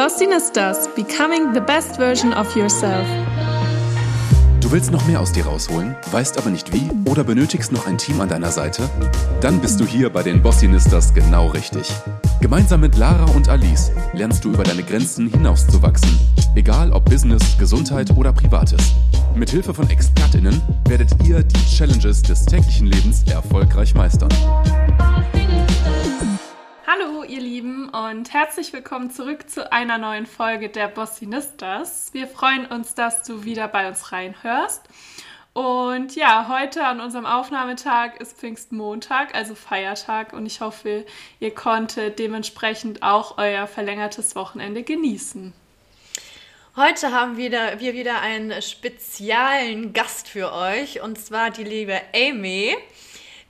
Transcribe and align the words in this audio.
Bossinistas, 0.00 0.88
becoming 0.96 1.52
the 1.52 1.60
best 1.60 1.96
version 1.96 2.32
of 2.32 2.56
yourself. 2.56 3.06
Du 4.62 4.72
willst 4.72 4.90
noch 4.90 5.06
mehr 5.06 5.20
aus 5.20 5.30
dir 5.30 5.44
rausholen, 5.44 5.94
weißt 6.10 6.38
aber 6.38 6.48
nicht 6.48 6.72
wie 6.72 6.88
oder 7.04 7.22
benötigst 7.22 7.70
noch 7.70 7.86
ein 7.86 7.98
Team 7.98 8.18
an 8.22 8.30
deiner 8.30 8.50
Seite? 8.50 8.88
Dann 9.42 9.60
bist 9.60 9.78
du 9.78 9.84
hier 9.84 10.08
bei 10.08 10.22
den 10.22 10.40
Bossinistas 10.40 11.12
genau 11.12 11.48
richtig. 11.48 11.86
Gemeinsam 12.40 12.80
mit 12.80 12.96
Lara 12.96 13.30
und 13.32 13.50
Alice 13.50 13.92
lernst 14.14 14.42
du 14.42 14.54
über 14.54 14.62
deine 14.62 14.84
Grenzen 14.84 15.28
hinauszuwachsen. 15.28 16.18
Egal 16.54 16.92
ob 16.92 17.04
Business, 17.04 17.58
Gesundheit 17.58 18.10
oder 18.16 18.32
Privates. 18.32 18.94
Mit 19.34 19.50
Hilfe 19.50 19.74
von 19.74 19.90
ExpertInnen 19.90 20.62
werdet 20.88 21.10
ihr 21.24 21.42
die 21.42 21.76
Challenges 21.76 22.22
des 22.22 22.46
täglichen 22.46 22.86
Lebens 22.86 23.24
erfolgreich 23.30 23.94
meistern. 23.94 24.30
Ihr 27.30 27.40
Lieben 27.40 27.88
und 27.90 28.32
herzlich 28.32 28.72
willkommen 28.72 29.12
zurück 29.12 29.48
zu 29.48 29.70
einer 29.70 29.98
neuen 29.98 30.26
Folge 30.26 30.68
der 30.68 30.88
Bossinistas. 30.88 32.08
Wir 32.12 32.26
freuen 32.26 32.66
uns, 32.66 32.96
dass 32.96 33.22
du 33.22 33.44
wieder 33.44 33.68
bei 33.68 33.86
uns 33.86 34.10
reinhörst. 34.10 34.82
Und 35.52 36.16
ja, 36.16 36.48
heute 36.48 36.84
an 36.84 36.98
unserem 36.98 37.26
Aufnahmetag 37.26 38.16
ist 38.18 38.36
Pfingstmontag, 38.36 39.32
also 39.32 39.54
Feiertag 39.54 40.32
und 40.32 40.44
ich 40.44 40.60
hoffe, 40.60 41.06
ihr 41.38 41.54
konntet 41.54 42.18
dementsprechend 42.18 43.04
auch 43.04 43.38
euer 43.38 43.68
verlängertes 43.68 44.34
Wochenende 44.34 44.82
genießen. 44.82 45.52
Heute 46.74 47.12
haben 47.12 47.36
wir 47.36 47.78
wieder 47.78 48.22
einen 48.22 48.60
speziellen 48.60 49.92
Gast 49.92 50.26
für 50.28 50.52
euch 50.52 51.00
und 51.00 51.16
zwar 51.16 51.50
die 51.50 51.62
liebe 51.62 52.00
Amy. 52.12 52.76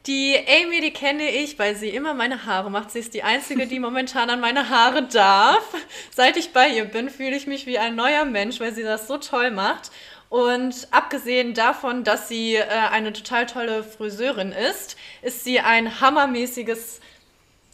Die 0.07 0.35
Amy, 0.49 0.81
die 0.81 0.93
kenne 0.93 1.29
ich, 1.29 1.59
weil 1.59 1.77
sie 1.77 1.91
immer 1.91 2.15
meine 2.15 2.47
Haare 2.47 2.71
macht. 2.71 2.91
Sie 2.91 3.01
ist 3.01 3.13
die 3.13 3.23
einzige, 3.23 3.67
die 3.67 3.79
momentan 3.79 4.31
an 4.31 4.41
meine 4.41 4.71
Haare 4.71 5.03
darf. 5.03 5.63
Seit 6.11 6.39
ich 6.39 6.55
bei 6.55 6.69
ihr 6.69 6.87
bin, 6.87 7.11
fühle 7.11 7.37
ich 7.37 7.47
mich 7.47 7.67
wie 7.67 7.79
ein 7.79 7.97
neuer 7.97 8.25
Mensch, 8.25 8.61
weil 8.61 8.75
sie 8.75 8.83
das 8.83 9.07
so 9.07 9.19
toll 9.19 9.51
macht. 9.51 9.91
Und 10.31 10.89
abgesehen 10.91 11.53
davon, 11.53 12.03
dass 12.03 12.29
sie 12.29 12.55
äh, 12.55 12.65
eine 12.65 13.13
total 13.13 13.45
tolle 13.45 13.85
Friseurin 13.85 14.53
ist, 14.53 14.97
ist 15.21 15.45
sie 15.45 15.61
ein 15.61 16.01
hammermäßiges, 16.01 17.01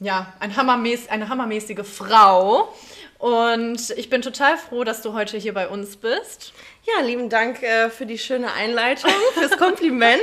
ja, 0.01 0.33
ein 0.41 0.57
hammermäß, 0.57 1.09
eine 1.09 1.29
hammermäßige 1.29 1.87
Frau. 1.87 2.75
Und 3.27 3.91
ich 3.97 4.09
bin 4.09 4.23
total 4.23 4.57
froh, 4.57 4.85
dass 4.85 5.03
du 5.03 5.13
heute 5.13 5.37
hier 5.37 5.53
bei 5.53 5.67
uns 5.67 5.97
bist. 5.97 6.53
Ja, 6.85 7.05
lieben 7.05 7.29
Dank 7.29 7.61
äh, 7.61 7.91
für 7.91 8.07
die 8.07 8.19
schöne 8.19 8.53
Einleitung, 8.53 9.11
fürs 9.35 9.51
Kompliment 9.59 10.23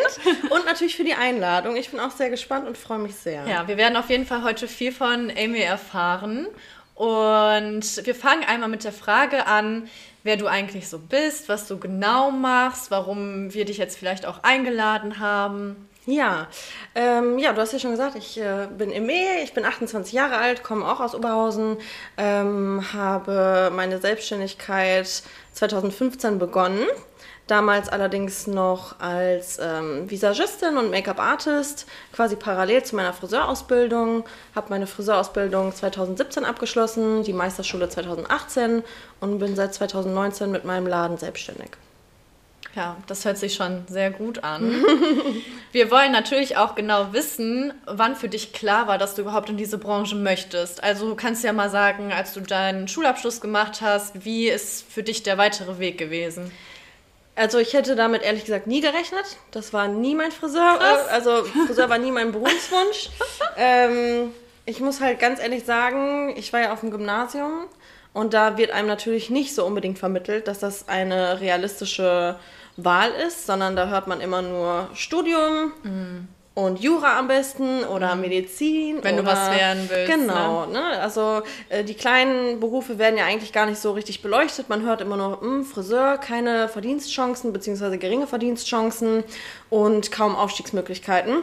und 0.49 0.65
natürlich 0.65 0.95
für 0.95 1.03
die 1.03 1.13
Einladung. 1.13 1.75
Ich 1.75 1.89
bin 1.89 1.99
auch 1.99 2.11
sehr 2.11 2.29
gespannt 2.29 2.65
und 2.65 2.77
freue 2.77 2.99
mich 2.99 3.15
sehr. 3.15 3.45
Ja, 3.45 3.67
wir 3.67 3.75
werden 3.75 3.97
auf 3.97 4.09
jeden 4.09 4.25
Fall 4.25 4.41
heute 4.43 4.69
viel 4.69 4.93
von 4.93 5.29
Amy 5.37 5.59
erfahren. 5.59 6.47
Und 6.95 8.05
wir 8.05 8.15
fangen 8.15 8.45
einmal 8.45 8.69
mit 8.69 8.85
der 8.85 8.93
Frage 8.93 9.47
an, 9.47 9.89
wer 10.23 10.37
du 10.37 10.47
eigentlich 10.47 10.87
so 10.87 10.97
bist, 10.97 11.49
was 11.49 11.67
du 11.67 11.77
genau 11.77 12.31
machst, 12.31 12.89
warum 12.89 13.53
wir 13.53 13.65
dich 13.65 13.79
jetzt 13.79 13.97
vielleicht 13.97 14.25
auch 14.25 14.43
eingeladen 14.43 15.19
haben. 15.19 15.89
Ja, 16.05 16.47
ähm, 16.95 17.39
ja, 17.39 17.53
du 17.53 17.61
hast 17.61 17.71
ja 17.71 17.79
schon 17.79 17.91
gesagt, 17.91 18.15
ich 18.17 18.37
äh, 18.37 18.67
bin 18.77 18.91
Eme, 18.91 19.41
ich 19.41 19.53
bin 19.53 19.63
28 19.63 20.11
Jahre 20.11 20.35
alt, 20.37 20.61
komme 20.61 20.85
auch 20.85 20.99
aus 20.99 21.15
Oberhausen, 21.15 21.77
ähm, 22.17 22.83
habe 22.91 23.71
meine 23.73 23.99
Selbstständigkeit 23.99 25.23
2015 25.53 26.39
begonnen. 26.39 26.85
Damals 27.47 27.87
allerdings 27.87 28.47
noch 28.47 28.99
als 28.99 29.59
ähm, 29.61 30.09
Visagistin 30.09 30.77
und 30.77 30.91
Make-up-Artist, 30.91 31.85
quasi 32.11 32.35
parallel 32.35 32.83
zu 32.83 32.95
meiner 32.97 33.13
Friseurausbildung. 33.13 34.25
Habe 34.55 34.69
meine 34.69 34.87
Friseurausbildung 34.87 35.73
2017 35.73 36.43
abgeschlossen, 36.43 37.23
die 37.23 37.33
Meisterschule 37.33 37.87
2018 37.87 38.83
und 39.21 39.39
bin 39.39 39.55
seit 39.55 39.73
2019 39.73 40.51
mit 40.51 40.65
meinem 40.65 40.87
Laden 40.87 41.17
selbstständig. 41.17 41.71
Ja, 42.75 42.97
das 43.05 43.23
hört 43.23 43.37
sich 43.37 43.53
schon 43.53 43.85
sehr 43.87 44.09
gut 44.09 44.43
an. 44.43 44.83
Wir 45.71 45.91
wollen 45.91 46.11
natürlich 46.11 46.57
auch 46.57 46.73
genau 46.73 47.13
wissen, 47.13 47.71
wann 47.85 48.15
für 48.15 48.29
dich 48.29 48.51
klar 48.51 48.87
war, 48.87 48.97
dass 48.97 49.13
du 49.13 49.21
überhaupt 49.21 49.49
in 49.49 49.57
diese 49.57 49.77
Branche 49.77 50.15
möchtest. 50.15 50.83
Also 50.83 51.07
du 51.07 51.15
kannst 51.15 51.43
ja 51.43 51.53
mal 51.53 51.69
sagen, 51.69 52.11
als 52.11 52.33
du 52.33 52.41
deinen 52.41 52.87
Schulabschluss 52.87 53.41
gemacht 53.41 53.81
hast, 53.81 54.25
wie 54.25 54.47
ist 54.47 54.85
für 54.89 55.03
dich 55.03 55.21
der 55.21 55.37
weitere 55.37 55.77
Weg 55.77 55.99
gewesen? 55.99 56.51
Also 57.35 57.59
ich 57.59 57.73
hätte 57.73 57.95
damit 57.95 58.23
ehrlich 58.23 58.45
gesagt 58.45 58.65
nie 58.65 58.81
gerechnet. 58.81 59.37
Das 59.51 59.71
war 59.71 59.87
nie 59.87 60.15
mein 60.15 60.31
Friseur. 60.31 60.77
Krass. 60.79 61.07
Also 61.09 61.43
Friseur 61.67 61.89
war 61.89 61.99
nie 61.99 62.11
mein 62.11 62.31
Berufswunsch. 62.31 63.09
ähm, 63.57 64.31
ich 64.65 64.79
muss 64.79 64.99
halt 64.99 65.19
ganz 65.19 65.39
ehrlich 65.39 65.65
sagen, 65.65 66.33
ich 66.37 66.53
war 66.53 66.61
ja 66.61 66.73
auf 66.73 66.79
dem 66.79 66.89
Gymnasium 66.89 67.65
und 68.13 68.33
da 68.33 68.57
wird 68.57 68.71
einem 68.71 68.87
natürlich 68.87 69.29
nicht 69.29 69.53
so 69.55 69.65
unbedingt 69.65 69.97
vermittelt, 69.97 70.47
dass 70.47 70.59
das 70.59 70.87
eine 70.87 71.41
realistische 71.41 72.35
Wahl 72.77 73.11
ist, 73.27 73.45
sondern 73.45 73.75
da 73.75 73.87
hört 73.87 74.07
man 74.07 74.21
immer 74.21 74.41
nur 74.41 74.89
Studium. 74.93 75.71
Mhm. 75.83 76.27
Und 76.55 76.81
Jura 76.81 77.17
am 77.17 77.27
besten 77.27 77.83
oder 77.83 78.13
mhm. 78.13 78.21
Medizin. 78.21 78.99
Wenn 79.01 79.15
oder, 79.15 79.23
du 79.23 79.27
was 79.29 79.51
werden 79.51 79.89
willst. 79.89 80.11
Genau, 80.11 80.67
ne? 80.67 80.73
ne? 80.73 80.99
Also 81.01 81.41
äh, 81.69 81.83
die 81.83 81.95
kleinen 81.95 82.59
Berufe 82.59 82.99
werden 82.99 83.17
ja 83.17 83.25
eigentlich 83.25 83.53
gar 83.53 83.65
nicht 83.65 83.79
so 83.79 83.91
richtig 83.93 84.21
beleuchtet. 84.21 84.69
Man 84.69 84.83
hört 84.83 85.01
immer 85.01 85.17
nur, 85.17 85.29
mh, 85.29 85.41
hm, 85.41 85.65
Friseur, 85.65 86.17
keine 86.19 86.69
Verdienstchancen, 86.69 87.53
beziehungsweise 87.53 87.97
geringe 87.97 88.27
Verdienstchancen 88.27 89.23
und 89.71 90.11
kaum 90.11 90.35
Aufstiegsmöglichkeiten. 90.35 91.37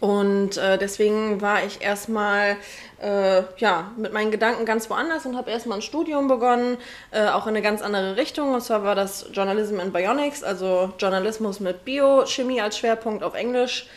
Und 0.00 0.56
äh, 0.56 0.78
deswegen 0.78 1.40
war 1.40 1.64
ich 1.64 1.80
erstmal 1.80 2.56
äh, 3.00 3.42
ja, 3.58 3.92
mit 3.96 4.12
meinen 4.12 4.30
Gedanken 4.30 4.64
ganz 4.64 4.90
woanders 4.90 5.26
und 5.26 5.36
habe 5.36 5.50
erstmal 5.50 5.78
ein 5.78 5.82
Studium 5.82 6.28
begonnen, 6.28 6.76
äh, 7.12 7.26
auch 7.28 7.46
in 7.46 7.50
eine 7.50 7.62
ganz 7.62 7.82
andere 7.82 8.16
Richtung. 8.16 8.54
Und 8.54 8.62
zwar 8.62 8.84
war 8.84 8.94
das 8.94 9.26
Journalism 9.32 9.80
and 9.80 9.92
Bionics, 9.92 10.42
also 10.42 10.92
Journalismus 10.98 11.60
mit 11.60 11.84
Biochemie 11.84 12.60
als 12.60 12.78
Schwerpunkt 12.78 13.22
auf 13.22 13.34
Englisch 13.34 13.88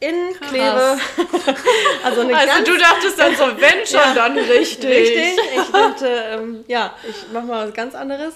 in 0.00 0.34
Kleve. 0.40 0.96
also, 2.04 2.20
also 2.22 2.64
du 2.64 2.78
dachtest 2.78 3.18
dann 3.18 3.36
so, 3.36 3.44
wenn 3.58 3.86
schon, 3.86 4.00
ja, 4.00 4.14
dann 4.14 4.38
richtig. 4.38 4.90
Richtig. 4.90 5.38
Ich 5.56 5.70
dachte, 5.70 6.06
ähm, 6.32 6.64
ja, 6.66 6.94
ich 7.06 7.30
mache 7.32 7.44
mal 7.44 7.68
was 7.68 7.74
ganz 7.74 7.94
anderes. 7.94 8.34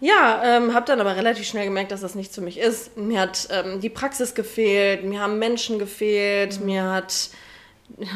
Ja, 0.00 0.40
ähm, 0.44 0.74
habe 0.74 0.86
dann 0.86 1.00
aber 1.00 1.16
relativ 1.16 1.46
schnell 1.46 1.64
gemerkt, 1.64 1.90
dass 1.90 2.00
das 2.00 2.14
nichts 2.14 2.36
für 2.36 2.40
mich 2.40 2.58
ist. 2.58 2.96
Mir 2.96 3.20
hat 3.20 3.48
ähm, 3.50 3.80
die 3.80 3.90
Praxis 3.90 4.34
gefehlt, 4.34 5.04
mir 5.04 5.20
haben 5.20 5.40
Menschen 5.40 5.80
gefehlt, 5.80 6.60
mhm. 6.60 6.66
mir 6.66 6.84
hat 6.84 7.30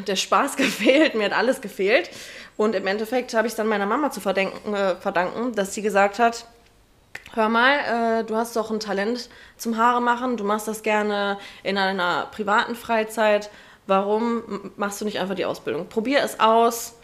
der 0.07 0.17
Spaß 0.17 0.57
gefehlt, 0.57 1.17
mir 1.17 1.25
hat 1.25 1.33
alles 1.33 1.61
gefehlt. 1.61 2.11
Und 2.57 2.77
im 2.77 2.87
Endeffekt 2.87 3.35
habe 3.35 3.49
ich 3.49 3.55
es 3.55 3.57
dann 3.57 3.67
meiner 3.67 3.87
Mama 3.87 4.13
zu 4.13 4.21
verdenken, 4.21 4.73
äh, 4.73 4.95
verdanken, 4.97 5.53
dass 5.55 5.75
sie 5.75 5.83
gesagt 5.83 6.21
hat, 6.21 6.47
hör 7.35 7.49
mal, 7.49 8.21
äh, 8.21 8.25
du 8.25 8.37
hast 8.37 8.57
doch 8.57 8.71
ein 8.71 8.81
Talent 8.81 9.29
zum 9.57 9.77
Haare 9.77 10.01
machen, 10.01 10.37
du 10.37 10.45
machst 10.45 10.69
das 10.69 10.83
gerne 10.83 11.39
in 11.63 11.79
einer 11.79 12.27
privaten 12.27 12.75
Freizeit. 12.75 13.51
Warum 13.87 14.73
machst 14.77 15.01
du 15.01 15.05
nicht 15.05 15.19
einfach 15.19 15.35
die 15.35 15.45
Ausbildung? 15.45 15.89
Probier 15.89 16.23
es 16.23 16.39
aus. 16.39 16.95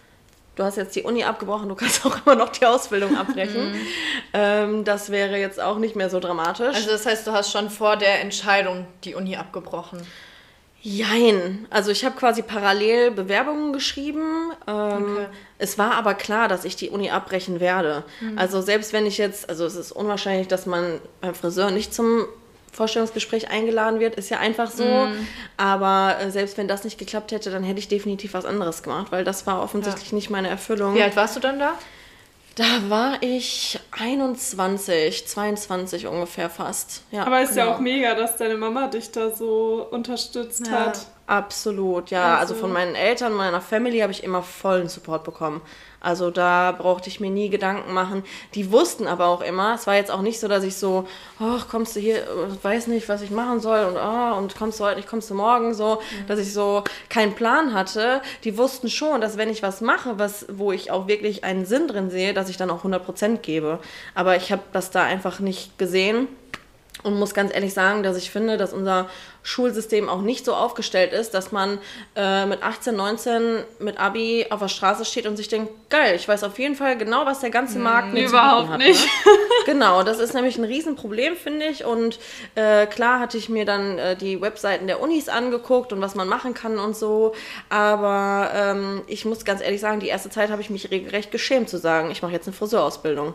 Du 0.54 0.64
hast 0.64 0.76
jetzt 0.76 0.96
die 0.96 1.02
Uni 1.02 1.22
abgebrochen, 1.22 1.68
du 1.68 1.76
kannst 1.76 2.04
auch 2.06 2.16
immer 2.24 2.34
noch 2.34 2.48
die 2.50 2.66
Ausbildung 2.66 3.16
abbrechen. 3.16 3.72
Mhm. 3.72 3.86
ähm, 4.32 4.84
das 4.84 5.10
wäre 5.10 5.38
jetzt 5.38 5.60
auch 5.60 5.78
nicht 5.78 5.96
mehr 5.96 6.10
so 6.10 6.18
dramatisch. 6.20 6.74
Also 6.74 6.90
das 6.90 7.06
heißt, 7.06 7.26
du 7.26 7.32
hast 7.32 7.52
schon 7.52 7.70
vor 7.70 7.96
der 7.96 8.20
Entscheidung 8.20 8.86
die 9.04 9.14
Uni 9.14 9.36
abgebrochen. 9.36 10.00
Jein. 10.88 11.66
Also 11.68 11.90
ich 11.90 12.02
habe 12.04 12.16
quasi 12.16 12.40
parallel 12.40 13.10
Bewerbungen 13.10 13.74
geschrieben. 13.74 14.52
Ähm, 14.66 15.16
okay. 15.16 15.26
Es 15.58 15.76
war 15.76 15.94
aber 15.94 16.14
klar, 16.14 16.48
dass 16.48 16.64
ich 16.64 16.76
die 16.76 16.88
Uni 16.88 17.10
abbrechen 17.10 17.60
werde. 17.60 18.04
Mhm. 18.20 18.38
Also 18.38 18.62
selbst 18.62 18.94
wenn 18.94 19.04
ich 19.04 19.18
jetzt, 19.18 19.50
also 19.50 19.66
es 19.66 19.74
ist 19.74 19.92
unwahrscheinlich, 19.92 20.48
dass 20.48 20.64
man 20.64 20.98
beim 21.20 21.34
Friseur 21.34 21.70
nicht 21.70 21.92
zum 21.92 22.24
Vorstellungsgespräch 22.72 23.50
eingeladen 23.50 24.00
wird, 24.00 24.14
ist 24.14 24.30
ja 24.30 24.38
einfach 24.38 24.70
so. 24.70 24.84
Mhm. 24.84 25.28
Aber 25.58 26.16
äh, 26.20 26.30
selbst 26.30 26.56
wenn 26.56 26.68
das 26.68 26.84
nicht 26.84 26.96
geklappt 26.96 27.32
hätte, 27.32 27.50
dann 27.50 27.64
hätte 27.64 27.80
ich 27.80 27.88
definitiv 27.88 28.32
was 28.32 28.46
anderes 28.46 28.82
gemacht, 28.82 29.12
weil 29.12 29.24
das 29.24 29.46
war 29.46 29.62
offensichtlich 29.62 30.10
ja. 30.12 30.14
nicht 30.14 30.30
meine 30.30 30.48
Erfüllung. 30.48 30.94
Wie 30.94 31.02
alt 31.02 31.16
warst 31.16 31.36
du 31.36 31.40
dann 31.40 31.58
da? 31.58 31.74
Da 32.58 32.90
war 32.90 33.22
ich 33.22 33.78
21, 33.92 35.28
22 35.28 36.08
ungefähr 36.08 36.50
fast. 36.50 37.02
Ja, 37.12 37.24
Aber 37.24 37.40
ist 37.40 37.50
genau. 37.54 37.66
ja 37.66 37.74
auch 37.74 37.78
mega, 37.78 38.16
dass 38.16 38.36
deine 38.36 38.56
Mama 38.56 38.88
dich 38.88 39.12
da 39.12 39.30
so 39.30 39.86
unterstützt 39.88 40.66
ja. 40.66 40.86
hat. 40.86 41.06
Absolut, 41.28 42.10
ja. 42.10 42.38
Also, 42.38 42.54
also 42.54 42.54
von 42.54 42.72
meinen 42.72 42.94
Eltern, 42.94 43.34
meiner 43.34 43.60
Family 43.60 43.98
habe 43.98 44.12
ich 44.12 44.24
immer 44.24 44.42
vollen 44.42 44.88
Support 44.88 45.24
bekommen. 45.24 45.60
Also 46.00 46.30
da 46.30 46.72
brauchte 46.72 47.10
ich 47.10 47.20
mir 47.20 47.28
nie 47.28 47.50
Gedanken 47.50 47.92
machen. 47.92 48.24
Die 48.54 48.72
wussten 48.72 49.06
aber 49.06 49.26
auch 49.26 49.42
immer, 49.42 49.74
es 49.74 49.86
war 49.86 49.94
jetzt 49.94 50.10
auch 50.10 50.22
nicht 50.22 50.40
so, 50.40 50.48
dass 50.48 50.64
ich 50.64 50.76
so, 50.76 51.06
ach, 51.38 51.68
kommst 51.68 51.96
du 51.96 52.00
hier, 52.00 52.26
weiß 52.62 52.86
nicht, 52.86 53.10
was 53.10 53.20
ich 53.20 53.30
machen 53.30 53.60
soll 53.60 53.84
und 53.84 53.96
oh, 53.98 54.38
und 54.38 54.56
kommst 54.56 54.80
du 54.80 54.84
heute 54.84 54.96
nicht, 54.96 55.08
kommst 55.08 55.28
du 55.28 55.34
morgen, 55.34 55.74
so, 55.74 55.96
mhm. 55.96 56.26
dass 56.28 56.38
ich 56.38 56.54
so 56.54 56.82
keinen 57.10 57.34
Plan 57.34 57.74
hatte. 57.74 58.22
Die 58.44 58.56
wussten 58.56 58.88
schon, 58.88 59.20
dass 59.20 59.36
wenn 59.36 59.50
ich 59.50 59.62
was 59.62 59.82
mache, 59.82 60.18
was, 60.18 60.46
wo 60.50 60.72
ich 60.72 60.90
auch 60.90 61.08
wirklich 61.08 61.44
einen 61.44 61.66
Sinn 61.66 61.88
drin 61.88 62.08
sehe, 62.08 62.32
dass 62.32 62.48
ich 62.48 62.56
dann 62.56 62.70
auch 62.70 62.84
100% 62.84 63.38
gebe. 63.38 63.80
Aber 64.14 64.34
ich 64.34 64.50
habe 64.50 64.62
das 64.72 64.90
da 64.90 65.02
einfach 65.02 65.40
nicht 65.40 65.76
gesehen 65.76 66.26
und 67.02 67.18
muss 67.18 67.34
ganz 67.34 67.54
ehrlich 67.54 67.74
sagen, 67.74 68.02
dass 68.02 68.16
ich 68.16 68.30
finde, 68.30 68.56
dass 68.56 68.72
unser 68.72 69.08
Schulsystem 69.42 70.08
auch 70.08 70.20
nicht 70.20 70.44
so 70.44 70.54
aufgestellt 70.54 71.12
ist, 71.12 71.32
dass 71.32 71.52
man 71.52 71.78
äh, 72.16 72.44
mit 72.46 72.62
18, 72.62 72.94
19 72.94 73.64
mit 73.78 73.98
Abi 73.98 74.46
auf 74.50 74.60
der 74.60 74.68
Straße 74.68 75.04
steht 75.04 75.26
und 75.26 75.36
sich 75.36 75.48
denkt, 75.48 75.70
geil, 75.90 76.14
ich 76.16 76.28
weiß 76.28 76.44
auf 76.44 76.58
jeden 76.58 76.74
Fall 76.74 76.98
genau, 76.98 77.24
was 77.24 77.40
der 77.40 77.50
ganze 77.50 77.78
Markt 77.78 78.12
mit 78.12 78.28
überhaupt 78.28 78.72
zu 78.72 78.78
bieten 78.78 78.82
hat. 78.82 78.88
nicht. 78.88 79.04
Ne? 79.04 79.32
genau, 79.66 80.02
das 80.02 80.18
ist 80.18 80.34
nämlich 80.34 80.58
ein 80.58 80.64
Riesenproblem, 80.64 81.36
finde 81.36 81.66
ich. 81.66 81.84
Und 81.84 82.18
äh, 82.56 82.86
klar 82.86 83.20
hatte 83.20 83.38
ich 83.38 83.48
mir 83.48 83.64
dann 83.64 83.98
äh, 83.98 84.16
die 84.16 84.40
Webseiten 84.40 84.86
der 84.86 85.00
Unis 85.00 85.28
angeguckt 85.28 85.92
und 85.92 86.00
was 86.00 86.14
man 86.14 86.28
machen 86.28 86.52
kann 86.54 86.78
und 86.78 86.96
so. 86.96 87.34
Aber 87.68 88.50
ähm, 88.54 89.02
ich 89.06 89.24
muss 89.24 89.44
ganz 89.44 89.62
ehrlich 89.62 89.80
sagen, 89.80 90.00
die 90.00 90.08
erste 90.08 90.30
Zeit 90.30 90.50
habe 90.50 90.60
ich 90.60 90.70
mich 90.70 90.90
regelrecht 90.90 91.30
geschämt 91.30 91.68
zu 91.68 91.78
sagen, 91.78 92.10
ich 92.10 92.22
mache 92.22 92.32
jetzt 92.32 92.46
eine 92.46 92.56
Friseurausbildung. 92.56 93.34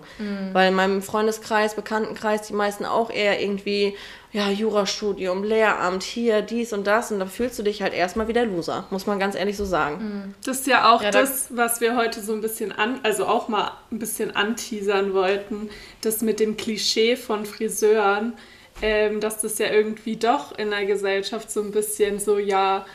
Weil 0.54 0.70
in 0.70 0.76
meinem 0.76 1.02
Freundeskreis, 1.02 1.76
Bekanntenkreis, 1.76 2.44
die 2.44 2.54
meisten 2.54 2.86
auch 2.86 3.10
eher 3.10 3.42
irgendwie 3.42 3.96
ja, 4.34 4.50
Jurastudium, 4.50 5.44
Lehramt, 5.44 6.02
hier, 6.04 6.42
dies 6.42 6.74
und 6.74 6.86
das. 6.88 7.12
Und 7.12 7.20
da 7.20 7.28
fühlst 7.28 7.58
du 7.60 7.64
dich 7.64 7.82
halt 7.84 7.94
erstmal 7.94 8.28
wie 8.28 8.34
der 8.34 8.46
Loser, 8.48 8.86
muss 8.90 9.06
man 9.06 9.20
ganz 9.20 9.36
ehrlich 9.36 9.56
so 9.56 9.64
sagen. 9.64 10.34
Das 10.44 10.60
ist 10.62 10.68
ja 10.68 10.92
auch 10.94 11.02
Ja, 11.04 11.12
da- 11.12 11.22
das, 11.22 11.48
was 11.52 11.80
wir 11.82 11.96
heute 11.96 12.20
so 12.22 12.34
ein 12.34 12.42
bisschen 12.42 12.72
an, 12.72 13.00
also 13.04 13.26
auch 13.28 13.48
mal 13.48 13.72
ein 13.92 14.00
bisschen 14.00 14.36
anteasern 14.36 15.14
wollten, 15.14 15.70
das 16.02 16.22
mit 16.22 16.40
dem 16.40 16.58
Klischee 16.58 17.16
von 17.16 17.46
Friseuren, 17.46 18.34
ähm, 18.82 19.20
dass 19.22 19.40
das 19.42 19.60
ja 19.60 19.68
irgendwie 19.72 20.16
doch 20.16 20.58
in 20.58 20.72
der 20.72 20.86
Gesellschaft 20.86 21.52
so 21.52 21.62
ein 21.62 21.70
bisschen 21.72 22.20
so, 22.20 22.40
ja, 22.40 22.86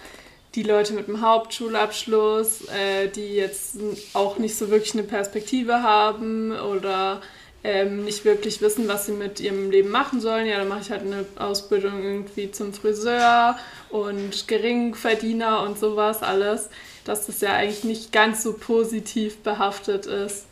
die 0.56 0.64
Leute 0.64 0.92
mit 0.92 1.06
dem 1.06 1.20
Hauptschulabschluss, 1.20 2.62
äh, 2.68 3.08
die 3.08 3.34
jetzt 3.36 3.76
auch 4.14 4.38
nicht 4.38 4.56
so 4.56 4.70
wirklich 4.70 4.94
eine 4.94 5.04
Perspektive 5.04 5.82
haben 5.82 6.52
oder 6.52 7.20
ähm, 7.64 8.04
nicht 8.04 8.24
wirklich 8.24 8.60
wissen, 8.62 8.88
was 8.88 9.06
sie 9.06 9.12
mit 9.12 9.40
ihrem 9.40 9.70
Leben 9.70 9.90
machen 9.90 10.20
sollen. 10.20 10.46
Ja, 10.46 10.58
dann 10.58 10.68
mache 10.68 10.80
ich 10.82 10.90
halt 10.90 11.02
eine 11.02 11.24
Ausbildung 11.36 12.02
irgendwie 12.02 12.50
zum 12.50 12.72
Friseur 12.72 13.58
und 13.90 14.46
Geringverdiener 14.46 15.62
und 15.62 15.78
sowas 15.78 16.22
alles, 16.22 16.70
dass 17.04 17.26
das 17.26 17.40
ja 17.40 17.52
eigentlich 17.54 17.84
nicht 17.84 18.12
ganz 18.12 18.42
so 18.42 18.52
positiv 18.52 19.38
behaftet 19.38 20.06
ist. 20.06 20.46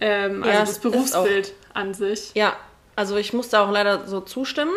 Ähm, 0.00 0.44
Ja, 0.44 0.60
also 0.60 0.72
das 0.72 0.78
Berufsbild 0.80 1.54
an 1.74 1.94
sich. 1.94 2.32
Ja, 2.34 2.56
also 2.96 3.16
ich 3.16 3.32
muss 3.32 3.48
da 3.48 3.64
auch 3.64 3.70
leider 3.70 4.06
so 4.06 4.20
zustimmen. 4.20 4.74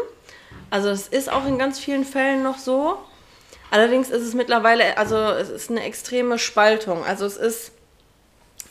Also 0.70 0.90
es 0.90 1.08
ist 1.08 1.32
auch 1.32 1.46
in 1.46 1.58
ganz 1.58 1.80
vielen 1.80 2.06
Fällen 2.06 2.44
noch 2.44 2.58
so. 2.58 2.98
Allerdings 3.72 4.10
ist 4.10 4.24
es 4.24 4.34
mittlerweile, 4.34 4.98
also 4.98 5.18
es 5.18 5.50
ist 5.50 5.70
eine 5.70 5.84
extreme 5.84 6.40
Spaltung. 6.40 7.04
Also 7.04 7.26
es 7.26 7.36
ist 7.36 7.72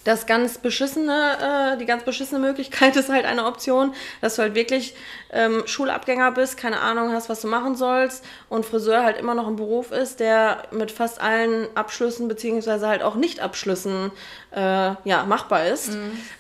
das 0.05 0.27
ganz 0.27 0.59
beschissene, 0.59 1.75
äh, 1.75 1.79
die 1.79 1.87
ganz 1.87 2.05
beschissene 2.05 2.41
Möglichkeit 2.41 2.97
ist 2.97 3.09
halt 3.09 3.25
eine 3.25 3.47
Option, 3.47 3.95
dass 4.21 4.37
du 4.37 4.43
halt 4.43 4.55
wirklich 4.55 4.95
ähm, 5.33 5.63
Schulabgänger 5.67 6.33
bist, 6.33 6.57
keine 6.57 6.81
Ahnung 6.81 7.13
hast, 7.13 7.29
was 7.29 7.41
du 7.41 7.49
machen 7.49 7.75
sollst 7.75 8.25
und 8.49 8.65
Friseur 8.65 9.03
halt 9.03 9.19
immer 9.19 9.35
noch 9.35 9.49
ein 9.49 9.57
Beruf 9.57 9.91
ist, 9.91 10.21
der 10.21 10.63
mit 10.71 10.91
fast 10.91 11.21
allen 11.21 11.67
Abschlüssen 11.75 12.29
beziehungsweise 12.29 12.87
halt 12.87 13.03
auch 13.03 13.17
Nicht-Abschlüssen 13.17 14.13
äh, 14.55 14.61
ja, 14.61 15.25
machbar 15.27 15.67
ist. 15.67 15.91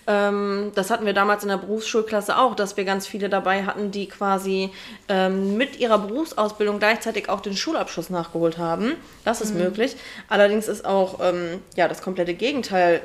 Ähm, 0.06 0.70
das 0.74 0.90
hatten 0.90 1.06
wir 1.06 1.14
damals 1.14 1.42
in 1.42 1.48
der 1.48 1.56
Berufsschulklasse 1.56 2.38
auch, 2.38 2.54
dass 2.54 2.76
wir 2.76 2.84
ganz 2.84 3.06
viele 3.06 3.28
dabei 3.28 3.64
hatten, 3.64 3.90
die 3.90 4.08
quasi 4.08 4.70
ähm, 5.08 5.56
mit 5.56 5.80
ihrer 5.80 5.98
Berufsausbildung 5.98 6.78
gleichzeitig 6.78 7.28
auch 7.28 7.40
den 7.40 7.56
Schulabschluss 7.56 8.10
nachgeholt 8.10 8.58
haben. 8.58 8.92
Das 9.24 9.40
ist 9.40 9.54
möglich. 9.54 9.96
Allerdings 10.28 10.68
ist 10.68 10.84
auch 10.84 11.18
ähm, 11.20 11.62
ja, 11.76 11.88
das 11.88 12.02
komplette 12.02 12.34
Gegenteil 12.34 13.00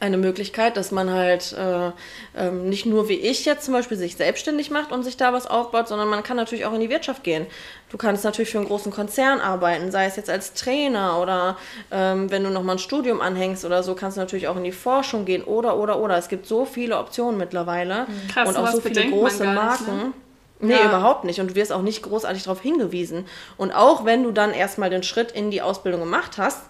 eine 0.00 0.16
Möglichkeit, 0.16 0.76
dass 0.76 0.90
man 0.92 1.10
halt 1.10 1.52
äh, 1.52 1.90
ähm, 2.36 2.68
nicht 2.68 2.86
nur 2.86 3.08
wie 3.08 3.14
ich 3.16 3.44
jetzt 3.44 3.64
zum 3.64 3.74
Beispiel 3.74 3.96
sich 3.96 4.16
selbstständig 4.16 4.70
macht 4.70 4.92
und 4.92 5.02
sich 5.02 5.16
da 5.16 5.32
was 5.32 5.46
aufbaut, 5.46 5.88
sondern 5.88 6.08
man 6.08 6.22
kann 6.22 6.36
natürlich 6.36 6.66
auch 6.66 6.72
in 6.72 6.80
die 6.80 6.90
Wirtschaft 6.90 7.24
gehen. 7.24 7.46
Du 7.90 7.96
kannst 7.96 8.22
natürlich 8.24 8.50
für 8.50 8.58
einen 8.58 8.68
großen 8.68 8.92
Konzern 8.92 9.40
arbeiten, 9.40 9.90
sei 9.90 10.06
es 10.06 10.16
jetzt 10.16 10.30
als 10.30 10.54
Trainer 10.54 11.20
oder 11.20 11.56
ähm, 11.90 12.30
wenn 12.30 12.44
du 12.44 12.50
nochmal 12.50 12.76
ein 12.76 12.78
Studium 12.78 13.20
anhängst 13.20 13.64
oder 13.64 13.82
so, 13.82 13.94
kannst 13.94 14.16
du 14.16 14.20
natürlich 14.20 14.46
auch 14.48 14.56
in 14.56 14.64
die 14.64 14.72
Forschung 14.72 15.24
gehen 15.24 15.42
oder, 15.42 15.76
oder, 15.76 15.98
oder. 15.98 16.16
Es 16.16 16.28
gibt 16.28 16.46
so 16.46 16.64
viele 16.64 16.98
Optionen 16.98 17.36
mittlerweile 17.38 18.06
Krass, 18.32 18.48
und 18.48 18.56
auch 18.56 18.68
so 18.68 18.80
viele 18.80 19.06
große 19.08 19.44
nicht, 19.44 19.54
Marken. 19.54 19.96
ne? 19.96 20.12
Nee, 20.60 20.72
Ja. 20.74 20.86
überhaupt 20.86 21.24
nicht. 21.24 21.40
Und 21.40 21.50
du 21.50 21.54
wirst 21.54 21.72
auch 21.72 21.82
nicht 21.82 22.02
großartig 22.02 22.42
darauf 22.42 22.60
hingewiesen. 22.60 23.26
Und 23.56 23.70
auch 23.72 24.04
wenn 24.04 24.24
du 24.24 24.32
dann 24.32 24.52
erstmal 24.52 24.90
den 24.90 25.04
Schritt 25.04 25.30
in 25.30 25.50
die 25.52 25.62
Ausbildung 25.62 26.00
gemacht 26.00 26.32
hast, 26.36 26.62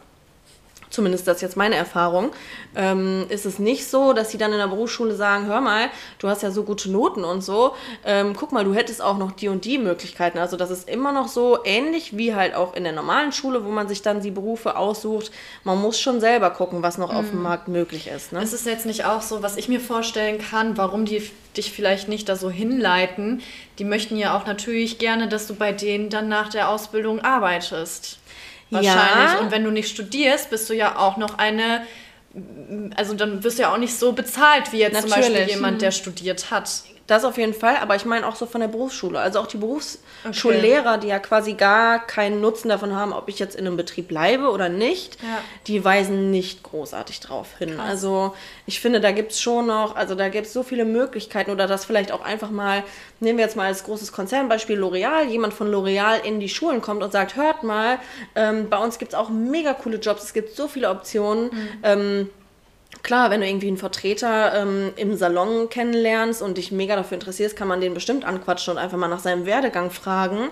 zumindest 0.91 1.27
das 1.27 1.37
ist 1.37 1.43
jetzt 1.43 1.57
meine 1.57 1.75
Erfahrung, 1.75 2.31
ähm, 2.75 3.27
ist 3.29 3.47
es 3.47 3.59
nicht 3.59 3.87
so, 3.87 4.13
dass 4.13 4.31
sie 4.31 4.39
dann 4.39 4.53
in 4.53 4.59
der 4.59 4.69
Berufsschule 4.69 5.15
sagen, 5.15 5.47
hör 5.47 5.61
mal, 5.61 5.89
du 6.19 6.29
hast 6.29 6.43
ja 6.43 6.51
so 6.51 6.63
gute 6.63 6.91
Noten 6.91 7.25
und 7.25 7.43
so, 7.43 7.75
ähm, 8.05 8.35
guck 8.37 8.53
mal, 8.53 8.65
du 8.65 8.75
hättest 8.75 9.03
auch 9.03 9.19
noch 9.19 9.33
die 9.33 9.49
und 9.49 9.65
die 9.65 9.79
Möglichkeiten. 9.79 10.39
Also 10.39 10.57
das 10.57 10.71
ist 10.71 10.89
immer 10.89 11.13
noch 11.13 11.29
so 11.29 11.59
ähnlich 11.65 12.17
wie 12.17 12.35
halt 12.35 12.55
auch 12.55 12.75
in 12.75 12.85
der 12.85 12.93
normalen 12.93 13.33
Schule, 13.33 13.65
wo 13.65 13.71
man 13.71 13.89
sich 13.89 14.03
dann 14.03 14.21
die 14.21 14.31
Berufe 14.31 14.77
aussucht. 14.77 15.31
Man 15.65 15.81
muss 15.81 16.01
schon 16.01 16.21
selber 16.21 16.51
gucken, 16.51 16.83
was 16.83 16.99
noch 16.99 17.15
auf 17.15 17.31
dem 17.31 17.43
Markt 17.43 17.69
möglich 17.69 18.09
ist. 18.09 18.33
Ne? 18.33 18.43
Ist 18.43 18.53
es 18.53 18.65
jetzt 18.65 18.87
nicht 18.87 19.05
auch 19.05 19.23
so, 19.23 19.43
was 19.43 19.57
ich 19.57 19.69
mir 19.69 19.81
vorstellen 19.81 20.39
kann, 20.39 20.77
warum 20.77 21.05
die 21.05 21.31
dich 21.57 21.73
vielleicht 21.73 22.09
nicht 22.09 22.29
da 22.29 22.37
so 22.37 22.51
hinleiten? 22.51 23.43
Die 23.79 23.85
möchten 23.85 24.17
ja 24.17 24.37
auch 24.37 24.47
natürlich 24.47 24.99
gerne, 24.99 25.29
dass 25.29 25.47
du 25.47 25.55
bei 25.55 25.73
denen 25.73 26.11
dann 26.11 26.29
nach 26.29 26.49
der 26.49 26.69
Ausbildung 26.69 27.21
arbeitest. 27.21 28.19
Wahrscheinlich. 28.71 29.33
Ja. 29.35 29.39
Und 29.41 29.51
wenn 29.51 29.65
du 29.65 29.71
nicht 29.71 29.89
studierst, 29.89 30.51
bist 30.51 30.69
du 30.69 30.75
ja 30.75 30.97
auch 30.97 31.17
noch 31.17 31.39
eine. 31.39 31.83
Also 32.97 33.15
dann 33.15 33.43
wirst 33.43 33.59
du 33.59 33.63
ja 33.63 33.73
auch 33.73 33.79
nicht 33.79 33.97
so 33.97 34.13
bezahlt 34.13 34.73
wie 34.73 34.79
jetzt 34.79 35.01
zum 35.01 35.11
Beispiel 35.11 35.31
Natürlich. 35.31 35.55
jemand, 35.55 35.83
der 35.83 35.91
studiert 35.91 36.51
hat. 36.51 36.71
Das 37.09 37.25
auf 37.25 37.39
jeden 37.39 37.55
Fall, 37.55 37.77
aber 37.79 37.97
ich 37.97 38.05
meine 38.05 38.27
auch 38.29 38.37
so 38.37 38.45
von 38.47 38.61
der 38.61 38.69
Berufsschule. 38.69 39.19
Also 39.19 39.41
auch 39.41 39.47
die 39.47 39.57
Berufsschullehrer, 39.57 40.99
die 40.99 41.09
ja 41.09 41.19
quasi 41.19 41.55
gar 41.55 42.07
keinen 42.07 42.41
Nutzen 42.43 42.69
davon 42.69 42.95
haben, 42.95 43.13
ob 43.15 43.29
ich 43.29 43.39
jetzt 43.39 43.57
in 43.57 43.67
einem 43.67 43.77
Betrieb 43.79 44.09
bleibe 44.09 44.51
oder 44.51 44.69
nicht, 44.69 45.17
Ja. 45.23 45.39
die 45.67 45.83
weisen 45.85 46.31
nicht 46.31 46.63
großartig 46.63 47.21
drauf 47.21 47.49
hin. 47.59 47.81
Also 47.81 48.35
ich 48.67 48.81
finde, 48.81 49.01
da 49.01 49.11
gibt 49.13 49.33
es 49.33 49.41
schon 49.41 49.67
noch, 49.67 49.97
also 49.97 50.15
da 50.15 50.29
gibt 50.29 50.47
es 50.49 50.53
so 50.53 50.63
viele 50.63 50.85
Möglichkeiten 50.85 51.51
oder 51.51 51.67
das 51.67 51.87
vielleicht 51.87 52.13
auch 52.13 52.21
einfach 52.23 52.51
mal, 52.51 52.85
nehmen 53.21 53.39
wir 53.39 53.45
jetzt 53.47 53.57
mal 53.57 53.67
als 53.67 53.85
großes 53.85 54.13
Konzernbeispiel 54.13 54.79
L'Oreal, 54.79 55.25
jemand 55.25 55.55
von 55.55 55.73
L'Oreal 55.73 56.23
in 56.23 56.41
die 56.41 56.49
Schulen 56.51 56.83
kommt 56.83 57.03
und 57.03 57.11
sagt, 57.13 57.37
hört 57.37 57.63
mal, 57.63 57.99
ähm, 58.35 58.69
bei 58.69 58.77
uns 58.77 58.99
gibt 58.99 59.13
es 59.15 59.19
auch 59.19 59.31
mega 59.31 59.73
coole 59.73 59.97
Jobs, 59.97 60.25
es 60.25 60.33
gibt 60.35 60.55
so 60.55 60.69
viele 60.69 60.91
Optionen. 60.91 61.51
Ähm, 61.83 62.29
Klar, 63.09 63.31
wenn 63.31 63.41
du 63.41 63.47
irgendwie 63.47 63.69
einen 63.69 63.79
Vertreter 63.79 64.53
ähm, 64.55 64.93
im 64.97 65.17
Salon 65.17 65.71
kennenlernst 65.71 66.43
und 66.43 66.59
dich 66.59 66.73
mega 66.73 66.95
dafür 66.95 67.15
interessierst, 67.15 67.57
kann 67.57 67.67
man 67.67 67.81
den 67.81 67.95
bestimmt 67.95 68.27
anquatschen 68.27 68.73
und 68.73 68.79
einfach 68.79 68.99
mal 68.99 69.09
nach 69.09 69.21
seinem 69.21 69.47
Werdegang 69.47 69.91
fragen. 69.91 70.51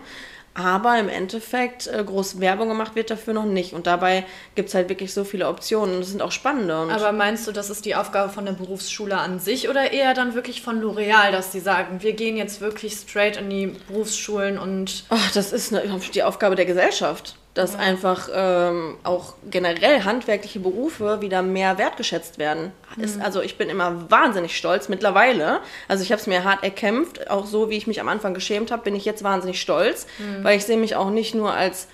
Aber 0.55 0.99
im 0.99 1.11
Endeffekt 1.11 1.87
äh, 1.87 2.03
groß 2.03 2.41
Werbung 2.41 2.71
gemacht 2.71 2.95
wird 2.95 3.11
dafür 3.11 3.35
noch 3.35 3.45
nicht. 3.45 3.75
Und 3.75 3.87
dabei 3.87 4.25
gibt 4.55 4.71
es 4.71 4.75
halt 4.75 4.89
wirklich 4.89 5.13
so 5.13 5.25
viele 5.25 5.49
Optionen 5.49 5.97
und 5.97 6.01
es 6.01 6.09
sind 6.09 6.23
auch 6.23 6.33
spannende. 6.33 6.75
Aber 6.75 7.13
meinst 7.13 7.47
du, 7.47 7.53
das 7.53 7.69
ist 7.69 7.85
die 7.85 7.95
Aufgabe 7.95 8.33
von 8.33 8.47
der 8.47 8.53
Berufsschule 8.53 9.19
an 9.19 9.39
sich 9.39 9.69
oder 9.69 9.93
eher 9.93 10.15
dann 10.15 10.35
wirklich 10.35 10.63
von 10.63 10.83
L'Oreal, 10.83 11.33
dass 11.33 11.53
sie 11.53 11.61
sagen, 11.61 12.03
wir 12.03 12.15
gehen 12.15 12.39
jetzt 12.39 12.63
wirklich 12.63 12.95
straight 12.95 13.37
in 13.37 13.51
die 13.51 13.67
Berufsschulen 13.67 14.59
und 14.59 15.05
Ach, 15.11 15.31
das 15.33 15.53
ist 15.53 15.75
eine, 15.75 15.83
die 16.15 16.23
Aufgabe 16.23 16.57
der 16.57 16.65
Gesellschaft, 16.65 17.37
dass 17.57 17.75
einfach 17.75 18.29
ähm, 18.35 18.99
auch 19.03 19.35
generell 19.51 20.05
handwerkliche 20.05 20.61
Berufe 20.61 21.23
wieder 21.23 21.41
mehr 21.41 21.79
wertgeschätzt 21.79 22.39
werden. 22.39 22.73
Ist, 22.99 23.21
also 23.21 23.41
ich 23.41 23.57
bin 23.57 23.71
immer 23.71 24.11
wahnsinnig 24.11 24.57
stolz 24.57 24.91
mittlerweile. 24.91 25.61
Also 25.89 26.03
ich 26.03 26.13
habe 26.13 26.21
es 26.21 26.27
mir 26.27 26.45
hart 26.45 26.63
erkämpft, 26.63 27.31
auch 27.31 27.47
so 27.47 27.71
wie 27.71 27.77
ich 27.77 27.87
mich 27.87 28.01
am 28.01 28.09
Anfang 28.09 28.35
geschämt 28.35 28.71
habe, 28.71 28.83
bin 28.83 28.95
ich 28.95 29.07
jetzt 29.07 29.25
wahnsinnig 29.25 29.61
stolz, 29.61 30.07
weil 30.43 30.59
ich 30.59 30.67
sehe 30.67 30.77
mich 30.77 30.97
auch 30.97 31.11
nicht 31.11 31.35
nur 31.35 31.55
als 31.55 31.89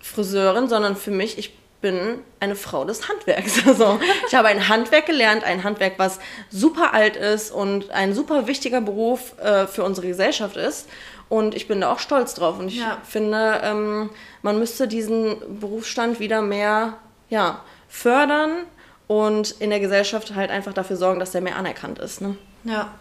Friseurin, 0.00 0.68
sondern 0.68 0.96
für 0.96 1.10
mich, 1.10 1.38
ich 1.38 1.57
bin 1.80 2.18
eine 2.40 2.56
Frau 2.56 2.84
des 2.84 3.08
Handwerks. 3.08 3.62
Also 3.66 4.00
ich 4.26 4.34
habe 4.34 4.48
ein 4.48 4.68
Handwerk 4.68 5.06
gelernt, 5.06 5.44
ein 5.44 5.62
Handwerk, 5.64 5.94
was 5.98 6.18
super 6.50 6.92
alt 6.94 7.16
ist 7.16 7.50
und 7.50 7.90
ein 7.90 8.14
super 8.14 8.46
wichtiger 8.46 8.80
Beruf 8.80 9.38
äh, 9.38 9.66
für 9.66 9.84
unsere 9.84 10.06
Gesellschaft 10.08 10.56
ist. 10.56 10.88
Und 11.28 11.54
ich 11.54 11.68
bin 11.68 11.80
da 11.82 11.92
auch 11.92 11.98
stolz 11.98 12.34
drauf. 12.34 12.58
Und 12.58 12.68
ich 12.68 12.78
Ja. 12.78 12.98
finde, 13.06 13.60
ähm, 13.62 14.10
man 14.42 14.58
müsste 14.58 14.88
diesen 14.88 15.36
Berufsstand 15.60 16.20
wieder 16.20 16.40
mehr 16.42 16.94
ja, 17.28 17.62
fördern 17.88 18.64
und 19.06 19.50
in 19.60 19.70
der 19.70 19.80
Gesellschaft 19.80 20.34
halt 20.34 20.50
einfach 20.50 20.72
dafür 20.72 20.96
sorgen, 20.96 21.20
dass 21.20 21.32
der 21.32 21.42
mehr 21.42 21.56
anerkannt 21.56 21.98
ist. 21.98 22.20
Ne? 22.20 22.36
Ja. 22.64 22.94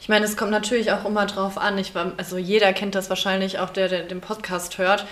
Ich 0.00 0.08
meine, 0.08 0.24
es 0.26 0.36
kommt 0.36 0.50
natürlich 0.50 0.92
auch 0.92 1.04
immer 1.06 1.24
drauf 1.26 1.56
an. 1.56 1.78
Ich 1.78 1.92
also 2.16 2.36
jeder 2.36 2.72
kennt 2.74 2.94
das 2.94 3.08
wahrscheinlich, 3.08 3.58
auch 3.58 3.70
der, 3.70 3.88
der 3.88 4.02
den 4.02 4.20
Podcast 4.20 4.76
hört, 4.78 5.06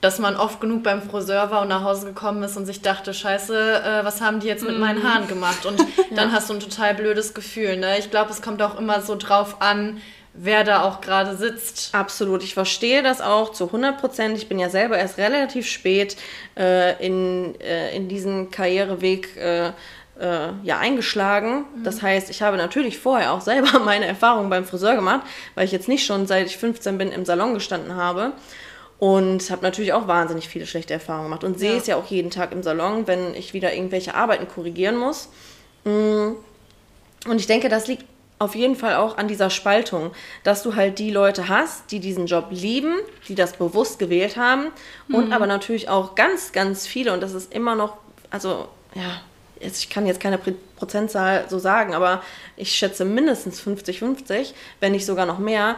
dass 0.00 0.18
man 0.18 0.36
oft 0.36 0.60
genug 0.60 0.82
beim 0.82 1.02
Friseur 1.02 1.50
war 1.50 1.62
und 1.62 1.68
nach 1.68 1.82
Hause 1.82 2.06
gekommen 2.06 2.42
ist 2.42 2.56
und 2.56 2.66
sich 2.66 2.82
dachte, 2.82 3.14
scheiße, 3.14 3.82
äh, 3.82 4.04
was 4.04 4.20
haben 4.20 4.40
die 4.40 4.46
jetzt 4.46 4.64
mit 4.64 4.78
meinen 4.78 5.02
Haaren 5.02 5.26
gemacht? 5.26 5.66
Und 5.66 5.82
dann 6.14 6.32
hast 6.32 6.50
du 6.50 6.54
ein 6.54 6.60
total 6.60 6.94
blödes 6.94 7.34
Gefühl. 7.34 7.76
Ne? 7.76 7.98
Ich 7.98 8.10
glaube, 8.10 8.30
es 8.30 8.42
kommt 8.42 8.62
auch 8.62 8.78
immer 8.78 9.00
so 9.00 9.16
drauf 9.16 9.56
an, 9.60 10.00
wer 10.34 10.64
da 10.64 10.82
auch 10.82 11.00
gerade 11.00 11.36
sitzt. 11.36 11.94
Absolut, 11.94 12.42
ich 12.42 12.54
verstehe 12.54 13.02
das 13.02 13.20
auch 13.20 13.52
zu 13.52 13.66
100 13.66 13.98
Prozent. 13.98 14.36
Ich 14.36 14.48
bin 14.48 14.58
ja 14.58 14.68
selber 14.68 14.98
erst 14.98 15.18
relativ 15.18 15.66
spät 15.66 16.16
äh, 16.58 17.04
in, 17.04 17.58
äh, 17.60 17.96
in 17.96 18.08
diesen 18.08 18.50
Karriereweg 18.50 19.36
äh, 19.36 19.68
äh, 20.20 20.48
ja, 20.62 20.78
eingeschlagen. 20.78 21.64
Das 21.82 22.02
heißt, 22.02 22.30
ich 22.30 22.42
habe 22.42 22.56
natürlich 22.56 22.98
vorher 22.98 23.32
auch 23.32 23.40
selber 23.40 23.78
meine 23.84 24.06
Erfahrungen 24.06 24.50
beim 24.50 24.64
Friseur 24.64 24.94
gemacht, 24.94 25.22
weil 25.54 25.64
ich 25.64 25.72
jetzt 25.72 25.88
nicht 25.88 26.06
schon 26.06 26.26
seit 26.26 26.46
ich 26.46 26.56
15 26.56 26.98
bin 26.98 27.12
im 27.12 27.24
Salon 27.24 27.54
gestanden 27.54 27.96
habe. 27.96 28.32
Und 28.98 29.50
habe 29.50 29.62
natürlich 29.62 29.92
auch 29.92 30.08
wahnsinnig 30.08 30.48
viele 30.48 30.66
schlechte 30.66 30.94
Erfahrungen 30.94 31.26
gemacht 31.26 31.44
und 31.44 31.58
sehe 31.58 31.72
Ja. 31.72 31.76
es 31.78 31.86
ja 31.86 31.96
auch 31.96 32.06
jeden 32.06 32.30
Tag 32.30 32.52
im 32.52 32.62
Salon, 32.62 33.06
wenn 33.06 33.34
ich 33.34 33.52
wieder 33.52 33.74
irgendwelche 33.74 34.14
Arbeiten 34.14 34.48
korrigieren 34.48 34.96
muss. 34.96 35.28
Mm. 35.84 36.30
Und 37.28 37.38
ich 37.38 37.46
denke, 37.46 37.68
das 37.68 37.88
liegt 37.88 38.04
auf 38.38 38.54
jeden 38.54 38.76
Fall 38.76 38.96
auch 38.96 39.16
an 39.16 39.28
dieser 39.28 39.50
Spaltung, 39.50 40.12
dass 40.44 40.62
du 40.62 40.76
halt 40.76 40.98
die 40.98 41.10
Leute 41.10 41.48
hast, 41.48 41.90
die 41.90 42.00
diesen 42.00 42.26
Job 42.26 42.46
lieben, 42.50 42.94
die 43.28 43.34
das 43.34 43.54
bewusst 43.54 43.98
gewählt 43.98 44.36
haben 44.36 44.66
und 45.10 45.32
aber 45.32 45.46
natürlich 45.46 45.88
auch 45.88 46.14
ganz, 46.14 46.52
ganz 46.52 46.86
viele 46.86 47.12
und 47.14 47.22
das 47.22 47.32
ist 47.32 47.52
immer 47.54 47.74
noch, 47.74 47.96
also 48.30 48.68
ja, 48.94 49.22
jetzt, 49.60 49.82
ich 49.82 49.88
kann 49.88 50.06
jetzt 50.06 50.20
keine 50.20 50.38
Prozentzahl 50.76 51.46
so 51.48 51.58
sagen, 51.58 51.94
aber 51.94 52.22
ich 52.56 52.72
schätze 52.72 53.06
mindestens 53.06 53.60
50-50, 53.62 54.52
wenn 54.80 54.92
nicht 54.92 55.06
sogar 55.06 55.24
noch 55.24 55.38
mehr, 55.38 55.76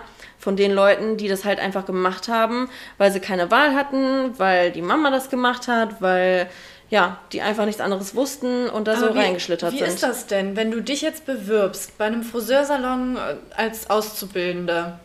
von 0.49 0.57
den 0.57 0.73
Leuten, 0.73 1.19
die 1.19 1.29
das 1.29 1.45
halt 1.45 1.61
einfach 1.61 1.85
gemacht 1.85 2.29
haben, 2.29 2.71
weil 2.97 3.13
sie 3.13 3.21
keine 3.21 3.51
Wahl 3.51 3.75
hatten, 3.75 4.39
weil 4.39 4.73
die 4.73 4.81
Mama 4.81 5.11
das 5.11 5.29
gemacht 5.29 5.69
hat, 5.69 6.01
weil 6.01 6.49
ja, 6.89 7.19
die 7.33 7.43
einfach 7.43 7.67
nichts 7.67 7.83
anderes 7.83 8.15
wussten 8.15 8.71
und 8.71 8.89
da 8.89 8.97
so 8.97 9.09
Aber 9.09 9.17
wie, 9.17 9.19
reingeschlittert 9.19 9.75
wie 9.75 9.81
sind. 9.81 9.89
ist 9.89 10.03
das 10.03 10.27
denn, 10.27 10.57
wenn 10.57 10.71
du 10.71 10.81
dich 10.81 11.03
jetzt 11.03 11.27
bewirbst 11.27 11.99
bei 11.99 12.07
einem 12.07 12.23
Friseursalon 12.23 13.17
äh, 13.17 13.35
als 13.61 13.91
Auszubildender? 13.91 14.99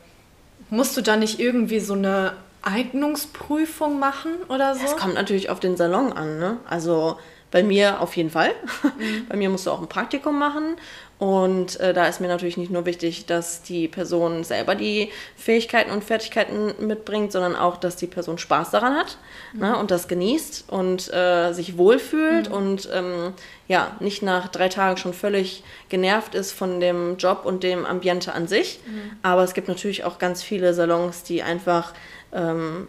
Musst 0.70 0.96
du 0.96 1.02
da 1.02 1.18
nicht 1.18 1.42
irgendwie 1.42 1.82
so 1.82 1.96
eine 1.96 2.32
Eignungsprüfung 2.62 4.00
machen 4.00 4.32
oder 4.48 4.76
so? 4.76 4.86
Es 4.86 4.96
kommt 4.96 5.16
natürlich 5.16 5.50
auf 5.50 5.60
den 5.60 5.76
Salon 5.76 6.14
an, 6.14 6.40
ne? 6.40 6.56
Also 6.70 7.18
bei 7.54 7.62
mir 7.62 8.02
auf 8.02 8.18
jeden 8.18 8.32
Fall. 8.32 8.50
Bei 9.30 9.38
mir 9.38 9.48
musst 9.48 9.68
du 9.68 9.72
auch 9.72 9.80
ein 9.80 9.88
Praktikum 9.88 10.40
machen. 10.40 10.76
Und 11.20 11.80
äh, 11.80 11.94
da 11.94 12.08
ist 12.08 12.20
mir 12.20 12.28
natürlich 12.28 12.58
nicht 12.58 12.72
nur 12.72 12.88
wichtig, 12.88 13.28
dass 13.28 13.62
die 13.62 13.88
Person 13.88 14.44
selber 14.44 14.74
die 14.74 15.12
Fähigkeiten 15.38 15.92
und 15.92 16.04
Fertigkeiten 16.04 16.74
mitbringt, 16.80 17.32
sondern 17.32 17.56
auch, 17.56 17.78
dass 17.78 17.96
die 17.96 18.08
Person 18.08 18.40
Spaß 18.40 18.72
daran 18.72 18.96
hat 18.96 19.20
ne? 19.54 19.78
und 19.78 19.92
das 19.92 20.08
genießt 20.08 20.66
und 20.70 21.14
äh, 21.14 21.54
sich 21.54 21.78
wohlfühlt 21.78 22.48
und 22.48 22.90
ähm, 22.92 23.34
ja, 23.68 23.96
nicht 24.00 24.24
nach 24.24 24.48
drei 24.48 24.68
Tagen 24.68 24.98
schon 24.98 25.14
völlig 25.14 25.64
genervt 25.90 26.34
ist 26.34 26.54
von 26.54 26.80
dem 26.80 27.18
Job 27.18 27.44
und 27.46 27.62
dem 27.62 27.86
Ambiente 27.86 28.34
an 28.34 28.48
sich. 28.48 28.80
Aber 29.22 29.44
es 29.44 29.54
gibt 29.54 29.68
natürlich 29.68 30.04
auch 30.06 30.18
ganz 30.18 30.42
viele 30.42 30.74
Salons, 30.74 31.22
die 31.22 31.44
einfach 31.44 31.94
ähm, 32.34 32.88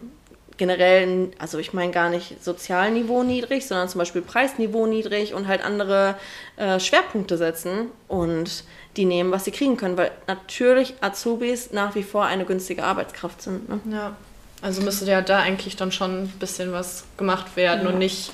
generell, 0.57 1.31
also 1.39 1.57
ich 1.57 1.73
meine 1.73 1.91
gar 1.91 2.09
nicht 2.09 2.43
Sozialniveau 2.43 3.23
niedrig, 3.23 3.65
sondern 3.67 3.89
zum 3.89 3.99
Beispiel 3.99 4.21
Preisniveau 4.21 4.85
niedrig 4.87 5.33
und 5.33 5.47
halt 5.47 5.63
andere 5.63 6.15
äh, 6.57 6.79
Schwerpunkte 6.79 7.37
setzen 7.37 7.89
und 8.07 8.63
die 8.97 9.05
nehmen, 9.05 9.31
was 9.31 9.45
sie 9.45 9.51
kriegen 9.51 9.77
können, 9.77 9.97
weil 9.97 10.11
natürlich 10.27 10.93
Azubis 11.01 11.71
nach 11.71 11.95
wie 11.95 12.03
vor 12.03 12.25
eine 12.25 12.45
günstige 12.45 12.83
Arbeitskraft 12.83 13.41
sind. 13.41 13.67
Ne? 13.67 13.79
Ja. 13.91 14.15
Also 14.61 14.81
müsste 14.81 15.05
ja 15.05 15.21
da 15.21 15.39
eigentlich 15.39 15.75
dann 15.75 15.91
schon 15.91 16.23
ein 16.23 16.33
bisschen 16.39 16.71
was 16.71 17.03
gemacht 17.17 17.55
werden 17.55 17.87
und 17.87 17.99
nicht 17.99 18.31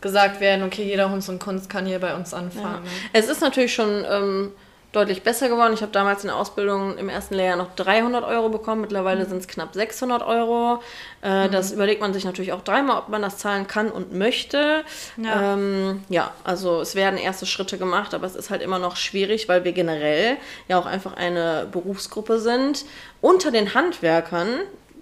gesagt 0.00 0.40
werden, 0.40 0.64
okay, 0.64 0.84
jeder 0.84 1.10
Hunds 1.10 1.28
und 1.28 1.38
Kunst 1.38 1.68
kann 1.68 1.84
hier 1.84 1.98
bei 1.98 2.14
uns 2.14 2.32
anfangen. 2.32 2.84
ne? 2.84 2.90
Es 3.12 3.28
ist 3.28 3.42
natürlich 3.42 3.74
schon 3.74 4.04
ähm, 4.10 4.52
deutlich 4.92 5.22
besser 5.22 5.48
geworden. 5.48 5.72
Ich 5.72 5.82
habe 5.82 5.92
damals 5.92 6.24
in 6.24 6.28
der 6.28 6.36
Ausbildung 6.36 6.98
im 6.98 7.08
ersten 7.08 7.34
Lehrjahr 7.34 7.56
noch 7.56 7.74
300 7.76 8.24
Euro 8.24 8.48
bekommen. 8.48 8.80
Mittlerweile 8.80 9.24
sind 9.26 9.38
es 9.38 9.46
knapp 9.46 9.72
600 9.74 10.22
Euro. 10.22 10.82
Äh, 11.22 11.48
Das 11.48 11.70
überlegt 11.70 12.00
man 12.00 12.12
sich 12.12 12.24
natürlich 12.24 12.52
auch 12.52 12.62
dreimal, 12.62 12.98
ob 12.98 13.08
man 13.08 13.22
das 13.22 13.38
zahlen 13.38 13.66
kann 13.68 13.90
und 13.90 14.12
möchte. 14.12 14.82
Ja. 15.16 15.54
Ähm, 15.54 16.02
ja, 16.08 16.32
also 16.42 16.80
es 16.80 16.94
werden 16.96 17.18
erste 17.18 17.46
Schritte 17.46 17.78
gemacht, 17.78 18.14
aber 18.14 18.26
es 18.26 18.34
ist 18.34 18.50
halt 18.50 18.62
immer 18.62 18.78
noch 18.80 18.96
schwierig, 18.96 19.48
weil 19.48 19.64
wir 19.64 19.72
generell 19.72 20.36
ja 20.66 20.78
auch 20.78 20.86
einfach 20.86 21.14
eine 21.14 21.68
Berufsgruppe 21.70 22.40
sind 22.40 22.84
unter 23.20 23.50
den 23.52 23.74
Handwerkern, 23.74 24.48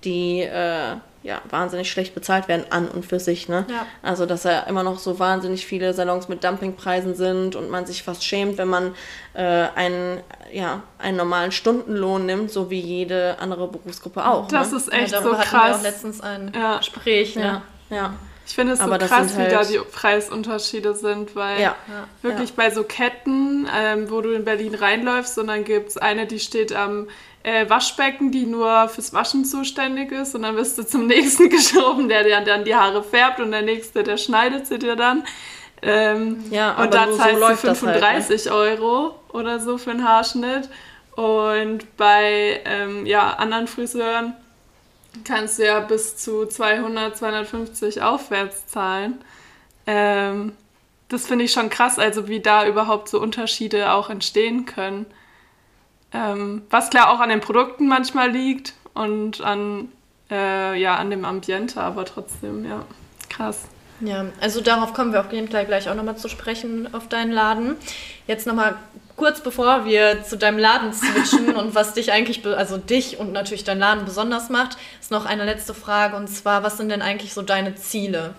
die 0.05 0.41
äh, 0.43 0.97
ja, 1.29 1.43
wahnsinnig 1.51 1.91
schlecht 1.91 2.15
bezahlt 2.15 2.49
werden 2.49 2.65
an 2.71 2.89
und 2.89 3.05
für 3.05 3.21
sich. 3.21 3.51
Ne? 3.51 3.67
Ja. 3.69 3.87
Also, 4.03 4.25
dass 4.25 4.45
ja 4.45 4.61
immer 4.61 4.83
noch 4.83 4.99
so 4.99 5.19
wahnsinnig 5.19 5.67
viele 5.67 5.93
Salons 5.93 6.29
mit 6.29 6.43
Dumpingpreisen 6.43 7.15
sind 7.15 7.55
und 7.55 7.69
man 7.69 7.85
sich 7.85 8.03
fast 8.03 8.25
schämt, 8.25 8.57
wenn 8.57 8.69
man 8.69 8.95
äh, 9.35 9.43
einen, 9.43 10.21
ja, 10.51 10.83
einen 10.99 11.19
normalen 11.19 11.53
Stundenlohn 11.53 12.25
nimmt, 12.25 12.51
so 12.51 12.71
wie 12.71 12.81
jede 12.81 13.37
andere 13.41 13.69
Berufsgruppe 13.69 14.27
auch. 14.27 14.49
Das 14.49 14.71
ne? 14.71 14.79
ist 14.79 14.91
echt 14.91 15.13
ja, 15.13 15.23
so 15.23 15.37
hatten 15.37 15.53
wir 15.53 15.59
auch 15.61 15.71
krass. 15.71 15.83
letztens 15.83 16.21
ein 16.23 16.51
Ja. 16.55 16.79
Gespräch. 16.79 17.37
Ne? 17.37 17.63
ja, 17.91 17.97
ja. 17.97 18.15
Ich 18.49 18.55
finde 18.55 18.73
es 18.73 18.79
so 18.81 18.87
krass, 18.89 19.35
sind 19.35 19.45
wie 19.45 19.51
da 19.51 19.59
halt- 19.59 19.71
die 19.71 19.79
Preisunterschiede 19.79 20.95
sind, 20.95 21.37
weil 21.37 21.61
Ja. 21.61 21.77
wirklich 22.23 22.55
bei 22.55 22.71
so 22.71 22.83
Ketten, 22.83 23.69
ähm, 23.77 24.11
wo 24.11 24.21
du 24.23 24.31
in 24.33 24.45
Berlin 24.45 24.75
reinläufst 24.75 25.39
und 25.39 25.49
dann 25.49 25.65
gibt 25.65 25.91
es 25.91 25.97
eine, 25.99 26.27
die 26.27 26.41
steht 26.41 26.73
am 26.75 27.09
äh, 27.45 27.71
Waschbecken, 27.71 28.33
die 28.33 28.47
nur 28.47 28.89
fürs 28.89 29.13
Waschen 29.15 29.45
zuständig 29.45 30.11
ist 30.13 30.35
und 30.35 30.43
dann 30.43 30.57
wirst 30.57 30.77
du 30.77 30.83
zum 30.85 31.07
nächsten 31.15 31.49
geschoben, 31.49 32.09
der 32.09 32.25
dir 32.25 32.41
dann 32.41 32.65
die 32.65 32.75
Haare 32.75 33.03
färbt 33.05 33.39
und 33.41 33.53
der 33.53 33.63
nächste, 33.63 34.03
der 34.03 34.17
schneidet 34.17 34.67
sie 34.67 34.79
dir 34.79 34.97
dann. 34.97 35.25
Ähm, 35.81 36.43
Ja, 36.51 36.73
aber 36.73 36.83
und 36.85 36.95
da 36.95 37.05
nur 37.07 37.15
so 37.15 37.19
zahlst 37.23 37.37
du 37.37 37.41
läuft 37.41 37.65
das 37.65 37.83
halt, 37.83 37.95
ne? 37.95 38.01
35 38.01 38.51
Euro 38.51 39.15
oder 39.33 39.61
so 39.61 39.79
für 39.79 39.91
einen 39.93 40.07
Haarschnitt. 40.07 40.69
Und 41.15 41.97
bei 41.97 42.61
ähm, 42.65 43.07
ja, 43.07 43.35
anderen 43.35 43.67
Friseuren 43.69 44.35
kannst 45.25 45.59
du 45.59 45.67
ja 45.67 45.81
bis 45.81 46.17
zu 46.17 46.47
200, 46.47 47.17
250 47.17 48.03
aufwärts 48.03 48.67
zahlen. 48.67 49.19
Ähm, 49.87 50.53
das 51.09 51.27
finde 51.27 51.45
ich 51.45 51.53
schon 51.53 51.71
krass, 51.71 51.99
also 51.99 52.29
wie 52.29 52.41
da 52.41 52.67
überhaupt 52.67 53.09
so 53.09 53.21
Unterschiede 53.21 53.93
auch 53.93 54.11
entstehen 54.11 54.67
können. 54.67 55.07
Ähm, 56.13 56.63
was 56.71 56.91
klar 56.91 57.11
auch 57.11 57.21
an 57.21 57.29
den 57.29 57.41
Produkten 57.41 57.87
manchmal 57.87 58.31
liegt 58.31 58.75
und 58.95 59.41
an, 59.41 59.89
äh, 60.31 60.79
ja, 60.79 60.97
an 60.97 61.11
dem 61.11 61.25
Ambiente, 61.25 61.81
aber 61.81 62.05
trotzdem, 62.05 62.65
ja, 62.65 62.85
krass. 63.29 63.65
Ja, 64.01 64.27
also 64.41 64.61
darauf 64.61 64.93
kommen 64.95 65.13
wir 65.13 65.21
auf 65.21 65.33
jeden 65.33 65.49
Fall 65.49 65.67
gleich 65.67 65.89
auch 65.89 65.95
nochmal 65.95 66.17
zu 66.17 66.29
sprechen 66.29 66.93
auf 66.95 67.09
deinen 67.09 67.33
Laden. 67.33 67.77
Jetzt 68.27 68.47
nochmal 68.47 68.77
kurz 69.19 69.41
bevor 69.41 69.85
wir 69.85 70.23
zu 70.23 70.39
deinem 70.39 70.59
Laden 70.59 70.95
switchen 70.95 71.55
und 71.57 71.75
was 71.75 71.93
dich 71.93 72.13
eigentlich, 72.13 72.47
also 72.47 72.79
dich 72.79 73.19
und 73.19 73.33
natürlich 73.33 73.65
deinen 73.65 73.81
Laden 73.81 74.07
besonders 74.07 74.49
macht, 74.49 74.79
ist 75.01 75.11
noch 75.11 75.27
eine 75.27 75.45
letzte 75.45 75.75
Frage 75.75 76.17
und 76.17 76.29
zwar, 76.29 76.63
was 76.63 76.79
sind 76.79 76.89
denn 76.89 77.03
eigentlich 77.03 77.35
so 77.35 77.43
deine 77.43 77.75
Ziele? 77.75 78.35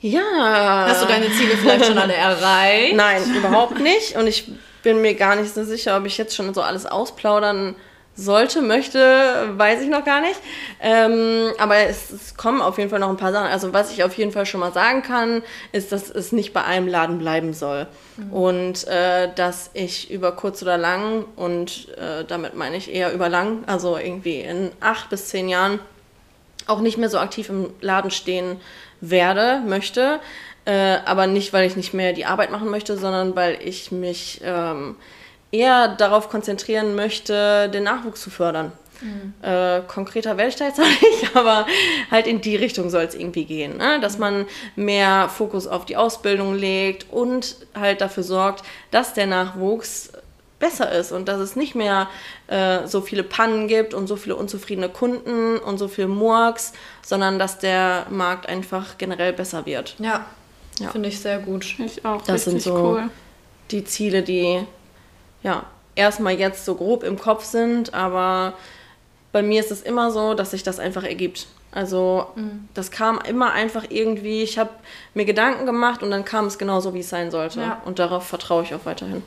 Ja. 0.00 0.86
Hast 0.88 1.02
du 1.02 1.06
deine 1.06 1.30
Ziele 1.32 1.56
vielleicht 1.56 1.84
schon 1.84 1.98
alle 1.98 2.14
erreicht? 2.14 2.94
Nein, 2.94 3.22
überhaupt 3.34 3.80
nicht. 3.80 4.16
Und 4.16 4.28
ich 4.28 4.50
bin 4.82 5.00
mir 5.00 5.14
gar 5.14 5.34
nicht 5.34 5.52
so 5.52 5.64
sicher, 5.64 5.96
ob 5.96 6.06
ich 6.06 6.16
jetzt 6.16 6.36
schon 6.36 6.54
so 6.54 6.62
alles 6.62 6.86
ausplaudern 6.86 7.74
sollte, 8.18 8.62
möchte, 8.62 8.98
weiß 9.56 9.80
ich 9.80 9.88
noch 9.88 10.04
gar 10.04 10.20
nicht. 10.20 10.40
Ähm, 10.80 11.52
aber 11.58 11.76
es, 11.76 12.10
es 12.10 12.36
kommen 12.36 12.60
auf 12.60 12.76
jeden 12.76 12.90
Fall 12.90 12.98
noch 12.98 13.10
ein 13.10 13.16
paar 13.16 13.32
Sachen. 13.32 13.46
Also 13.46 13.72
was 13.72 13.92
ich 13.92 14.02
auf 14.02 14.12
jeden 14.14 14.32
Fall 14.32 14.44
schon 14.44 14.60
mal 14.60 14.72
sagen 14.72 15.02
kann, 15.02 15.42
ist, 15.70 15.92
dass 15.92 16.10
es 16.10 16.32
nicht 16.32 16.52
bei 16.52 16.64
einem 16.64 16.88
Laden 16.88 17.18
bleiben 17.18 17.54
soll. 17.54 17.86
Und 18.32 18.88
äh, 18.88 19.32
dass 19.32 19.70
ich 19.72 20.10
über 20.10 20.32
kurz 20.32 20.62
oder 20.62 20.76
lang, 20.76 21.24
und 21.36 21.88
äh, 21.96 22.24
damit 22.26 22.56
meine 22.56 22.76
ich 22.76 22.92
eher 22.92 23.12
über 23.12 23.28
lang, 23.28 23.62
also 23.66 23.96
irgendwie 23.96 24.40
in 24.40 24.72
acht 24.80 25.08
bis 25.10 25.28
zehn 25.28 25.48
Jahren, 25.48 25.78
auch 26.66 26.80
nicht 26.80 26.98
mehr 26.98 27.08
so 27.08 27.18
aktiv 27.18 27.48
im 27.48 27.70
Laden 27.80 28.10
stehen 28.10 28.60
werde, 29.00 29.62
möchte. 29.64 30.18
Äh, 30.64 30.98
aber 31.04 31.28
nicht, 31.28 31.52
weil 31.52 31.66
ich 31.68 31.76
nicht 31.76 31.94
mehr 31.94 32.12
die 32.12 32.26
Arbeit 32.26 32.50
machen 32.50 32.68
möchte, 32.68 32.98
sondern 32.98 33.36
weil 33.36 33.58
ich 33.64 33.92
mich 33.92 34.40
ähm, 34.42 34.96
eher 35.50 35.88
darauf 35.88 36.28
konzentrieren 36.28 36.94
möchte, 36.94 37.68
den 37.70 37.84
Nachwuchs 37.84 38.20
zu 38.22 38.30
fördern. 38.30 38.72
Äh, 39.42 39.82
konkreter 39.86 40.36
werde 40.36 40.48
ich 40.48 40.56
da 40.56 40.64
jetzt 40.66 40.78
nicht, 41.02 41.36
aber 41.36 41.66
halt 42.10 42.26
in 42.26 42.40
die 42.40 42.56
Richtung 42.56 42.90
soll 42.90 43.02
es 43.04 43.14
irgendwie 43.14 43.44
gehen. 43.44 43.76
Ne? 43.76 44.00
Dass 44.00 44.18
man 44.18 44.44
mehr 44.74 45.28
Fokus 45.28 45.68
auf 45.68 45.84
die 45.86 45.96
Ausbildung 45.96 46.54
legt 46.56 47.06
und 47.12 47.54
halt 47.78 48.00
dafür 48.00 48.24
sorgt, 48.24 48.64
dass 48.90 49.14
der 49.14 49.26
Nachwuchs 49.28 50.10
besser 50.58 50.90
ist 50.90 51.12
und 51.12 51.28
dass 51.28 51.38
es 51.38 51.54
nicht 51.54 51.76
mehr 51.76 52.08
äh, 52.48 52.88
so 52.88 53.00
viele 53.00 53.22
Pannen 53.22 53.68
gibt 53.68 53.94
und 53.94 54.08
so 54.08 54.16
viele 54.16 54.34
unzufriedene 54.34 54.88
Kunden 54.88 55.58
und 55.58 55.78
so 55.78 55.86
viel 55.86 56.08
Murks, 56.08 56.72
sondern 57.00 57.38
dass 57.38 57.60
der 57.60 58.06
Markt 58.10 58.48
einfach 58.48 58.98
generell 58.98 59.32
besser 59.32 59.64
wird. 59.64 59.94
Ja, 60.00 60.26
Ja. 60.80 60.90
finde 60.90 61.08
ich 61.08 61.20
sehr 61.20 61.38
gut. 61.38 61.76
Ich 61.78 62.04
auch 62.04 62.22
Das 62.22 62.46
sind 62.46 62.60
so- 62.60 62.74
cool. 62.74 63.10
Die 63.70 63.84
Ziele, 63.84 64.22
die 64.24 64.64
ja 65.42 65.64
erstmal 65.94 66.34
jetzt 66.34 66.64
so 66.64 66.74
grob 66.74 67.02
im 67.02 67.18
Kopf 67.18 67.44
sind, 67.44 67.94
aber 67.94 68.54
bei 69.32 69.42
mir 69.42 69.60
ist 69.60 69.70
es 69.70 69.82
immer 69.82 70.10
so, 70.10 70.34
dass 70.34 70.52
sich 70.52 70.62
das 70.62 70.78
einfach 70.78 71.04
ergibt. 71.04 71.46
Also 71.70 72.28
das 72.72 72.90
kam 72.90 73.20
immer 73.28 73.52
einfach 73.52 73.84
irgendwie, 73.90 74.42
ich 74.42 74.58
habe 74.58 74.70
mir 75.14 75.26
Gedanken 75.26 75.66
gemacht 75.66 76.02
und 76.02 76.10
dann 76.10 76.24
kam 76.24 76.46
es 76.46 76.56
genauso, 76.56 76.94
wie 76.94 77.00
es 77.00 77.10
sein 77.10 77.30
sollte. 77.30 77.60
Ja. 77.60 77.82
Und 77.84 77.98
darauf 77.98 78.26
vertraue 78.26 78.62
ich 78.62 78.74
auch 78.74 78.84
weiterhin. 78.84 79.22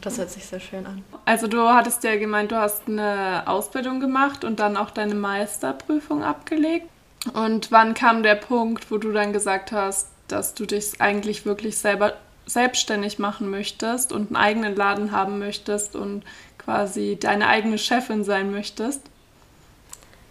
Das 0.00 0.18
hört 0.18 0.30
sich 0.30 0.44
sehr 0.44 0.60
schön 0.60 0.84
an. 0.84 1.04
Also 1.24 1.46
du 1.46 1.68
hattest 1.68 2.04
ja 2.04 2.16
gemeint, 2.16 2.52
du 2.52 2.56
hast 2.56 2.82
eine 2.86 3.44
Ausbildung 3.46 4.00
gemacht 4.00 4.44
und 4.44 4.60
dann 4.60 4.76
auch 4.76 4.90
deine 4.90 5.14
Meisterprüfung 5.14 6.22
abgelegt. 6.22 6.86
Und 7.32 7.72
wann 7.72 7.94
kam 7.94 8.22
der 8.22 8.34
Punkt, 8.34 8.90
wo 8.90 8.98
du 8.98 9.12
dann 9.12 9.32
gesagt 9.32 9.72
hast, 9.72 10.08
dass 10.28 10.54
du 10.54 10.66
dich 10.66 11.00
eigentlich 11.00 11.46
wirklich 11.46 11.78
selber 11.78 12.14
selbstständig 12.46 13.18
machen 13.18 13.50
möchtest 13.50 14.12
und 14.12 14.28
einen 14.28 14.36
eigenen 14.36 14.76
Laden 14.76 15.12
haben 15.12 15.38
möchtest 15.38 15.96
und 15.96 16.22
quasi 16.58 17.16
deine 17.20 17.48
eigene 17.48 17.78
Chefin 17.78 18.24
sein 18.24 18.50
möchtest? 18.50 19.02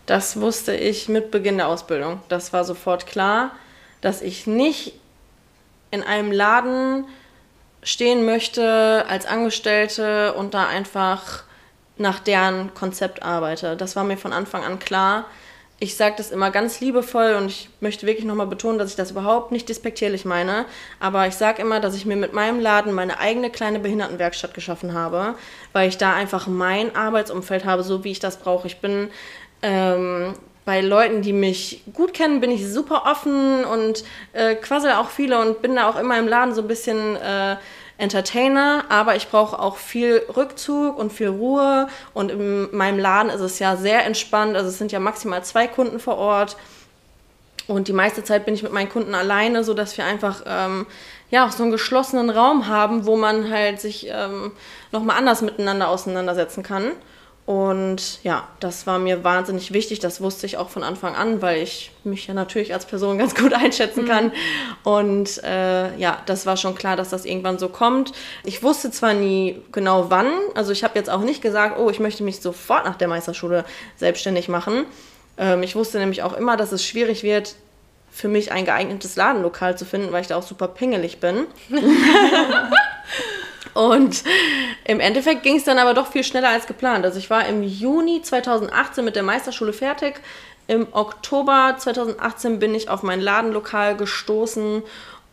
Das 0.05 0.39
wusste 0.39 0.75
ich 0.75 1.08
mit 1.08 1.32
Beginn 1.32 1.58
der 1.58 1.67
Ausbildung. 1.67 2.22
Das 2.27 2.51
war 2.51 2.65
sofort 2.65 3.08
klar, 3.08 3.51
dass 4.01 4.22
ich 4.22 4.48
nicht 4.48 4.93
in 5.91 6.03
einem 6.03 6.32
Laden 6.32 7.05
stehen 7.84 8.25
möchte 8.25 9.05
als 9.08 9.25
Angestellte 9.25 10.34
und 10.34 10.53
da 10.53 10.67
einfach 10.67 11.43
nach 11.98 12.20
deren 12.20 12.74
Konzept 12.74 13.24
arbeite. 13.24 13.77
Das 13.77 13.96
war 13.96 14.03
mir 14.03 14.17
von 14.17 14.34
Anfang 14.34 14.63
an 14.63 14.79
klar. 14.79 15.25
Ich 15.84 15.98
sage 15.98 16.16
das 16.16 16.32
immer 16.32 16.50
ganz 16.50 16.80
liebevoll 16.80 17.34
und 17.34 17.48
ich 17.48 17.68
möchte 17.82 18.08
wirklich 18.08 18.25
nochmal 18.25 18.48
betonen, 18.48 18.80
dass 18.80 18.92
ich 18.92 18.96
das 18.96 19.12
überhaupt 19.12 19.52
nicht 19.52 19.68
despektierlich 19.68 20.24
meine. 20.24 20.63
Aber 21.02 21.28
ich 21.28 21.36
sage 21.36 21.62
immer, 21.62 21.82
dass 21.82 21.94
ich 21.94 22.06
mir 22.06 22.16
mit 22.16 22.32
meinem 22.32 22.62
Laden 22.62 22.94
meine 22.94 23.20
eigene 23.20 23.50
kleine 23.50 23.80
Behindertenwerkstatt 23.80 24.54
geschaffen 24.54 24.94
habe, 24.94 25.36
weil 25.74 25.90
ich 25.90 25.98
da 25.98 26.13
einfach 26.13 26.48
mein 26.48 26.96
Arbeitsumfeld 26.96 27.66
habe, 27.66 27.84
so 27.84 28.06
wie 28.06 28.12
ich 28.12 28.22
das 28.22 28.38
brauche. 28.38 28.66
Ich 28.66 28.78
bin 28.78 29.10
ähm, 29.62 30.36
bei 30.63 30.80
Leuten, 30.80 31.22
die 31.22 31.34
mich 31.34 31.84
gut 31.92 32.13
kennen, 32.13 32.40
bin 32.40 32.52
ich 32.52 32.66
super 32.66 33.04
offen 33.06 33.66
und 33.66 34.06
äh, 34.32 34.56
quassel 34.56 34.94
auch 34.94 35.10
viele 35.10 35.38
und 35.42 35.62
bin 35.62 35.75
da 35.75 35.90
auch 35.90 36.00
immer 36.00 36.18
im 36.18 36.30
Laden 36.30 36.56
so 36.56 36.62
ein 36.62 36.68
bisschen 36.70 37.18
äh, 37.18 37.58
Entertainer, 37.98 38.86
aber 38.90 39.16
ich 39.16 39.30
brauche 39.30 39.60
auch 39.60 39.78
viel 39.78 40.24
Rückzug 40.36 40.98
und 40.98 41.14
viel 41.14 41.30
Ruhe. 41.30 41.88
Und 42.14 42.32
in 42.32 42.76
meinem 42.76 43.00
Laden 43.00 43.30
ist 43.30 43.42
es 43.42 43.60
ja 43.60 43.76
sehr 43.76 44.06
entspannt, 44.06 44.56
also 44.56 44.70
es 44.70 44.78
sind 44.78 44.92
ja 44.92 45.00
maximal 45.00 45.44
zwei 45.44 45.68
Kunden 45.68 46.00
vor 46.00 46.18
Ort. 46.18 46.58
Und 47.68 47.88
die 47.88 47.94
meiste 47.94 48.24
Zeit 48.24 48.46
bin 48.46 48.56
ich 48.56 48.64
mit 48.64 48.74
meinen 48.74 48.90
Kunden 48.90 49.16
alleine, 49.16 49.64
sodass 49.64 49.98
wir 49.98 50.06
einfach 50.06 50.42
ähm, 50.46 50.86
ja 51.30 51.46
auch 51.46 51.52
so 51.52 51.64
einen 51.64 51.72
geschlossenen 51.72 52.30
Raum 52.30 52.68
haben, 52.68 53.06
wo 53.06 53.16
man 53.16 53.50
halt 53.50 53.80
sich 53.80 54.08
ähm, 54.10 54.52
nochmal 54.92 55.18
anders 55.18 55.42
miteinander 55.42 55.88
auseinandersetzen 55.88 56.62
kann. 56.62 56.92
Und 57.46 58.24
ja, 58.24 58.48
das 58.62 58.88
war 58.88 59.00
mir 59.00 59.26
wahnsinnig 59.26 59.74
wichtig. 59.74 60.00
Das 60.00 60.22
wusste 60.22 60.46
ich 60.46 60.56
auch 60.56 60.70
von 60.70 60.82
Anfang 60.82 61.14
an, 61.14 61.42
weil 61.42 61.62
ich 61.62 61.92
mich 62.06 62.28
ja 62.28 62.34
natürlich 62.34 62.74
als 62.74 62.86
Person 62.86 63.18
ganz 63.20 63.36
gut 63.36 63.54
einschätzen 63.54 64.06
kann. 64.06 64.26
Mhm. 64.26 64.32
Und 64.84 65.44
äh, 65.44 65.96
ja, 65.98 66.22
das 66.26 66.46
war 66.46 66.56
schon 66.56 66.76
klar, 66.76 66.96
dass 66.96 67.10
das 67.10 67.26
irgendwann 67.26 67.60
so 67.60 67.68
kommt. 67.68 68.14
Ich 68.46 68.64
wusste 68.64 68.92
zwar 68.92 69.14
nie 69.14 69.62
genau 69.74 70.10
wann, 70.10 70.32
also 70.56 70.72
ich 70.72 70.86
habe 70.86 70.98
jetzt 70.98 71.10
auch 71.10 71.22
nicht 71.22 71.42
gesagt, 71.42 71.78
oh, 71.78 71.90
ich 71.90 72.00
möchte 72.00 72.24
mich 72.24 72.40
sofort 72.40 72.86
nach 72.86 72.96
der 72.96 73.10
Meisterschule 73.10 73.66
selbstständig 73.98 74.48
machen. 74.48 74.86
Ähm, 75.38 75.64
ich 75.64 75.76
wusste 75.76 76.00
nämlich 76.00 76.24
auch 76.24 76.34
immer, 76.34 76.56
dass 76.56 76.72
es 76.72 76.86
schwierig 76.86 77.24
wird, 77.24 77.56
für 78.10 78.28
mich 78.30 78.52
ein 78.52 78.64
geeignetes 78.64 79.16
Ladenlokal 79.16 79.78
zu 79.78 79.86
finden, 79.86 80.12
weil 80.12 80.22
ich 80.22 80.28
da 80.28 80.38
auch 80.38 80.44
super 80.44 80.68
pingelig 80.70 81.20
bin. 81.20 81.48
Und 83.74 84.24
im 84.86 85.00
Endeffekt 85.00 85.44
ging 85.44 85.58
es 85.58 85.63
dann 85.63 85.80
aber 85.80 85.94
doch 85.94 86.12
viel 86.12 86.24
schneller 86.24 86.50
als 86.50 86.68
geplant. 86.68 87.06
Also 87.06 87.20
ich 87.20 87.30
war 87.30 87.48
im 87.48 87.63
Juni 87.63 88.22
2018 88.22 89.03
mit 89.03 89.15
der 89.15 89.24
Meisterschule 89.24 89.74
fertig. 89.74 90.15
Im 90.68 90.88
Oktober 90.92 91.75
2018 91.77 92.60
bin 92.60 92.74
ich 92.74 92.89
auf 92.89 93.03
mein 93.03 93.20
Ladenlokal 93.20 93.98
gestoßen 93.98 94.84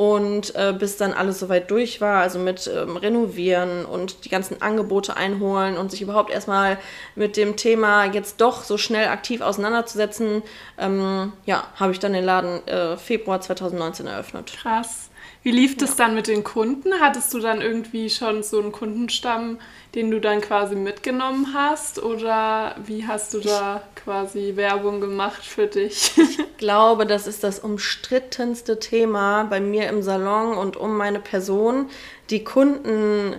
und 0.00 0.54
äh, 0.54 0.72
bis 0.72 0.96
dann 0.96 1.12
alles 1.12 1.38
soweit 1.40 1.70
durch 1.70 2.00
war, 2.00 2.22
also 2.22 2.38
mit 2.38 2.66
ähm, 2.74 2.96
Renovieren 2.96 3.84
und 3.84 4.24
die 4.24 4.30
ganzen 4.30 4.62
Angebote 4.62 5.14
einholen 5.14 5.76
und 5.76 5.90
sich 5.90 6.00
überhaupt 6.00 6.30
erstmal 6.30 6.78
mit 7.16 7.36
dem 7.36 7.56
Thema 7.56 8.06
jetzt 8.06 8.40
doch 8.40 8.64
so 8.64 8.78
schnell 8.78 9.08
aktiv 9.08 9.42
auseinanderzusetzen, 9.42 10.42
ähm, 10.78 11.34
ja, 11.44 11.64
habe 11.76 11.92
ich 11.92 11.98
dann 11.98 12.14
den 12.14 12.24
Laden 12.24 12.66
äh, 12.66 12.96
Februar 12.96 13.42
2019 13.42 14.06
eröffnet. 14.06 14.54
Krass. 14.56 15.09
Wie 15.42 15.50
lief 15.52 15.78
das 15.78 15.96
dann 15.96 16.14
mit 16.14 16.26
den 16.26 16.44
Kunden? 16.44 16.92
Hattest 17.00 17.32
du 17.32 17.38
dann 17.38 17.62
irgendwie 17.62 18.10
schon 18.10 18.42
so 18.42 18.60
einen 18.60 18.72
Kundenstamm, 18.72 19.58
den 19.94 20.10
du 20.10 20.20
dann 20.20 20.42
quasi 20.42 20.74
mitgenommen 20.74 21.54
hast? 21.54 22.02
Oder 22.02 22.76
wie 22.84 23.06
hast 23.06 23.32
du 23.32 23.40
da 23.40 23.82
quasi 23.94 24.52
Werbung 24.56 25.00
gemacht 25.00 25.42
für 25.44 25.66
dich? 25.66 26.12
Ich 26.18 26.66
glaube, 26.66 27.06
das 27.06 27.26
ist 27.26 27.42
das 27.42 27.58
umstrittenste 27.58 28.78
Thema 28.78 29.44
bei 29.44 29.60
mir 29.60 29.88
im 29.88 30.02
Salon 30.02 30.58
und 30.58 30.76
um 30.76 30.96
meine 30.96 31.20
Person. 31.20 31.86
Die 32.28 32.44
Kunden. 32.44 33.36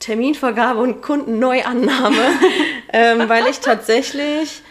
Terminvergabe 0.00 0.80
und 0.80 1.00
Kundenneuannahme, 1.00 2.16
ähm, 2.92 3.26
weil 3.26 3.46
ich 3.46 3.60
tatsächlich 3.60 4.62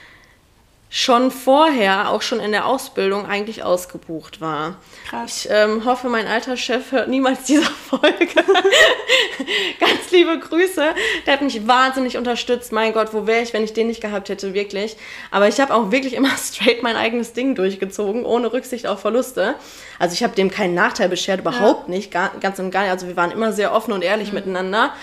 schon 0.96 1.32
vorher, 1.32 2.12
auch 2.12 2.22
schon 2.22 2.40
in 2.40 2.52
der 2.52 2.68
Ausbildung, 2.68 3.26
eigentlich 3.26 3.64
ausgebucht 3.64 4.42
war. 4.42 4.76
Krass. 5.10 5.46
Ich 5.46 5.52
ähm, 5.52 5.86
hoffe, 5.86 6.08
mein 6.08 6.28
alter 6.28 6.56
Chef 6.56 6.92
hört 6.92 7.08
niemals 7.08 7.46
diese 7.46 7.64
Folge. 7.90 8.28
Ganz 9.80 10.12
liebe 10.12 10.38
Grüße. 10.38 10.94
Der 11.26 11.34
hat 11.34 11.42
mich 11.42 11.68
wahnsinnig 11.68 12.16
unterstützt. 12.16 12.72
Mein 12.72 12.94
Gott, 12.94 13.12
wo 13.12 13.26
wäre 13.26 13.42
ich, 13.42 13.54
wenn 13.54 13.64
ich 13.64 13.74
den 13.74 13.88
nicht 13.88 14.02
gehabt 14.02 14.30
hätte, 14.30 14.54
wirklich. 14.54 14.96
Aber 15.32 15.48
ich 15.48 15.60
habe 15.60 15.74
auch 15.74 15.90
wirklich 15.90 16.14
immer 16.14 16.30
straight 16.38 16.84
mein 16.84 16.96
eigenes 16.96 17.34
Ding 17.34 17.56
durchgezogen, 17.56 18.24
ohne 18.24 18.54
Rücksicht 18.54 18.86
auf 18.86 19.00
Verluste. 19.00 19.56
Also 19.98 20.14
ich 20.14 20.24
habe 20.24 20.36
dem 20.36 20.52
keinen 20.52 20.76
Nachteil 20.76 21.10
beschert, 21.10 21.40
überhaupt 21.40 21.88
ja. 21.88 21.96
nicht, 21.96 22.12
gar, 22.12 22.34
ganz 22.40 22.60
und 22.60 22.70
gar 22.70 22.84
nicht. 22.84 22.92
Also 22.92 23.08
wir 23.08 23.18
waren 23.18 23.32
immer 23.32 23.52
sehr 23.52 23.74
offen 23.74 23.94
und 23.94 24.04
ehrlich 24.04 24.28
mhm. 24.28 24.36
miteinander. 24.36 24.94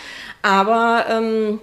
Aber 0.42 1.06
ähm, 1.10 1.60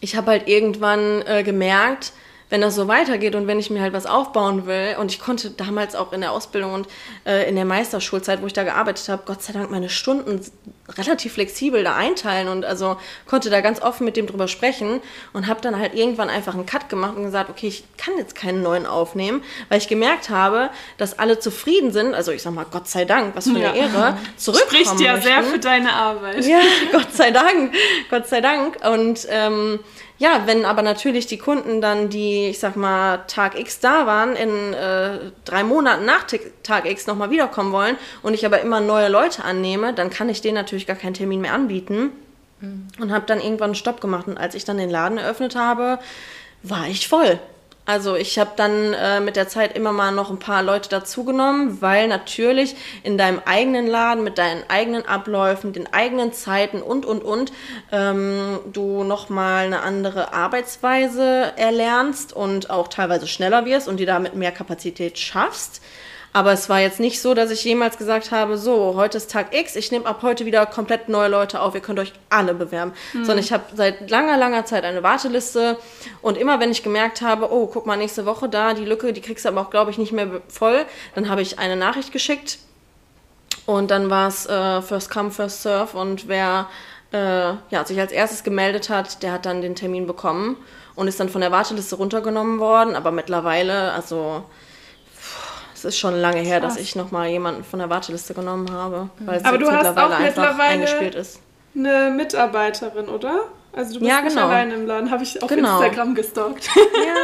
ich 0.00 0.16
habe 0.16 0.30
halt 0.30 0.48
irgendwann 0.48 1.20
äh, 1.26 1.42
gemerkt, 1.42 2.12
wenn 2.52 2.60
das 2.60 2.74
so 2.74 2.86
weitergeht 2.86 3.34
und 3.34 3.46
wenn 3.46 3.58
ich 3.58 3.70
mir 3.70 3.80
halt 3.80 3.94
was 3.94 4.04
aufbauen 4.04 4.66
will, 4.66 4.96
und 5.00 5.10
ich 5.10 5.20
konnte 5.20 5.48
damals 5.48 5.94
auch 5.94 6.12
in 6.12 6.20
der 6.20 6.32
Ausbildung 6.32 6.74
und 6.74 6.86
äh, 7.24 7.48
in 7.48 7.56
der 7.56 7.64
Meisterschulzeit, 7.64 8.42
wo 8.42 8.46
ich 8.46 8.52
da 8.52 8.62
gearbeitet 8.62 9.08
habe, 9.08 9.22
Gott 9.24 9.42
sei 9.42 9.54
Dank 9.54 9.70
meine 9.70 9.88
Stunden 9.88 10.38
relativ 10.90 11.32
flexibel 11.32 11.82
da 11.82 11.96
einteilen 11.96 12.48
und 12.48 12.66
also 12.66 12.98
konnte 13.26 13.48
da 13.48 13.62
ganz 13.62 13.80
offen 13.80 14.04
mit 14.04 14.18
dem 14.18 14.26
drüber 14.26 14.48
sprechen 14.48 15.00
und 15.32 15.46
habe 15.46 15.62
dann 15.62 15.78
halt 15.78 15.94
irgendwann 15.94 16.28
einfach 16.28 16.52
einen 16.52 16.66
Cut 16.66 16.90
gemacht 16.90 17.16
und 17.16 17.24
gesagt, 17.24 17.48
okay, 17.48 17.68
ich 17.68 17.84
kann 17.96 18.18
jetzt 18.18 18.34
keinen 18.34 18.62
neuen 18.62 18.84
aufnehmen, 18.84 19.42
weil 19.70 19.78
ich 19.78 19.88
gemerkt 19.88 20.28
habe, 20.28 20.68
dass 20.98 21.18
alle 21.18 21.38
zufrieden 21.38 21.90
sind, 21.90 22.12
also 22.12 22.32
ich 22.32 22.42
sag 22.42 22.52
mal, 22.52 22.66
Gott 22.70 22.86
sei 22.86 23.06
Dank, 23.06 23.34
was 23.34 23.44
für 23.44 23.56
eine 23.56 23.60
ja. 23.60 23.72
Ehre, 23.72 24.18
zurückkommen 24.36 24.84
Spricht 24.84 25.00
ja 25.00 25.12
möchten. 25.12 25.26
sehr 25.26 25.42
für 25.42 25.58
deine 25.58 25.94
Arbeit. 25.94 26.44
Ja, 26.44 26.60
Gott 26.92 27.14
sei 27.14 27.30
Dank, 27.30 27.72
Gott 28.10 28.28
sei 28.28 28.42
Dank 28.42 28.76
und 28.86 29.26
ähm, 29.30 29.80
ja, 30.22 30.42
wenn 30.46 30.64
aber 30.64 30.82
natürlich 30.82 31.26
die 31.26 31.36
Kunden 31.36 31.80
dann, 31.80 32.08
die, 32.08 32.46
ich 32.50 32.60
sag 32.60 32.76
mal, 32.76 33.24
Tag 33.26 33.58
X 33.58 33.80
da 33.80 34.06
waren, 34.06 34.36
in 34.36 34.72
äh, 34.72 35.18
drei 35.44 35.64
Monaten 35.64 36.04
nach 36.04 36.28
Tag 36.62 36.88
X 36.88 37.08
nochmal 37.08 37.30
wiederkommen 37.30 37.72
wollen 37.72 37.96
und 38.22 38.32
ich 38.32 38.46
aber 38.46 38.60
immer 38.60 38.80
neue 38.80 39.08
Leute 39.08 39.44
annehme, 39.44 39.92
dann 39.92 40.10
kann 40.10 40.28
ich 40.28 40.40
denen 40.40 40.54
natürlich 40.54 40.86
gar 40.86 40.94
keinen 40.94 41.14
Termin 41.14 41.40
mehr 41.40 41.52
anbieten. 41.52 42.12
Mhm. 42.60 42.86
Und 43.00 43.10
habe 43.10 43.26
dann 43.26 43.40
irgendwann 43.40 43.70
einen 43.70 43.74
Stopp 43.74 44.00
gemacht. 44.00 44.28
Und 44.28 44.38
als 44.38 44.54
ich 44.54 44.64
dann 44.64 44.76
den 44.78 44.90
Laden 44.90 45.18
eröffnet 45.18 45.56
habe, 45.56 45.98
war 46.62 46.86
ich 46.86 47.08
voll. 47.08 47.40
Also 47.84 48.14
ich 48.14 48.38
habe 48.38 48.52
dann 48.54 48.92
äh, 48.92 49.18
mit 49.18 49.34
der 49.34 49.48
Zeit 49.48 49.76
immer 49.76 49.90
mal 49.90 50.12
noch 50.12 50.30
ein 50.30 50.38
paar 50.38 50.62
Leute 50.62 50.88
dazugenommen, 50.88 51.82
weil 51.82 52.06
natürlich 52.06 52.76
in 53.02 53.18
deinem 53.18 53.40
eigenen 53.44 53.88
Laden 53.88 54.22
mit 54.22 54.38
deinen 54.38 54.62
eigenen 54.68 55.04
Abläufen, 55.04 55.72
den 55.72 55.92
eigenen 55.92 56.32
Zeiten 56.32 56.80
und 56.80 57.04
und 57.04 57.24
und 57.24 57.52
ähm, 57.90 58.60
du 58.72 59.02
noch 59.02 59.30
mal 59.30 59.66
eine 59.66 59.80
andere 59.80 60.32
Arbeitsweise 60.32 61.54
erlernst 61.56 62.32
und 62.32 62.70
auch 62.70 62.86
teilweise 62.86 63.26
schneller 63.26 63.64
wirst 63.64 63.88
und 63.88 63.98
dir 63.98 64.06
damit 64.06 64.36
mehr 64.36 64.52
Kapazität 64.52 65.18
schaffst. 65.18 65.82
Aber 66.34 66.52
es 66.52 66.68
war 66.68 66.80
jetzt 66.80 66.98
nicht 66.98 67.20
so, 67.20 67.34
dass 67.34 67.50
ich 67.50 67.62
jemals 67.64 67.98
gesagt 67.98 68.30
habe, 68.30 68.56
so, 68.56 68.94
heute 68.96 69.18
ist 69.18 69.30
Tag 69.30 69.54
X, 69.54 69.76
ich 69.76 69.92
nehme 69.92 70.06
ab 70.06 70.20
heute 70.22 70.46
wieder 70.46 70.64
komplett 70.64 71.08
neue 71.08 71.28
Leute 71.28 71.60
auf, 71.60 71.74
ihr 71.74 71.82
könnt 71.82 71.98
euch 71.98 72.12
alle 72.30 72.54
bewerben. 72.54 72.92
Mhm. 73.12 73.24
Sondern 73.24 73.38
ich 73.44 73.52
habe 73.52 73.64
seit 73.74 74.10
langer, 74.10 74.38
langer 74.38 74.64
Zeit 74.64 74.84
eine 74.84 75.02
Warteliste 75.02 75.76
und 76.22 76.38
immer 76.38 76.58
wenn 76.58 76.70
ich 76.70 76.82
gemerkt 76.82 77.20
habe, 77.20 77.52
oh, 77.52 77.66
guck 77.66 77.84
mal, 77.84 77.96
nächste 77.96 78.24
Woche 78.24 78.48
da, 78.48 78.72
die 78.72 78.86
Lücke, 78.86 79.12
die 79.12 79.20
kriegst 79.20 79.44
du 79.44 79.50
aber 79.50 79.60
auch, 79.60 79.70
glaube 79.70 79.90
ich, 79.90 79.98
nicht 79.98 80.12
mehr 80.12 80.40
voll, 80.48 80.86
dann 81.14 81.28
habe 81.28 81.42
ich 81.42 81.58
eine 81.58 81.76
Nachricht 81.76 82.12
geschickt 82.12 82.58
und 83.66 83.90
dann 83.90 84.08
war 84.08 84.28
es 84.28 84.46
äh, 84.46 84.80
First 84.80 85.10
Come, 85.10 85.30
First 85.30 85.62
Serve 85.62 85.98
und 85.98 86.28
wer 86.28 86.68
äh, 87.12 87.52
ja, 87.70 87.84
sich 87.84 88.00
als 88.00 88.10
erstes 88.10 88.42
gemeldet 88.42 88.88
hat, 88.88 89.22
der 89.22 89.32
hat 89.32 89.44
dann 89.44 89.60
den 89.60 89.74
Termin 89.74 90.06
bekommen 90.06 90.56
und 90.94 91.08
ist 91.08 91.20
dann 91.20 91.28
von 91.28 91.42
der 91.42 91.52
Warteliste 91.52 91.96
runtergenommen 91.96 92.58
worden, 92.58 92.96
aber 92.96 93.12
mittlerweile, 93.12 93.92
also 93.92 94.44
es 95.84 95.94
ist 95.94 95.98
schon 95.98 96.14
lange 96.14 96.40
her, 96.40 96.60
Krass. 96.60 96.74
dass 96.74 96.82
ich 96.82 96.94
nochmal 96.94 97.28
jemanden 97.28 97.64
von 97.64 97.80
der 97.80 97.90
Warteliste 97.90 98.34
genommen 98.34 98.70
habe, 98.72 99.10
weil 99.18 99.38
es 99.38 99.44
Aber 99.44 99.58
du 99.58 99.70
hast 99.70 99.98
auch 99.98 100.18
mittlerweile 100.20 100.62
eingespielt 100.62 101.14
ist. 101.16 101.40
Eine 101.74 102.12
Mitarbeiterin, 102.14 103.08
oder? 103.08 103.46
Also 103.72 103.94
du 103.94 104.00
bist 104.00 104.10
ja, 104.10 104.20
genau. 104.20 104.28
nicht 104.28 104.38
alleine 104.38 104.74
im 104.74 104.86
Laden, 104.86 105.10
habe 105.10 105.22
ich 105.22 105.42
auf 105.42 105.48
genau. 105.48 105.80
Instagram 105.80 106.14
gestalkt. 106.14 106.68
Ja. 106.76 107.14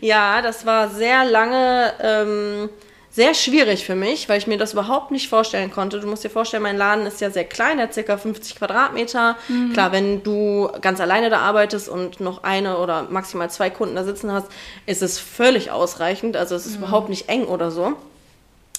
ja, 0.36 0.42
das 0.42 0.66
war 0.66 0.88
sehr 0.90 1.24
lange 1.24 1.92
ähm, 2.00 2.70
sehr 3.14 3.32
schwierig 3.34 3.84
für 3.84 3.94
mich, 3.94 4.28
weil 4.28 4.38
ich 4.38 4.48
mir 4.48 4.58
das 4.58 4.72
überhaupt 4.72 5.12
nicht 5.12 5.28
vorstellen 5.28 5.70
konnte. 5.70 6.00
Du 6.00 6.08
musst 6.08 6.24
dir 6.24 6.30
vorstellen, 6.30 6.64
mein 6.64 6.76
Laden 6.76 7.06
ist 7.06 7.20
ja 7.20 7.30
sehr 7.30 7.44
klein, 7.44 7.78
er 7.78 7.86
hat 7.86 7.94
ca. 7.94 8.16
50 8.16 8.56
Quadratmeter. 8.56 9.36
Mhm. 9.46 9.72
Klar, 9.72 9.92
wenn 9.92 10.24
du 10.24 10.68
ganz 10.80 11.00
alleine 11.00 11.30
da 11.30 11.38
arbeitest 11.38 11.88
und 11.88 12.18
noch 12.18 12.42
eine 12.42 12.78
oder 12.78 13.04
maximal 13.04 13.48
zwei 13.50 13.70
Kunden 13.70 13.94
da 13.94 14.02
sitzen 14.02 14.32
hast, 14.32 14.48
ist 14.86 15.00
es 15.00 15.20
völlig 15.20 15.70
ausreichend. 15.70 16.36
Also 16.36 16.56
es 16.56 16.66
ist 16.66 16.72
mhm. 16.72 16.84
überhaupt 16.84 17.08
nicht 17.08 17.28
eng 17.28 17.44
oder 17.44 17.70
so. 17.70 17.92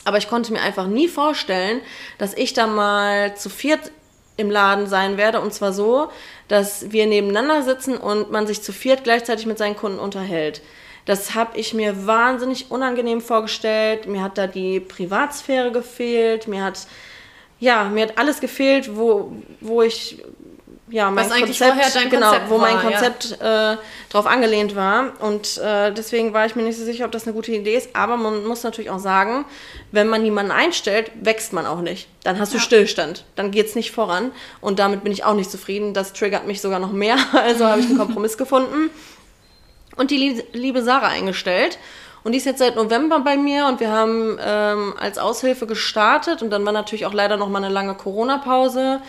Aber 0.03 0.17
ich 0.17 0.27
konnte 0.27 0.51
mir 0.51 0.61
einfach 0.61 0.87
nie 0.87 1.07
vorstellen, 1.07 1.79
dass 2.17 2.33
ich 2.33 2.51
da 2.51 2.67
mal 2.67 3.37
zu 3.37 3.49
viert 3.49 3.89
im 4.35 4.51
Laden 4.51 4.87
sein 4.87 5.15
werde. 5.15 5.39
Und 5.39 5.53
zwar 5.53 5.71
so, 5.71 6.09
dass 6.49 6.91
wir 6.91 7.05
nebeneinander 7.05 7.63
sitzen 7.63 7.95
und 7.95 8.31
man 8.31 8.47
sich 8.47 8.61
zu 8.61 8.73
viert 8.73 9.05
gleichzeitig 9.05 9.45
mit 9.45 9.57
seinen 9.57 9.77
Kunden 9.77 9.99
unterhält. 9.99 10.61
Das 11.05 11.35
habe 11.35 11.57
ich 11.57 11.73
mir 11.73 12.07
wahnsinnig 12.07 12.71
unangenehm 12.71 13.21
vorgestellt. 13.21 14.07
Mir 14.07 14.23
hat 14.23 14.37
da 14.37 14.47
die 14.47 14.79
Privatsphäre 14.79 15.71
gefehlt. 15.71 16.47
Mir 16.47 16.63
hat, 16.63 16.87
ja, 17.59 17.85
mir 17.85 18.07
hat 18.07 18.17
alles 18.17 18.41
gefehlt, 18.41 18.95
wo, 18.95 19.31
wo 19.61 19.83
ich 19.83 20.23
ja, 20.87 21.09
mein 21.09 21.25
Was 21.25 21.31
eigentlich 21.31 21.59
Konzept, 21.59 21.73
vorher 21.73 21.91
dein 21.93 22.09
genau, 22.09 22.29
Konzept 22.29 22.49
wo 22.49 22.57
mein 22.59 22.75
war, 22.75 22.83
ja. 22.83 22.89
Konzept 22.91 23.41
äh, 23.41 23.77
drauf 24.09 24.27
angelehnt 24.27 24.75
war. 24.75 25.13
Und 25.19 25.57
äh, 25.57 25.91
deswegen 25.91 26.33
war 26.33 26.45
ich 26.45 26.55
mir 26.55 26.61
nicht 26.61 26.77
so 26.77 26.85
sicher, 26.85 27.05
ob 27.05 27.11
das 27.11 27.25
eine 27.25 27.33
gute 27.33 27.51
Idee 27.51 27.75
ist. 27.75 27.95
Aber 27.95 28.17
man 28.17 28.45
muss 28.45 28.63
natürlich 28.63 28.91
auch 28.91 28.99
sagen, 28.99 29.45
wenn 29.91 30.07
man 30.07 30.21
niemanden 30.21 30.51
einstellt, 30.51 31.11
wächst 31.21 31.53
man 31.53 31.65
auch 31.65 31.81
nicht. 31.81 32.07
Dann 32.23 32.39
hast 32.39 32.53
du 32.53 32.59
Stillstand. 32.59 33.25
Dann 33.35 33.49
geht 33.51 33.67
es 33.67 33.75
nicht 33.75 33.91
voran. 33.91 34.31
Und 34.61 34.77
damit 34.77 35.03
bin 35.03 35.11
ich 35.11 35.23
auch 35.23 35.33
nicht 35.33 35.49
zufrieden. 35.49 35.93
Das 35.95 36.13
triggert 36.13 36.45
mich 36.45 36.61
sogar 36.61 36.79
noch 36.79 36.91
mehr. 36.91 37.17
Also 37.33 37.65
habe 37.65 37.79
ich 37.79 37.87
einen 37.87 37.97
Kompromiss 37.97 38.37
gefunden 38.37 38.89
und 39.97 40.11
die 40.11 40.17
lie- 40.17 40.43
liebe 40.53 40.81
Sarah 40.83 41.07
eingestellt. 41.07 41.77
Und 42.23 42.31
die 42.31 42.39
ist 42.39 42.45
jetzt 42.45 42.57
seit 42.57 42.75
November 42.75 43.19
bei 43.19 43.37
mir 43.37 43.67
und 43.67 43.79
wir 43.79 43.91
haben 43.91 44.39
ähm, 44.43 44.95
als 44.99 45.19
Aushilfe 45.19 45.67
gestartet 45.67 46.41
und 46.41 46.49
dann 46.49 46.65
war 46.65 46.73
natürlich 46.73 47.05
auch 47.05 47.13
leider 47.13 47.37
noch 47.37 47.49
mal 47.49 47.63
eine 47.63 47.71
lange 47.71 47.93
Corona-Pause. 47.93 48.99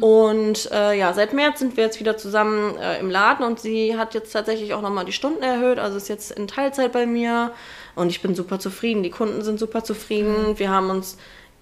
Und 0.00 0.72
äh, 0.72 0.98
ja, 0.98 1.12
seit 1.12 1.34
März 1.34 1.60
sind 1.60 1.76
wir 1.76 1.84
jetzt 1.84 2.00
wieder 2.00 2.16
zusammen 2.16 2.76
äh, 2.78 2.98
im 2.98 3.10
Laden 3.10 3.46
und 3.46 3.60
sie 3.60 3.96
hat 3.96 4.14
jetzt 4.14 4.32
tatsächlich 4.32 4.74
auch 4.74 4.82
noch 4.82 4.90
mal 4.90 5.04
die 5.04 5.12
Stunden 5.12 5.44
erhöht, 5.44 5.78
also 5.78 5.96
ist 5.96 6.08
jetzt 6.08 6.32
in 6.32 6.48
Teilzeit 6.48 6.90
bei 6.90 7.06
mir 7.06 7.52
und 7.94 8.10
ich 8.10 8.22
bin 8.22 8.34
super 8.34 8.58
zufrieden. 8.58 9.04
Die 9.04 9.10
Kunden 9.10 9.42
sind 9.42 9.60
super 9.60 9.84
zufrieden. 9.84 10.58
Wir 10.58 10.70
haben 10.70 10.90
uns 10.90 11.16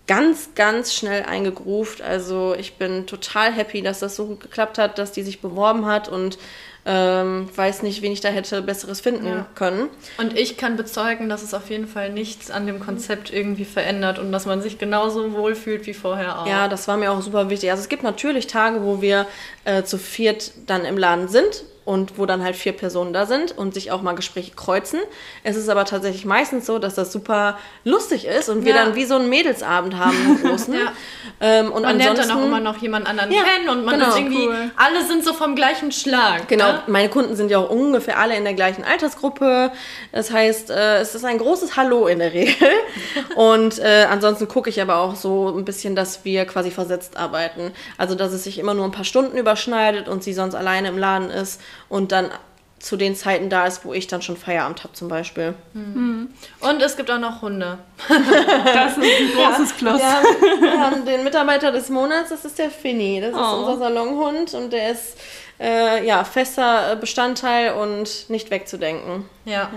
ganz, 0.07 0.55
ganz 0.55 0.95
schnell 0.95 1.25
eingegruft. 1.25 2.01
Also 2.01 2.55
ich 2.59 2.79
bin 2.79 3.07
total 3.07 3.53
happy, 3.53 3.83
dass 3.83 4.01
das 4.01 4.16
so 4.16 4.25
gut 4.29 4.40
geklappt 4.40 4.79
hat, 4.79 4.99
dass 4.99 5.12
die 5.12 5.23
sich 5.23 5.42
beworben 5.42 5.85
hat 5.85 6.09
und 6.09 6.38
ähm, 6.85 7.49
weiß 7.55 7.83
nicht, 7.83 8.03
wen 8.03 8.11
ich 8.12 8.21
da 8.21 8.29
hätte 8.29 8.61
Besseres 8.62 9.01
finden 9.01 9.27
Ja. 9.27 9.47
können. 9.55 9.88
Und 10.18 10.37
ich 10.38 10.57
kann 10.57 10.77
bezeugen, 10.77 11.29
dass 11.29 11.42
es 11.42 11.55
auf 11.55 11.71
jeden 11.71 11.87
Fall 11.87 12.11
nichts 12.11 12.51
an 12.51 12.66
dem 12.66 12.81
Konzept 12.81 13.33
irgendwie 13.33 13.64
verändert 13.64 14.18
und 14.18 14.33
dass 14.33 14.47
man 14.47 14.61
sich 14.62 14.79
genauso 14.79 15.33
wohlfühlt 15.33 15.87
wie 15.87 15.95
vorher 15.95 16.40
auch. 16.40 16.47
Ja, 16.47 16.66
das 16.68 16.88
war 16.88 16.97
mir 16.97 17.12
auch 17.12 17.21
super 17.23 17.51
wichtig. 17.51 17.71
Also 17.71 17.83
es 17.83 17.88
gibt 17.88 18.03
natürlich 18.03 18.49
Tage, 18.49 18.83
wo 18.83 19.01
wir 19.01 19.27
äh, 19.64 19.85
zu 19.85 19.97
viert 19.99 20.53
dann 20.66 20.85
im 20.85 20.99
Laden 20.99 21.29
sind 21.29 21.64
und 21.85 22.18
wo 22.18 22.27
dann 22.27 22.42
halt 22.45 22.55
vier 22.57 22.73
Personen 22.73 23.12
da 23.12 23.27
sind 23.27 23.57
und 23.57 23.75
sich 23.75 23.90
auch 23.90 24.03
mal 24.03 24.14
Gespräche 24.14 24.53
kreuzen. 24.55 25.01
Es 25.42 25.57
ist 25.57 25.68
aber 25.68 25.85
tatsächlich 25.85 26.25
meistens 26.25 26.64
so, 26.66 26.79
dass 26.79 26.95
das 26.95 27.12
super 27.12 27.59
lustig 27.85 28.27
ist 28.27 28.49
und 28.49 28.64
wir 28.64 28.75
Ja. 28.75 28.85
dann 28.85 28.95
wie 28.95 29.05
so 29.05 29.16
einen 29.16 29.29
Mädelsabend 29.29 29.97
haben, 29.97 30.16
einen 30.27 30.42
großen. 30.42 30.75
Ja. 30.75 30.92
ähm, 31.40 31.73
und 31.73 31.83
Man 31.83 31.99
lernt 31.99 32.18
dann 32.18 32.31
auch 32.31 32.45
immer 32.45 32.61
noch 32.61 32.77
jemand 32.79 33.07
anderen 33.09 33.33
Ja, 33.33 33.42
kennen 33.42 33.68
und 33.68 33.85
man 33.85 33.99
genau, 33.99 34.11
ist 34.11 34.16
irgendwie, 34.18 34.47
cool. 34.47 34.71
alle 34.77 35.05
sind 35.07 35.25
so 35.25 35.33
vom 35.35 35.57
gleichen 35.57 35.90
Schlag. 35.92 36.49
Genau, 36.49 36.73
Ne? 36.73 36.83
meine 36.87 37.09
Kunden 37.09 37.35
sind 37.37 37.51
ja 37.51 37.59
auch 37.59 37.71
ungefähr 37.71 38.18
alle 38.18 38.37
in 38.37 38.45
der 38.45 38.55
gleichen 38.55 38.85
Altersgruppe. 38.85 39.73
Das 40.12 40.31
heißt, 40.31 40.71
äh, 40.71 40.99
es 40.99 41.14
ist 41.14 41.25
ein 41.25 41.38
großes 41.38 41.77
Hallo 41.77 42.07
in 42.07 42.18
der 42.21 42.33
Regel. 42.33 42.68
Und 43.35 43.79
äh, 43.79 44.07
ansonsten 44.11 44.49
gucke 44.49 44.71
ich 44.71 44.81
aber 44.81 44.97
auch 44.99 45.16
so 45.16 45.49
ein 45.49 45.64
bisschen, 45.64 45.97
dass 45.97 46.25
wir 46.25 46.45
quasi 46.45 46.71
versetzt 46.71 47.16
arbeiten. 47.16 47.73
Also, 47.99 48.14
dass 48.14 48.33
es 48.33 48.45
sich 48.45 48.59
immer 48.59 48.75
nur 48.75 48.85
ein 48.85 48.92
paar 48.92 49.05
Stunden 49.05 49.37
überschneidet 49.37 50.09
und 50.09 50.23
sie 50.23 50.33
sonst 50.33 50.55
alleine 50.55 50.88
im 50.88 50.99
Laden 50.99 51.31
ist 51.31 51.61
und 51.88 52.12
dann 52.12 52.30
zu 52.78 52.96
den 52.96 53.14
Zeiten 53.14 53.48
da 53.48 53.66
ist, 53.66 53.85
wo 53.85 53.92
ich 53.94 54.08
dann 54.08 54.22
schon 54.22 54.37
Feierabend 54.37 54.82
habe 54.82 54.92
zum 54.92 55.06
Beispiel. 55.06 55.54
Und 55.72 56.82
es 56.82 56.96
gibt 56.96 57.11
auch 57.12 57.18
noch 57.18 57.40
Hunde. 57.42 57.78
Das 58.08 58.96
ist 58.98 59.04
ein 59.04 59.32
großes 59.37 59.72
Plus. 59.74 60.00
Wir 60.00 60.12
haben, 60.12 60.62
wir 60.62 60.80
haben 60.80 61.04
den 61.04 61.22
Mitarbeiter 61.22 61.70
des 61.70 61.90
Monats, 61.90 62.30
das 62.30 62.44
ist 62.44 62.58
der 62.58 62.70
Finny. 62.70 63.20
Das 63.20 63.30
ist 63.30 63.37
Oh. 63.38 63.58
unser 63.61 63.78
Salonhund 63.78 64.54
und 64.54 64.72
der 64.72 64.90
ist 64.90 65.16
äh, 65.61 66.04
ja, 66.04 66.24
fester 66.24 66.96
Bestandteil 66.96 67.74
und 67.74 68.28
nicht 68.28 68.50
wegzudenken. 68.50 69.28
Ja. 69.44 69.52
Ja. 69.52 69.70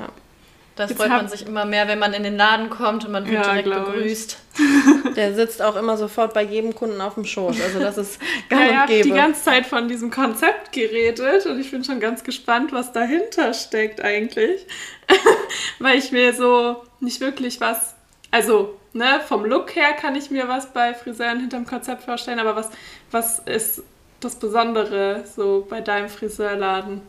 Das 0.76 0.90
Jetzt 0.90 1.00
freut 1.00 1.10
man 1.10 1.28
sich 1.30 1.48
immer 1.48 1.64
mehr, 1.64 1.88
wenn 1.88 2.00
man 2.00 2.12
in 2.14 2.24
den 2.24 2.36
Laden 2.36 2.70
kommt 2.70 3.06
und 3.06 3.12
man 3.12 3.26
wird 3.26 3.46
Ja, 3.46 3.54
direkt 3.54 3.70
begrüßt. 3.70 4.38
Der 5.16 5.34
sitzt 5.34 5.62
auch 5.62 5.78
immer 5.78 5.96
sofort 5.96 6.34
bei 6.34 6.44
jedem 6.44 6.76
Kunden 6.76 7.00
auf 7.00 7.14
dem 7.14 7.24
Schoß. 7.24 7.62
Also 7.62 7.80
das 7.80 7.98
ist 7.98 8.20
Ja, 8.52 8.58
gang 8.58 8.66
ihr 8.66 8.72
und 8.72 8.78
habt 8.80 8.90
die 8.90 8.94
gäbe. 9.04 9.16
ganze 9.16 9.44
Zeit 9.44 9.66
von 9.66 9.88
diesem 9.88 10.12
Konzept 10.12 10.74
geredet 10.74 11.46
und 11.46 11.60
ich 11.62 11.72
bin 11.72 11.84
schon 11.86 12.02
ganz 12.02 12.26
gespannt, 12.26 12.74
was 12.74 12.92
dahinter 12.92 13.54
steckt 13.54 14.02
eigentlich. 14.02 14.66
Weil 15.80 15.98
ich 15.98 16.12
mir 16.12 16.34
so 16.34 16.84
nicht 17.00 17.22
wirklich 17.22 17.62
was, 17.62 17.96
also 18.32 18.78
ne, 18.92 19.22
vom 19.26 19.46
Look 19.46 19.76
her 19.78 19.94
kann 19.94 20.16
ich 20.16 20.30
mir 20.30 20.50
was 20.50 20.74
bei 20.74 20.94
Friseuren 20.94 21.40
hinterm 21.40 21.66
Konzept 21.66 22.04
vorstellen, 22.04 22.40
aber 22.40 22.58
was, 22.58 22.70
was 23.12 23.40
ist 23.40 23.82
das 24.20 24.36
Besondere 24.36 25.24
so 25.36 25.66
bei 25.70 25.80
deinem 25.80 26.10
Friseurladen? 26.10 27.02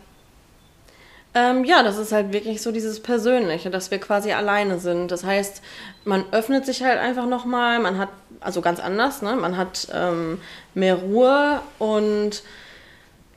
Ähm, 1.36 1.64
ja, 1.64 1.82
das 1.82 1.98
ist 1.98 2.12
halt 2.12 2.32
wirklich 2.32 2.62
so 2.62 2.72
dieses 2.72 3.00
Persönliche, 3.00 3.68
dass 3.68 3.90
wir 3.90 3.98
quasi 3.98 4.32
alleine 4.32 4.78
sind. 4.78 5.10
Das 5.10 5.22
heißt, 5.22 5.60
man 6.06 6.24
öffnet 6.32 6.64
sich 6.64 6.82
halt 6.82 6.98
einfach 6.98 7.26
nochmal, 7.26 7.78
man 7.78 7.98
hat, 7.98 8.08
also 8.40 8.62
ganz 8.62 8.80
anders, 8.80 9.20
ne? 9.20 9.36
Man 9.36 9.58
hat 9.58 9.86
ähm, 9.92 10.40
mehr 10.72 10.94
Ruhe 10.94 11.60
und 11.78 12.42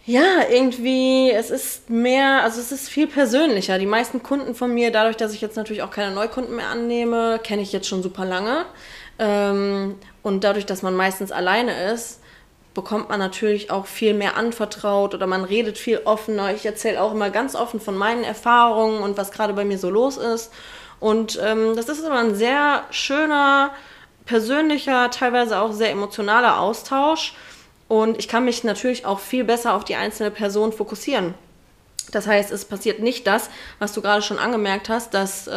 ja, 0.05 0.47
irgendwie, 0.49 1.29
es 1.29 1.51
ist 1.51 1.89
mehr, 1.89 2.41
also 2.43 2.61
es 2.61 2.71
ist 2.71 2.87
viel 2.87 3.05
persönlicher. 3.05 3.77
Die 3.77 3.85
meisten 3.85 4.23
Kunden 4.23 4.55
von 4.55 4.73
mir, 4.73 4.91
dadurch, 4.91 5.17
dass 5.17 5.33
ich 5.33 5.41
jetzt 5.41 5.57
natürlich 5.57 5.83
auch 5.83 5.91
keine 5.91 6.15
Neukunden 6.15 6.55
mehr 6.55 6.69
annehme, 6.69 7.37
kenne 7.43 7.61
ich 7.61 7.73
jetzt 7.73 7.89
schon 7.89 8.01
super 8.01 8.23
lange. 8.23 8.65
Ähm, 9.19 9.95
und 10.23 10.45
dadurch, 10.45 10.65
dass 10.65 10.83
man 10.83 10.95
meistens 10.95 11.33
alleine 11.33 11.91
ist, 11.91 12.18
bekommt 12.73 13.09
man 13.09 13.19
natürlich 13.19 13.71
auch 13.71 13.85
viel 13.85 14.13
mehr 14.13 14.37
anvertraut 14.37 15.13
oder 15.13 15.27
man 15.27 15.43
redet 15.43 15.77
viel 15.77 16.01
offener. 16.05 16.53
Ich 16.53 16.65
erzähle 16.65 17.01
auch 17.01 17.11
immer 17.11 17.29
ganz 17.29 17.55
offen 17.55 17.79
von 17.79 17.97
meinen 17.97 18.23
Erfahrungen 18.23 19.01
und 19.01 19.17
was 19.17 19.31
gerade 19.31 19.53
bei 19.53 19.65
mir 19.65 19.77
so 19.77 19.89
los 19.89 20.17
ist. 20.17 20.51
Und 20.99 21.39
ähm, 21.41 21.75
das 21.75 21.89
ist 21.89 22.03
aber 22.05 22.19
ein 22.19 22.35
sehr 22.35 22.83
schöner, 22.91 23.71
persönlicher, 24.29 25.09
teilweise 25.09 25.59
auch 25.59 25.73
sehr 25.73 25.89
emotionaler 25.89 26.59
Austausch. 26.59 27.33
Und 27.87 28.19
ich 28.19 28.27
kann 28.27 28.45
mich 28.45 28.63
natürlich 28.63 29.05
auch 29.05 29.19
viel 29.19 29.43
besser 29.43 29.73
auf 29.73 29.83
die 29.83 29.95
einzelne 29.95 30.29
Person 30.29 30.71
fokussieren. 30.71 31.33
Das 32.11 32.27
heißt, 32.27 32.51
es 32.51 32.65
passiert 32.65 32.99
nicht 32.99 33.25
das, 33.25 33.49
was 33.79 33.93
du 33.93 34.01
gerade 34.01 34.21
schon 34.21 34.37
angemerkt 34.37 34.89
hast, 34.89 35.15
dass 35.15 35.47
äh, 35.47 35.51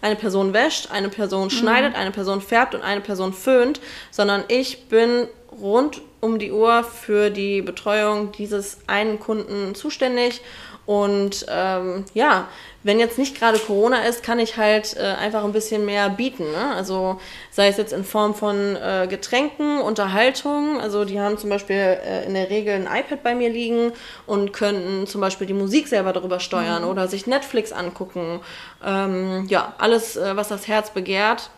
eine 0.00 0.16
Person 0.16 0.52
wäscht, 0.52 0.90
eine 0.92 1.08
Person 1.08 1.50
schneidet, 1.50 1.96
eine 1.96 2.12
Person 2.12 2.40
färbt 2.40 2.76
und 2.76 2.82
eine 2.82 3.00
Person 3.00 3.32
föhnt, 3.32 3.80
sondern 4.12 4.44
ich 4.48 4.88
bin 4.88 5.26
rund 5.60 6.00
um 6.22 6.38
die 6.38 6.52
Uhr 6.52 6.84
für 6.84 7.30
die 7.30 7.62
Betreuung 7.62 8.30
dieses 8.30 8.78
einen 8.86 9.18
Kunden 9.18 9.74
zuständig. 9.74 10.40
Und 10.86 11.46
ähm, 11.48 12.04
ja, 12.14 12.48
wenn 12.84 13.00
jetzt 13.00 13.18
nicht 13.18 13.38
gerade 13.38 13.58
Corona 13.58 14.04
ist, 14.04 14.22
kann 14.22 14.38
ich 14.38 14.56
halt 14.56 14.96
äh, 14.96 15.00
einfach 15.00 15.42
ein 15.44 15.52
bisschen 15.52 15.84
mehr 15.84 16.08
bieten. 16.10 16.44
Ne? 16.50 16.74
Also 16.74 17.20
sei 17.50 17.68
es 17.68 17.76
jetzt 17.76 17.92
in 17.92 18.04
Form 18.04 18.34
von 18.34 18.76
äh, 18.76 19.06
Getränken, 19.08 19.80
Unterhaltung. 19.80 20.80
Also 20.80 21.04
die 21.04 21.20
haben 21.20 21.38
zum 21.38 21.50
Beispiel 21.50 21.76
äh, 21.76 22.24
in 22.24 22.34
der 22.34 22.50
Regel 22.50 22.74
ein 22.74 22.86
iPad 22.86 23.22
bei 23.22 23.34
mir 23.34 23.50
liegen 23.50 23.92
und 24.26 24.52
könnten 24.52 25.08
zum 25.08 25.20
Beispiel 25.20 25.48
die 25.48 25.54
Musik 25.54 25.88
selber 25.88 26.12
darüber 26.12 26.38
steuern 26.38 26.84
oder 26.84 27.08
sich 27.08 27.26
Netflix 27.26 27.72
angucken. 27.72 28.40
Ähm, 28.84 29.46
ja, 29.48 29.74
alles, 29.78 30.16
äh, 30.16 30.36
was 30.36 30.48
das 30.48 30.68
Herz 30.68 30.90
begehrt. 30.90 31.50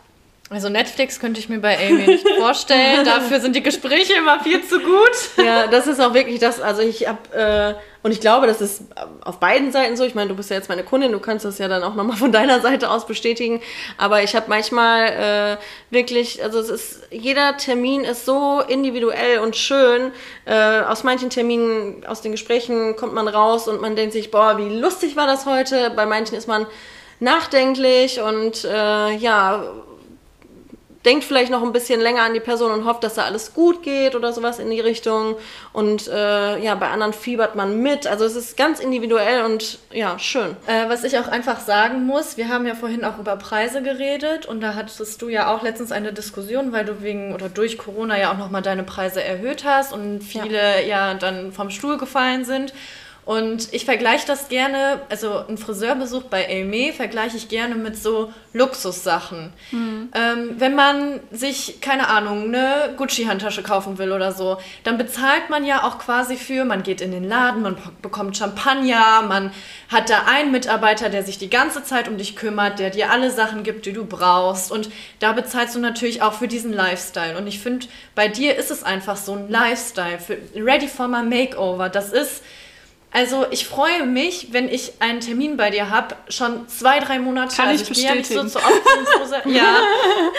Also 0.51 0.69
Netflix 0.69 1.19
könnte 1.19 1.39
ich 1.39 1.49
mir 1.49 1.59
bei 1.59 1.75
Amy 1.75 2.05
nicht 2.05 2.27
vorstellen. 2.37 3.03
Dafür 3.03 3.39
sind 3.39 3.55
die 3.55 3.63
Gespräche 3.63 4.13
immer 4.13 4.39
viel 4.41 4.63
zu 4.63 4.79
gut. 4.79 5.43
Ja, 5.43 5.65
das 5.65 5.87
ist 5.87 5.99
auch 5.99 6.13
wirklich 6.13 6.39
das. 6.39 6.61
Also 6.61 6.83
ich 6.83 7.07
habe 7.07 7.35
äh, 7.35 7.73
und 8.03 8.11
ich 8.11 8.21
glaube, 8.21 8.45
das 8.45 8.61
ist 8.61 8.83
auf 9.23 9.39
beiden 9.39 9.71
Seiten 9.71 9.97
so. 9.97 10.03
Ich 10.03 10.13
meine, 10.13 10.29
du 10.29 10.35
bist 10.35 10.51
ja 10.51 10.55
jetzt 10.57 10.69
meine 10.69 10.83
Kundin, 10.83 11.11
du 11.11 11.19
kannst 11.19 11.45
das 11.45 11.57
ja 11.57 11.67
dann 11.67 11.81
auch 11.81 11.95
nochmal 11.95 12.15
von 12.17 12.31
deiner 12.31 12.61
Seite 12.61 12.91
aus 12.91 13.07
bestätigen. 13.07 13.59
Aber 13.97 14.21
ich 14.21 14.35
habe 14.35 14.45
manchmal 14.47 15.57
äh, 15.57 15.57
wirklich, 15.89 16.43
also 16.43 16.59
es 16.59 16.69
ist 16.69 17.01
jeder 17.09 17.57
Termin 17.57 18.01
ist 18.01 18.25
so 18.25 18.61
individuell 18.67 19.39
und 19.39 19.55
schön. 19.55 20.11
Äh, 20.45 20.81
aus 20.81 21.03
manchen 21.03 21.31
Terminen, 21.31 22.05
aus 22.05 22.21
den 22.21 22.33
Gesprächen 22.33 22.95
kommt 22.95 23.15
man 23.15 23.27
raus 23.27 23.67
und 23.67 23.81
man 23.81 23.95
denkt 23.95 24.13
sich, 24.13 24.29
boah, 24.29 24.59
wie 24.59 24.69
lustig 24.69 25.15
war 25.15 25.25
das 25.25 25.47
heute. 25.47 25.89
Bei 25.89 26.05
manchen 26.05 26.37
ist 26.37 26.47
man 26.47 26.67
nachdenklich 27.19 28.21
und 28.21 28.63
äh, 28.65 29.15
ja 29.15 29.63
denkt 31.05 31.23
vielleicht 31.23 31.51
noch 31.51 31.63
ein 31.63 31.71
bisschen 31.71 32.01
länger 32.01 32.23
an 32.23 32.33
die 32.33 32.39
Person 32.39 32.71
und 32.71 32.85
hofft, 32.85 33.03
dass 33.03 33.13
da 33.13 33.23
alles 33.23 33.53
gut 33.53 33.83
geht 33.83 34.15
oder 34.15 34.33
sowas 34.33 34.59
in 34.59 34.69
die 34.69 34.79
Richtung. 34.79 35.35
Und 35.71 36.07
äh, 36.07 36.59
ja, 36.59 36.75
bei 36.75 36.89
anderen 36.89 37.13
fiebert 37.13 37.55
man 37.55 37.81
mit. 37.81 38.07
Also 38.07 38.25
es 38.25 38.35
ist 38.35 38.57
ganz 38.57 38.79
individuell 38.79 39.43
und 39.43 39.79
ja, 39.91 40.17
schön. 40.19 40.55
Äh, 40.67 40.89
was 40.89 41.03
ich 41.03 41.17
auch 41.19 41.27
einfach 41.27 41.59
sagen 41.59 42.05
muss, 42.05 42.37
wir 42.37 42.49
haben 42.49 42.65
ja 42.65 42.75
vorhin 42.75 43.05
auch 43.05 43.19
über 43.19 43.35
Preise 43.35 43.81
geredet 43.81 44.45
und 44.45 44.61
da 44.61 44.75
hattest 44.75 45.21
du 45.21 45.29
ja 45.29 45.53
auch 45.53 45.61
letztens 45.61 45.91
eine 45.91 46.11
Diskussion, 46.11 46.71
weil 46.71 46.85
du 46.85 47.01
wegen 47.01 47.33
oder 47.33 47.49
durch 47.49 47.77
Corona 47.77 48.19
ja 48.19 48.31
auch 48.31 48.37
nochmal 48.37 48.61
deine 48.61 48.83
Preise 48.83 49.23
erhöht 49.23 49.63
hast 49.63 49.93
und 49.93 50.21
viele 50.21 50.85
ja. 50.87 51.13
dann 51.13 51.51
vom 51.51 51.69
Stuhl 51.69 51.97
gefallen 51.97 52.45
sind. 52.45 52.73
Und 53.25 53.73
ich 53.73 53.85
vergleiche 53.85 54.27
das 54.27 54.49
gerne, 54.49 55.01
also 55.09 55.43
ein 55.49 55.57
Friseurbesuch 55.57 56.23
bei 56.23 56.47
Aimee 56.47 56.93
vergleiche 56.93 57.37
ich 57.37 57.49
gerne 57.49 57.73
mit 57.73 57.97
so 57.97 58.31
Luxussachen. 58.53 59.51
Mhm. 59.71 60.09
Ähm, 60.13 60.55
wenn 60.59 60.75
man 60.75 61.19
sich, 61.31 61.81
keine 61.81 62.07
Ahnung, 62.07 62.43
eine 62.43 62.93
Gucci-Handtasche 62.97 63.63
kaufen 63.63 63.97
will 63.97 64.11
oder 64.11 64.31
so, 64.31 64.57
dann 64.83 64.99
bezahlt 64.99 65.49
man 65.49 65.65
ja 65.65 65.83
auch 65.83 65.97
quasi 65.97 66.37
für, 66.37 66.65
man 66.65 66.83
geht 66.83 67.01
in 67.01 67.11
den 67.11 67.27
Laden, 67.27 67.63
man 67.63 67.77
bekommt 68.03 68.37
Champagner, 68.37 69.23
man 69.27 69.51
hat 69.89 70.11
da 70.11 70.25
einen 70.27 70.51
Mitarbeiter, 70.51 71.09
der 71.09 71.23
sich 71.23 71.39
die 71.39 71.49
ganze 71.49 71.83
Zeit 71.83 72.07
um 72.07 72.19
dich 72.19 72.35
kümmert, 72.35 72.77
der 72.77 72.91
dir 72.91 73.09
alle 73.09 73.31
Sachen 73.31 73.63
gibt, 73.63 73.87
die 73.87 73.93
du 73.93 74.05
brauchst. 74.05 74.71
Und 74.71 74.91
da 75.17 75.31
bezahlst 75.31 75.73
du 75.73 75.79
natürlich 75.79 76.21
auch 76.21 76.33
für 76.33 76.47
diesen 76.47 76.71
Lifestyle. 76.71 77.39
Und 77.39 77.47
ich 77.47 77.57
finde, 77.57 77.87
bei 78.13 78.27
dir 78.27 78.55
ist 78.55 78.69
es 78.69 78.83
einfach 78.83 79.17
so 79.17 79.33
ein 79.33 79.49
Lifestyle, 79.49 80.19
für, 80.19 80.37
ready 80.55 80.87
for 80.87 81.07
my 81.07 81.23
makeover. 81.23 81.89
Das 81.89 82.11
ist 82.13 82.43
also 83.11 83.45
ich 83.49 83.65
freue 83.65 84.05
mich, 84.05 84.49
wenn 84.51 84.67
ich 84.67 84.93
einen 84.99 85.21
Termin 85.21 85.55
bei 85.55 85.69
dir 85.69 85.89
habe, 85.89 86.17
schon 86.27 86.67
zwei, 86.67 86.99
drei 86.99 87.17
Monate. 87.17 87.55
Kann 87.55 87.69
also 87.69 87.83
ich 87.83 87.87
bestätigen. 87.87 88.13
Ja, 88.13 88.43
nicht 88.43 88.53
so 88.53 88.59
zu 88.59 88.65
oft 88.65 89.45
ja. 89.45 89.77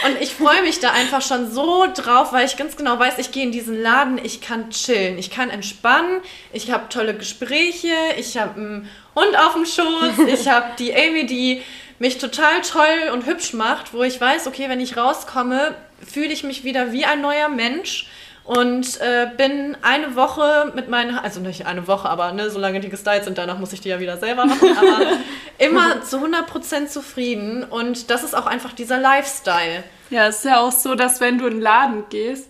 Und 0.07 0.21
ich 0.21 0.35
freue 0.35 0.61
mich 0.63 0.79
da 0.79 0.91
einfach 0.93 1.23
schon 1.23 1.51
so 1.51 1.87
drauf, 1.95 2.35
weil 2.35 2.45
ich 2.45 2.59
ganz 2.59 2.77
genau 2.77 2.99
weiß, 2.99 3.19
ich 3.19 3.33
gehe 3.33 3.45
in 3.45 3.53
diesen 3.53 3.81
Laden, 3.81 4.21
ich 4.23 4.43
kann 4.43 4.69
chillen, 4.69 5.17
ich 5.17 5.31
kann 5.31 5.49
entspannen, 5.49 6.21
ich 6.53 6.71
habe 6.71 6.91
tolle 6.91 7.15
Gespräche, 7.15 7.95
ich 8.19 8.37
habe 8.37 8.61
einen 8.61 8.91
Hund 9.15 9.39
auf 9.39 9.55
dem 9.55 9.65
Schoß, 9.65 10.27
ich 10.29 10.47
habe 10.47 10.73
die 10.79 10.95
Amy, 10.95 11.25
die 11.25 11.63
mich 11.99 12.19
total 12.19 12.61
toll 12.61 13.11
und 13.13 13.25
hübsch 13.25 13.55
macht, 13.55 13.95
wo 13.95 14.03
ich 14.03 14.21
weiß, 14.21 14.47
okay, 14.47 14.69
wenn 14.69 14.81
ich 14.81 14.99
rauskomme, 14.99 15.75
fühle 16.07 16.33
ich 16.33 16.45
mich 16.45 16.63
wieder 16.63 16.93
wie 16.93 17.07
ein 17.07 17.23
neuer 17.23 17.49
Mensch 17.49 18.07
und 18.47 19.01
äh, 19.01 19.29
bin 19.37 19.77
eine 19.83 20.15
Woche 20.15 20.73
mit 20.75 20.89
meinen, 20.89 21.19
also 21.19 21.41
nicht 21.41 21.67
eine 21.67 21.89
Woche, 21.89 22.09
aber 22.09 22.33
ne, 22.33 22.49
solange 22.49 22.81
die 22.81 22.89
gestylt 22.89 23.25
sind, 23.25 23.39
danach 23.39 23.59
muss 23.59 23.73
ich 23.73 23.81
die 23.81 23.89
ja 23.89 23.99
wieder 23.99 24.17
selber 24.19 24.47
machen, 24.47 24.69
aber 24.79 25.19
immer 25.59 26.03
zu 26.03 26.19
100% 26.19 26.87
zufrieden 26.87 27.65
und 27.65 28.09
das 28.11 28.23
ist 28.23 28.37
auch 28.37 28.47
einfach 28.47 28.73
dieser 28.73 28.99
Lifestyle. 29.01 29.83
Ja, 30.11 30.29
es 30.29 30.39
ist 30.39 30.45
ja 30.45 30.61
auch 30.61 30.71
so, 30.71 30.95
dass 30.95 31.21
wenn 31.21 31.39
du 31.39 31.47
in 31.47 31.55
den 31.55 31.63
Laden 31.63 32.05
gehst, 32.09 32.49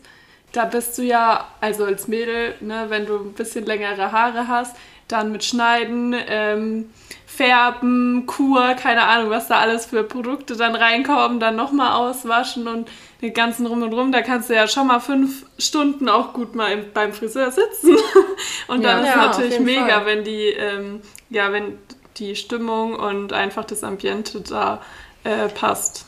da 0.53 0.67
bist 0.67 0.99
du 0.99 1.03
ja, 1.03 1.49
also 1.61 1.85
als 1.85 2.09
Mädel, 2.09 2.55
ne, 2.61 2.87
wenn 2.89 3.07
du 3.07 3.17
ein 3.17 3.33
bisschen 3.33 3.65
längere 3.65 4.13
Haare 4.13 4.49
hast, 4.49 4.77
dann 5.09 5.33
mit 5.33 5.45
Schneiden, 5.45 6.15
ähm, 6.29 6.91
Färben, 7.27 8.25
Kur, 8.27 8.75
keine 8.75 9.03
Ahnung, 9.03 9.31
was 9.31 9.49
da 9.49 9.59
alles 9.59 9.87
für 9.87 10.03
Produkte 10.03 10.57
dann 10.57 10.75
reinkommen, 10.75 11.39
dann 11.39 11.57
nochmal 11.57 11.93
auswaschen 11.93 12.67
und 12.67 12.89
den 13.23 13.33
ganzen 13.33 13.67
Rum 13.67 13.83
und 13.83 13.93
Rum, 13.93 14.13
da 14.13 14.23
kannst 14.23 14.51
du 14.51 14.55
ja 14.55 14.69
schon 14.69 14.89
mal 14.89 15.01
fünf 15.01 15.47
Stunden 15.59 16.09
auch 16.09 16.33
gut 16.33 16.55
mal 16.55 16.73
im, 16.73 16.93
beim 16.93 17.13
Friseur 17.13 17.51
sitzen. 17.51 17.97
und 18.69 18.85
dann 18.85 19.05
ja, 19.05 19.11
ist 19.11 19.17
ja, 19.17 19.27
natürlich 19.27 19.61
mega, 19.61 19.87
Fall. 19.87 20.07
wenn 20.07 20.25
die, 20.25 20.49
ähm, 20.49 21.01
ja, 21.31 21.53
wenn 21.53 21.79
die 22.19 22.37
Stimmung 22.37 22.95
und 22.95 23.33
einfach 23.33 23.65
das 23.65 23.85
Ambiente 23.85 24.41
da 24.41 24.83
äh, 25.25 25.49
passt. 25.49 26.07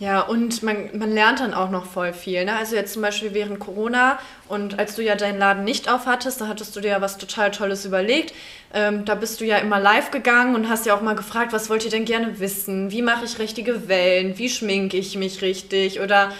Ja, 0.00 0.20
und 0.20 0.62
man, 0.62 0.90
man 0.96 1.12
lernt 1.12 1.40
dann 1.40 1.54
auch 1.54 1.70
noch 1.70 1.84
voll 1.84 2.12
viel. 2.12 2.44
Ne? 2.44 2.54
Also 2.54 2.76
jetzt 2.76 2.92
zum 2.92 3.02
Beispiel 3.02 3.34
während 3.34 3.58
Corona 3.58 4.18
und 4.46 4.78
als 4.78 4.94
du 4.94 5.02
ja 5.02 5.16
deinen 5.16 5.38
Laden 5.38 5.64
nicht 5.64 5.90
auf 5.90 6.06
hattest, 6.06 6.40
da 6.40 6.46
hattest 6.46 6.76
du 6.76 6.80
dir 6.80 6.88
ja 6.88 7.00
was 7.00 7.18
total 7.18 7.50
Tolles 7.50 7.84
überlegt. 7.84 8.32
Ähm, 8.74 9.04
da 9.04 9.14
bist 9.14 9.40
du 9.40 9.44
ja 9.44 9.56
immer 9.58 9.80
live 9.80 10.10
gegangen 10.10 10.54
und 10.54 10.68
hast 10.68 10.84
ja 10.84 10.94
auch 10.94 11.00
mal 11.00 11.14
gefragt, 11.14 11.52
was 11.52 11.70
wollt 11.70 11.84
ihr 11.84 11.90
denn 11.90 12.04
gerne 12.04 12.38
wissen? 12.38 12.90
Wie 12.90 13.02
mache 13.02 13.24
ich 13.24 13.38
richtige 13.38 13.88
Wellen? 13.88 14.36
Wie 14.36 14.50
schminke 14.50 14.96
ich 14.96 15.16
mich 15.16 15.40
richtig? 15.40 16.00
Oder 16.00 16.32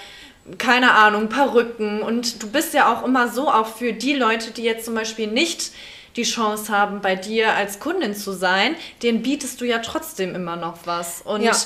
keine 0.58 0.92
Ahnung, 0.92 1.28
Perücken. 1.28 2.02
Und 2.02 2.42
du 2.42 2.50
bist 2.50 2.74
ja 2.74 2.92
auch 2.92 3.04
immer 3.04 3.28
so 3.28 3.50
auch 3.50 3.66
für 3.66 3.92
die 3.92 4.14
Leute, 4.14 4.50
die 4.50 4.62
jetzt 4.62 4.84
zum 4.84 4.94
Beispiel 4.94 5.26
nicht 5.26 5.72
die 6.16 6.24
Chance 6.24 6.72
haben, 6.72 7.00
bei 7.00 7.14
dir 7.14 7.54
als 7.54 7.80
Kundin 7.80 8.14
zu 8.14 8.32
sein, 8.32 8.74
denen 9.02 9.22
bietest 9.22 9.60
du 9.60 9.64
ja 9.64 9.78
trotzdem 9.78 10.34
immer 10.34 10.56
noch 10.56 10.78
was. 10.84 11.22
Und 11.22 11.42
ja. 11.42 11.56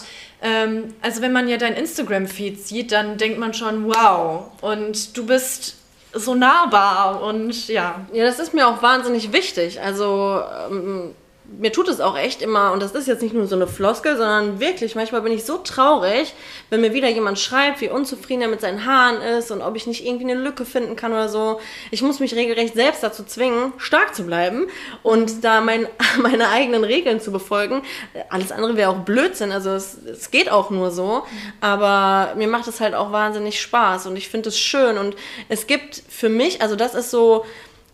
ähm, 0.43 0.95
also 1.01 1.23
wenn 1.23 1.33
man 1.33 1.49
ja 1.49 1.57
dein 1.57 1.75
Instagram-Feed 1.75 2.65
sieht, 2.65 2.93
dann 2.93 3.19
denkt 3.19 3.39
man 3.39 3.55
schon, 3.55 3.87
wow. 3.87 4.51
Und 4.61 5.17
du 5.17 5.27
bist 5.27 5.77
so 6.15 6.35
nahbar 6.35 7.23
und 7.23 7.69
ja. 7.69 8.07
Ja, 8.13 8.25
das 8.25 8.39
ist 8.39 8.55
mir 8.55 8.69
auch 8.69 8.83
wahnsinnig 8.83 9.33
wichtig. 9.33 9.81
Also 9.81 10.43
ähm, 10.71 11.15
mir 11.59 11.73
tut 11.73 11.89
es 11.89 12.01
auch 12.01 12.17
echt 12.17 12.43
immer, 12.43 12.73
und 12.73 12.83
das 12.83 12.93
ist 12.93 13.07
jetzt 13.07 13.23
nicht 13.23 13.35
nur 13.35 13.47
so 13.47 13.57
eine 13.57 13.67
Floskel, 13.67 14.17
sondern 14.17 14.61
wirklich, 14.61 14.95
manchmal 14.95 15.23
bin 15.23 15.33
ich 15.33 15.45
so 15.45 15.59
traurig, 15.59 16.35
wenn 16.71 16.81
mir 16.81 16.95
wieder 16.95 17.09
jemand 17.09 17.39
schreibt, 17.39 17.81
wie 17.81 17.89
unzufrieden 17.89 18.43
er 18.43 18.49
mit 18.49 18.61
seinen 18.61 18.87
Haaren 18.87 19.21
ist 19.21 19.51
und 19.51 19.63
ob 19.63 19.77
ich 19.77 19.87
nicht 19.87 20.07
irgendwie 20.07 20.31
eine 20.31 20.41
Lücke 20.41 20.65
finden 20.65 20.97
kann 20.97 21.13
oder 21.13 21.29
so. 21.29 21.61
Ich 21.91 22.03
muss 22.03 22.21
mich 22.21 22.35
regelrecht 22.35 22.75
selbst 22.75 23.03
dazu 23.03 23.25
zwingen, 23.25 23.73
stark 23.79 24.15
zu 24.15 24.25
bleiben 24.25 24.67
und 25.03 25.45
da 25.45 25.61
mein, 25.61 25.87
meine 26.23 26.49
eigenen 26.49 26.85
Regeln 26.85 27.21
zu 27.21 27.33
befolgen. 27.33 27.83
Alles 28.31 28.53
andere 28.53 28.77
wäre 28.77 28.91
auch 28.91 29.01
Blödsinn, 29.01 29.53
also 29.53 29.71
es, 29.71 29.99
es 30.05 30.31
geht 30.31 30.51
auch 30.51 30.71
nur 30.71 30.91
so, 30.91 31.25
aber 31.61 32.35
mir 32.37 32.49
macht 32.49 32.69
es 32.69 32.81
halt 32.81 32.95
auch 32.95 33.13
wahnsinnig 33.13 33.61
Spaß 33.61 34.07
und 34.07 34.17
ich 34.17 34.29
finde 34.29 34.49
es 34.49 34.59
schön 34.59 34.99
und 34.99 35.17
es 35.49 35.67
gibt 35.67 36.03
für 36.09 36.29
mich, 36.29 36.63
also 36.63 36.77
das 36.77 36.95
ist 36.95 37.11
so, 37.11 37.45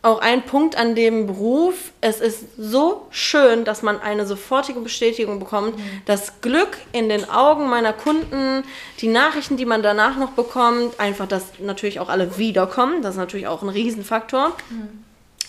auch 0.03 0.21
ein 0.21 0.43
Punkt 0.43 0.77
an 0.77 0.95
dem 0.95 1.27
Beruf. 1.27 1.93
Es 2.01 2.21
ist 2.21 2.45
so 2.57 3.07
schön, 3.11 3.65
dass 3.65 3.83
man 3.83 4.01
eine 4.01 4.27
sofortige 4.27 4.81
Bestätigung 4.81 5.41
bekommt. 5.41 5.77
Mhm. 5.77 6.03
Das 6.07 6.41
Glück 6.41 6.79
in 6.93 7.09
den 7.09 7.29
Augen 7.29 7.69
meiner 7.69 7.93
Kunden, 7.93 8.63
die 9.01 9.09
Nachrichten, 9.09 9.57
die 9.57 9.67
man 9.67 9.83
danach 9.83 10.17
noch 10.17 10.31
bekommt, 10.31 11.01
einfach, 11.01 11.27
dass 11.27 11.59
natürlich 11.59 11.99
auch 11.99 12.09
alle 12.09 12.39
wiederkommen. 12.39 13.03
Das 13.03 13.15
ist 13.15 13.19
natürlich 13.19 13.49
auch 13.49 13.63
ein 13.63 13.69
Riesenfaktor. 13.69 14.53
Mhm. 14.71 15.05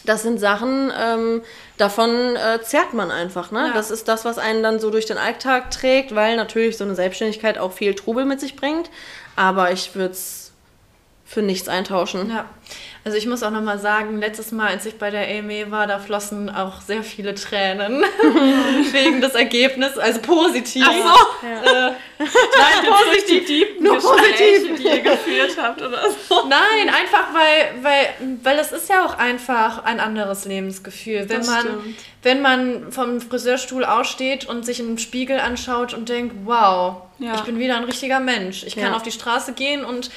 Das 0.05 0.23
sind 0.23 0.39
Sachen, 0.39 0.91
ähm, 0.99 1.41
davon 1.77 2.35
äh, 2.35 2.62
zerrt 2.63 2.93
man 2.93 3.12
einfach. 3.12 3.51
Ne? 3.51 3.67
Ja. 3.67 3.73
Das 3.73 3.91
ist 3.91 4.07
das, 4.07 4.25
was 4.25 4.39
einen 4.39 4.63
dann 4.63 4.79
so 4.79 4.89
durch 4.89 5.05
den 5.05 5.17
Alltag 5.17 5.69
trägt, 5.69 6.15
weil 6.15 6.35
natürlich 6.35 6.77
so 6.77 6.83
eine 6.83 6.95
Selbstständigkeit 6.95 7.59
auch 7.59 7.73
viel 7.73 7.93
Trubel 7.93 8.25
mit 8.25 8.39
sich 8.39 8.55
bringt. 8.55 8.89
Aber 9.35 9.71
ich 9.71 9.93
würde 9.95 10.13
es 10.13 10.51
für 11.25 11.43
nichts 11.43 11.67
eintauschen. 11.69 12.31
Ja. 12.31 12.45
Also 13.05 13.17
ich 13.17 13.25
muss 13.27 13.43
auch 13.43 13.51
nochmal 13.51 13.79
sagen, 13.79 14.19
letztes 14.19 14.51
Mal, 14.51 14.67
als 14.67 14.85
ich 14.85 14.97
bei 14.97 15.09
der 15.09 15.25
AME 15.39 15.71
war, 15.71 15.88
da 15.88 15.99
flossen 15.99 16.49
auch 16.49 16.81
sehr 16.81 17.01
viele 17.01 17.33
Tränen 17.33 18.03
wegen 18.91 19.21
des 19.21 19.35
Ergebnisses, 19.35 19.97
also 19.97 20.19
positiv. 20.21 20.85
Ach 20.85 20.93
so. 20.93 21.47
Ja. 21.47 21.88
Äh, 21.88 21.93
nein, 22.19 22.27
positiv, 23.07 23.45
die, 23.47 23.65
nur 23.79 23.99
positiv, 23.99 24.75
die 24.77 24.83
ihr 24.83 24.99
geführt 24.99 25.55
habt 25.62 25.81
oder 25.81 26.09
so. 26.27 26.47
Nein, 26.49 26.93
einfach 26.93 27.33
weil, 27.33 27.83
weil, 27.83 28.38
weil 28.43 28.59
es 28.59 28.73
ist 28.73 28.89
ja 28.89 29.05
auch 29.05 29.17
einfach 29.17 29.85
ein 29.85 30.01
anderes 30.01 30.43
Lebensgefühl, 30.43 31.29
wenn 31.29 31.45
man, 31.45 31.95
wenn 32.21 32.41
man 32.41 32.91
vom 32.91 33.21
Friseurstuhl 33.21 33.85
aussteht 33.85 34.45
und 34.45 34.65
sich 34.65 34.77
den 34.77 34.97
Spiegel 34.97 35.39
anschaut 35.39 35.93
und 35.93 36.09
denkt, 36.09 36.35
wow, 36.43 37.03
ja. 37.17 37.35
ich 37.35 37.41
bin 37.41 37.59
wieder 37.59 37.77
ein 37.77 37.85
richtiger 37.85 38.19
Mensch. 38.19 38.63
Ich 38.63 38.75
kann 38.75 38.91
ja. 38.91 38.95
auf 38.97 39.03
die 39.03 39.12
Straße 39.12 39.53
gehen 39.53 39.85
und 39.85 40.12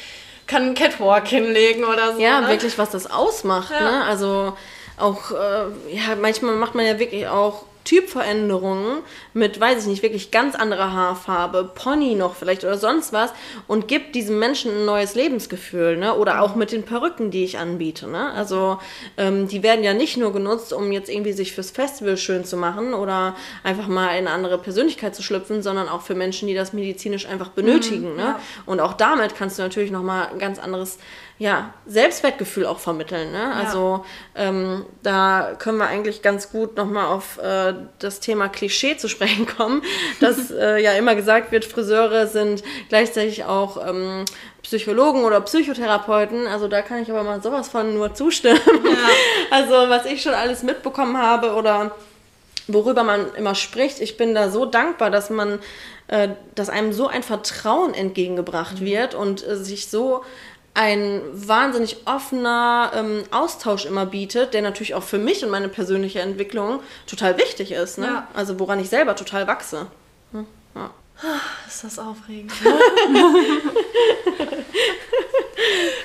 kann 0.52 0.62
einen 0.62 0.74
Catwalk 0.74 1.26
hinlegen 1.26 1.84
oder 1.84 2.14
so. 2.14 2.20
Ja, 2.20 2.42
ne? 2.42 2.48
wirklich, 2.48 2.76
was 2.78 2.90
das 2.90 3.10
ausmacht. 3.10 3.70
Ja. 3.70 3.80
Ne? 3.80 4.04
Also 4.04 4.56
auch, 4.98 5.30
äh, 5.30 5.94
ja, 5.94 6.14
manchmal 6.20 6.54
macht 6.54 6.74
man 6.74 6.86
ja 6.86 6.98
wirklich 6.98 7.26
auch 7.26 7.64
Typveränderungen 7.84 8.98
mit, 9.34 9.60
weiß 9.60 9.82
ich 9.82 9.86
nicht, 9.86 10.02
wirklich 10.02 10.30
ganz 10.30 10.54
anderer 10.54 10.92
Haarfarbe, 10.92 11.70
Pony 11.74 12.14
noch 12.14 12.34
vielleicht 12.34 12.64
oder 12.64 12.78
sonst 12.78 13.12
was 13.12 13.32
und 13.66 13.88
gibt 13.88 14.14
diesem 14.14 14.38
Menschen 14.38 14.72
ein 14.72 14.84
neues 14.84 15.14
Lebensgefühl, 15.14 15.96
ne? 15.96 16.14
Oder 16.14 16.42
auch 16.42 16.54
mit 16.54 16.72
den 16.72 16.84
Perücken, 16.84 17.30
die 17.30 17.44
ich 17.44 17.58
anbiete, 17.58 18.08
ne? 18.08 18.32
Also 18.32 18.78
ähm, 19.16 19.48
die 19.48 19.62
werden 19.62 19.84
ja 19.84 19.94
nicht 19.94 20.16
nur 20.16 20.32
genutzt, 20.32 20.72
um 20.72 20.92
jetzt 20.92 21.08
irgendwie 21.08 21.32
sich 21.32 21.52
fürs 21.52 21.70
Festival 21.70 22.16
schön 22.16 22.44
zu 22.44 22.56
machen 22.56 22.94
oder 22.94 23.34
einfach 23.64 23.88
mal 23.88 24.10
in 24.18 24.26
eine 24.26 24.30
andere 24.30 24.58
Persönlichkeit 24.58 25.14
zu 25.14 25.22
schlüpfen, 25.22 25.62
sondern 25.62 25.88
auch 25.88 26.02
für 26.02 26.14
Menschen, 26.14 26.48
die 26.48 26.54
das 26.54 26.72
medizinisch 26.72 27.26
einfach 27.26 27.48
benötigen, 27.48 28.10
mhm, 28.10 28.16
ne? 28.16 28.22
Ja. 28.22 28.40
Und 28.66 28.80
auch 28.80 28.94
damit 28.94 29.34
kannst 29.36 29.58
du 29.58 29.62
natürlich 29.62 29.90
nochmal 29.90 30.28
ein 30.28 30.38
ganz 30.38 30.58
anderes 30.58 30.98
ja, 31.42 31.74
Selbstwertgefühl 31.86 32.66
auch 32.66 32.78
vermitteln. 32.78 33.32
Ne? 33.32 33.52
Also 33.52 34.04
ähm, 34.36 34.86
da 35.02 35.54
können 35.58 35.78
wir 35.78 35.88
eigentlich 35.88 36.22
ganz 36.22 36.52
gut 36.52 36.76
nochmal 36.76 37.06
auf 37.06 37.38
äh, 37.38 37.71
das 37.98 38.20
Thema 38.20 38.48
Klischee 38.48 38.96
zu 38.96 39.08
sprechen 39.08 39.46
kommen, 39.46 39.82
dass 40.20 40.50
äh, 40.50 40.82
ja 40.82 40.92
immer 40.92 41.14
gesagt 41.14 41.52
wird, 41.52 41.64
Friseure 41.64 42.26
sind 42.26 42.62
gleichzeitig 42.88 43.44
auch 43.44 43.86
ähm, 43.86 44.24
Psychologen 44.62 45.24
oder 45.24 45.40
Psychotherapeuten. 45.40 46.46
Also 46.46 46.68
da 46.68 46.82
kann 46.82 47.02
ich 47.02 47.10
aber 47.10 47.22
mal 47.24 47.42
sowas 47.42 47.68
von 47.68 47.94
nur 47.94 48.14
zustimmen. 48.14 48.60
Ja. 48.66 48.96
Also 49.50 49.74
was 49.90 50.06
ich 50.06 50.22
schon 50.22 50.32
alles 50.32 50.62
mitbekommen 50.62 51.18
habe 51.18 51.52
oder 51.52 51.94
worüber 52.68 53.02
man 53.02 53.34
immer 53.34 53.54
spricht, 53.54 54.00
ich 54.00 54.16
bin 54.16 54.34
da 54.34 54.50
so 54.50 54.64
dankbar, 54.64 55.10
dass 55.10 55.28
man, 55.28 55.58
äh, 56.08 56.28
dass 56.54 56.70
einem 56.70 56.92
so 56.92 57.06
ein 57.06 57.22
Vertrauen 57.22 57.92
entgegengebracht 57.92 58.80
mhm. 58.80 58.84
wird 58.86 59.14
und 59.14 59.46
äh, 59.46 59.56
sich 59.56 59.88
so 59.88 60.24
ein 60.74 61.20
wahnsinnig 61.32 62.06
offener 62.06 62.92
ähm, 62.94 63.24
Austausch 63.30 63.84
immer 63.84 64.06
bietet, 64.06 64.54
der 64.54 64.62
natürlich 64.62 64.94
auch 64.94 65.02
für 65.02 65.18
mich 65.18 65.44
und 65.44 65.50
meine 65.50 65.68
persönliche 65.68 66.20
Entwicklung 66.20 66.80
total 67.06 67.36
wichtig 67.36 67.72
ist. 67.72 67.98
Ne? 67.98 68.06
Ja. 68.06 68.28
Also 68.32 68.58
woran 68.58 68.80
ich 68.80 68.88
selber 68.88 69.14
total 69.14 69.46
wachse. 69.46 69.86
Hm? 70.32 70.46
Ja. 70.74 70.90
Ist 71.68 71.84
das 71.84 71.98
aufregend. 71.98 72.52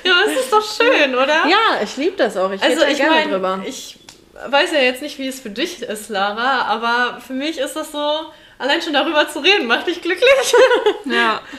ja, 0.04 0.12
es 0.26 0.40
ist 0.40 0.52
doch 0.52 0.62
schön, 0.62 1.14
oder? 1.14 1.46
Ja, 1.48 1.80
ich 1.82 1.96
liebe 1.96 2.16
das 2.16 2.36
auch. 2.36 2.50
Ich 2.52 2.62
also, 2.62 2.84
ich 2.84 2.98
gerne 2.98 3.14
mein, 3.14 3.30
drüber. 3.30 3.62
Ich 3.66 3.98
weiß 4.46 4.72
ja 4.72 4.80
jetzt 4.80 5.02
nicht, 5.02 5.18
wie 5.18 5.26
es 5.28 5.40
für 5.40 5.50
dich 5.50 5.82
ist, 5.82 6.10
Lara, 6.10 6.62
aber 6.66 7.20
für 7.20 7.32
mich 7.32 7.58
ist 7.58 7.74
das 7.74 7.90
so, 7.90 8.26
allein 8.58 8.82
schon 8.82 8.92
darüber 8.92 9.28
zu 9.28 9.40
reden, 9.40 9.66
macht 9.66 9.86
dich 9.86 10.02
glücklich. 10.02 10.26
Ja. 11.06 11.40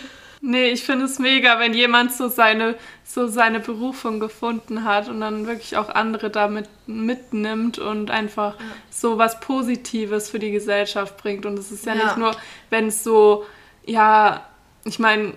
Nee, 0.42 0.70
ich 0.70 0.84
finde 0.84 1.06
es 1.06 1.20
mega, 1.20 1.60
wenn 1.60 1.74
jemand 1.74 2.14
so 2.14 2.30
seine, 2.30 2.76
so 3.04 3.28
seine 3.28 3.60
Berufung 3.60 4.22
gefunden 4.22 4.86
hat 4.86 5.10
und 5.10 5.20
dann 5.20 5.48
wirklich 5.48 5.76
auch 5.76 5.90
andere 5.90 6.30
damit 6.30 6.70
mitnimmt 6.88 7.78
und 7.78 8.10
einfach 8.10 8.58
ja. 8.58 8.66
so 8.90 9.18
was 9.18 9.42
Positives 9.42 10.30
für 10.30 10.40
die 10.40 10.52
Gesellschaft 10.52 11.18
bringt. 11.18 11.46
Und 11.46 11.60
es 11.60 11.72
ist 11.72 11.86
ja, 11.86 11.94
ja. 11.94 12.06
nicht 12.06 12.18
nur, 12.18 12.32
wenn 12.70 12.88
es 12.88 13.04
so, 13.04 13.46
ja, 13.86 14.48
ich 14.86 14.98
meine, 14.98 15.34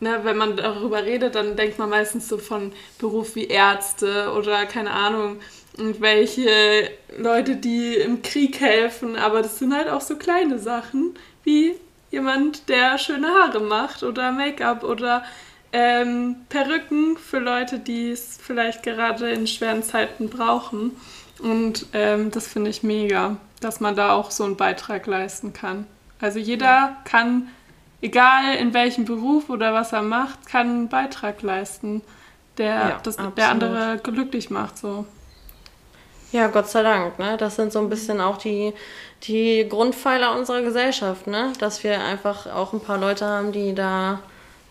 ne, 0.00 0.20
wenn 0.24 0.36
man 0.36 0.56
darüber 0.56 1.04
redet, 1.04 1.36
dann 1.36 1.54
denkt 1.54 1.78
man 1.78 1.88
meistens 1.88 2.28
so 2.28 2.36
von 2.36 2.72
Beruf 2.98 3.36
wie 3.36 3.46
Ärzte 3.46 4.32
oder 4.32 4.66
keine 4.66 4.90
Ahnung, 4.90 5.38
irgendwelche 5.76 6.90
Leute, 7.16 7.56
die 7.56 7.94
im 7.94 8.22
Krieg 8.22 8.60
helfen. 8.60 9.14
Aber 9.14 9.40
das 9.40 9.60
sind 9.60 9.72
halt 9.72 9.88
auch 9.88 10.00
so 10.00 10.16
kleine 10.16 10.58
Sachen 10.58 11.14
wie 11.44 11.74
jemand, 12.12 12.68
der 12.68 12.98
schöne 12.98 13.26
Haare 13.28 13.60
macht 13.60 14.04
oder 14.04 14.30
Make-up 14.30 14.84
oder 14.84 15.24
ähm, 15.72 16.36
Perücken 16.48 17.16
für 17.16 17.38
Leute, 17.38 17.78
die 17.78 18.10
es 18.10 18.38
vielleicht 18.40 18.82
gerade 18.82 19.30
in 19.30 19.46
schweren 19.46 19.82
Zeiten 19.82 20.28
brauchen. 20.28 20.92
Und 21.40 21.86
ähm, 21.94 22.30
das 22.30 22.46
finde 22.46 22.70
ich 22.70 22.82
mega, 22.82 23.36
dass 23.60 23.80
man 23.80 23.96
da 23.96 24.12
auch 24.12 24.30
so 24.30 24.44
einen 24.44 24.56
Beitrag 24.56 25.06
leisten 25.06 25.52
kann. 25.52 25.86
Also 26.20 26.38
jeder 26.38 26.66
ja. 26.66 26.96
kann, 27.04 27.48
egal 28.02 28.54
in 28.56 28.74
welchem 28.74 29.06
Beruf 29.06 29.48
oder 29.48 29.72
was 29.72 29.92
er 29.92 30.02
macht, 30.02 30.46
kann 30.46 30.68
einen 30.68 30.88
Beitrag 30.88 31.42
leisten, 31.42 32.02
der, 32.58 32.74
ja, 32.74 33.00
das, 33.02 33.16
der 33.16 33.48
andere 33.48 33.98
glücklich 34.02 34.50
macht. 34.50 34.76
So. 34.76 35.06
Ja, 36.30 36.48
Gott 36.48 36.68
sei 36.68 36.82
Dank. 36.82 37.18
Ne? 37.18 37.38
Das 37.38 37.56
sind 37.56 37.72
so 37.72 37.78
ein 37.78 37.88
bisschen 37.88 38.20
auch 38.20 38.36
die, 38.36 38.74
die 39.24 39.66
Grundpfeiler 39.68 40.36
unserer 40.36 40.62
Gesellschaft, 40.62 41.26
ne? 41.26 41.52
dass 41.58 41.84
wir 41.84 42.02
einfach 42.02 42.46
auch 42.46 42.72
ein 42.72 42.80
paar 42.80 42.98
Leute 42.98 43.24
haben, 43.26 43.52
die 43.52 43.74
da 43.74 44.20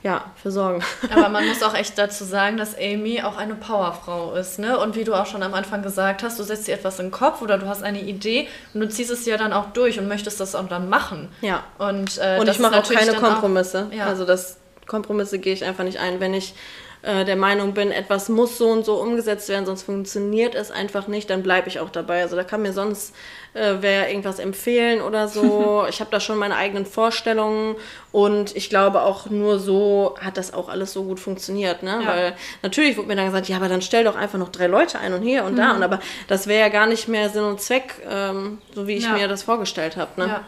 ja, 0.03 0.25
für 0.35 0.51
sorgen. 0.51 0.83
Aber 1.13 1.29
man 1.29 1.47
muss 1.47 1.61
auch 1.61 1.75
echt 1.75 1.97
dazu 1.97 2.23
sagen, 2.23 2.57
dass 2.57 2.75
Amy 2.75 3.21
auch 3.21 3.37
eine 3.37 3.53
Powerfrau 3.53 4.33
ist. 4.33 4.57
Ne? 4.57 4.77
Und 4.79 4.95
wie 4.95 5.03
du 5.03 5.13
auch 5.13 5.27
schon 5.27 5.43
am 5.43 5.53
Anfang 5.53 5.83
gesagt 5.83 6.23
hast, 6.23 6.39
du 6.39 6.43
setzt 6.43 6.67
dir 6.67 6.73
etwas 6.73 6.99
in 6.99 7.07
den 7.07 7.11
Kopf 7.11 7.41
oder 7.41 7.57
du 7.59 7.67
hast 7.67 7.83
eine 7.83 8.01
Idee 8.01 8.47
und 8.73 8.81
du 8.81 8.89
ziehst 8.89 9.11
es 9.11 9.25
ja 9.25 9.37
dann 9.37 9.53
auch 9.53 9.67
durch 9.73 9.99
und 9.99 10.07
möchtest 10.07 10.39
das 10.39 10.55
auch 10.55 10.67
dann 10.67 10.89
machen. 10.89 11.29
Ja. 11.41 11.63
Und, 11.77 12.17
äh, 12.17 12.39
und 12.39 12.49
ich 12.49 12.59
mache 12.59 12.79
auch 12.79 12.89
keine 12.89 13.13
Kompromisse. 13.13 13.89
Auch, 13.91 13.95
ja. 13.95 14.05
Also 14.07 14.25
das 14.25 14.57
Kompromisse 14.87 15.37
gehe 15.37 15.53
ich 15.53 15.63
einfach 15.63 15.83
nicht 15.83 15.99
ein. 15.99 16.19
Wenn 16.19 16.33
ich 16.33 16.55
äh, 17.03 17.25
der 17.25 17.35
Meinung 17.35 17.73
bin, 17.73 17.91
etwas 17.91 18.29
muss 18.29 18.57
so 18.57 18.69
und 18.69 18.85
so 18.85 18.95
umgesetzt 18.95 19.49
werden, 19.49 19.65
sonst 19.65 19.83
funktioniert 19.83 20.53
es 20.55 20.69
einfach 20.69 21.07
nicht, 21.07 21.29
dann 21.29 21.43
bleibe 21.43 21.67
ich 21.67 21.79
auch 21.79 21.89
dabei. 21.89 22.21
Also 22.21 22.35
da 22.35 22.43
kann 22.43 22.61
mir 22.61 22.73
sonst 22.73 23.15
äh, 23.53 23.75
wer 23.79 24.09
irgendwas 24.09 24.39
empfehlen 24.39 25.01
oder 25.01 25.27
so. 25.27 25.85
ich 25.89 25.99
habe 25.99 26.11
da 26.11 26.19
schon 26.19 26.37
meine 26.37 26.55
eigenen 26.55 26.85
Vorstellungen 26.85 27.75
und 28.11 28.55
ich 28.55 28.69
glaube 28.69 29.01
auch 29.01 29.29
nur 29.29 29.59
so 29.59 30.15
hat 30.21 30.37
das 30.37 30.53
auch 30.53 30.69
alles 30.69 30.93
so 30.93 31.03
gut 31.03 31.19
funktioniert. 31.19 31.83
Ne? 31.83 32.01
Ja. 32.03 32.07
Weil 32.07 32.33
natürlich 32.61 32.97
wurde 32.97 33.07
mir 33.07 33.15
dann 33.15 33.25
gesagt, 33.25 33.49
ja, 33.49 33.57
aber 33.57 33.67
dann 33.67 33.81
stell 33.81 34.03
doch 34.03 34.15
einfach 34.15 34.39
noch 34.39 34.49
drei 34.49 34.67
Leute 34.67 34.99
ein 34.99 35.13
und 35.13 35.23
hier 35.23 35.43
und 35.43 35.53
mhm. 35.53 35.57
da. 35.57 35.71
Und 35.71 35.83
aber 35.83 35.99
das 36.27 36.47
wäre 36.47 36.61
ja 36.61 36.69
gar 36.69 36.85
nicht 36.85 37.07
mehr 37.07 37.29
Sinn 37.29 37.43
und 37.43 37.59
Zweck, 37.59 37.95
ähm, 38.09 38.59
so 38.73 38.87
wie 38.87 38.93
ich 38.93 39.05
ja. 39.05 39.13
mir 39.13 39.27
das 39.27 39.43
vorgestellt 39.43 39.97
habe. 39.97 40.11
Ne? 40.19 40.27
Ja. 40.27 40.45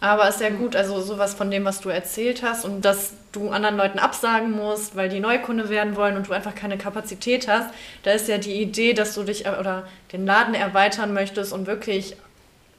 Aber 0.00 0.28
ist 0.28 0.40
ja 0.40 0.50
gut, 0.50 0.76
also 0.76 1.00
sowas 1.00 1.34
von 1.34 1.50
dem, 1.50 1.64
was 1.64 1.80
du 1.80 1.88
erzählt 1.88 2.42
hast 2.42 2.64
und 2.64 2.84
dass 2.84 3.14
du 3.32 3.48
anderen 3.48 3.76
Leuten 3.76 3.98
absagen 3.98 4.52
musst, 4.52 4.94
weil 4.94 5.08
die 5.08 5.20
Neukunde 5.20 5.70
werden 5.70 5.96
wollen 5.96 6.16
und 6.16 6.28
du 6.28 6.32
einfach 6.32 6.54
keine 6.54 6.76
Kapazität 6.76 7.48
hast, 7.48 7.70
da 8.02 8.12
ist 8.12 8.28
ja 8.28 8.36
die 8.36 8.60
Idee, 8.60 8.92
dass 8.92 9.14
du 9.14 9.22
dich 9.22 9.46
oder 9.46 9.84
den 10.12 10.26
Laden 10.26 10.54
erweitern 10.54 11.14
möchtest 11.14 11.52
und 11.52 11.66
wirklich 11.66 12.16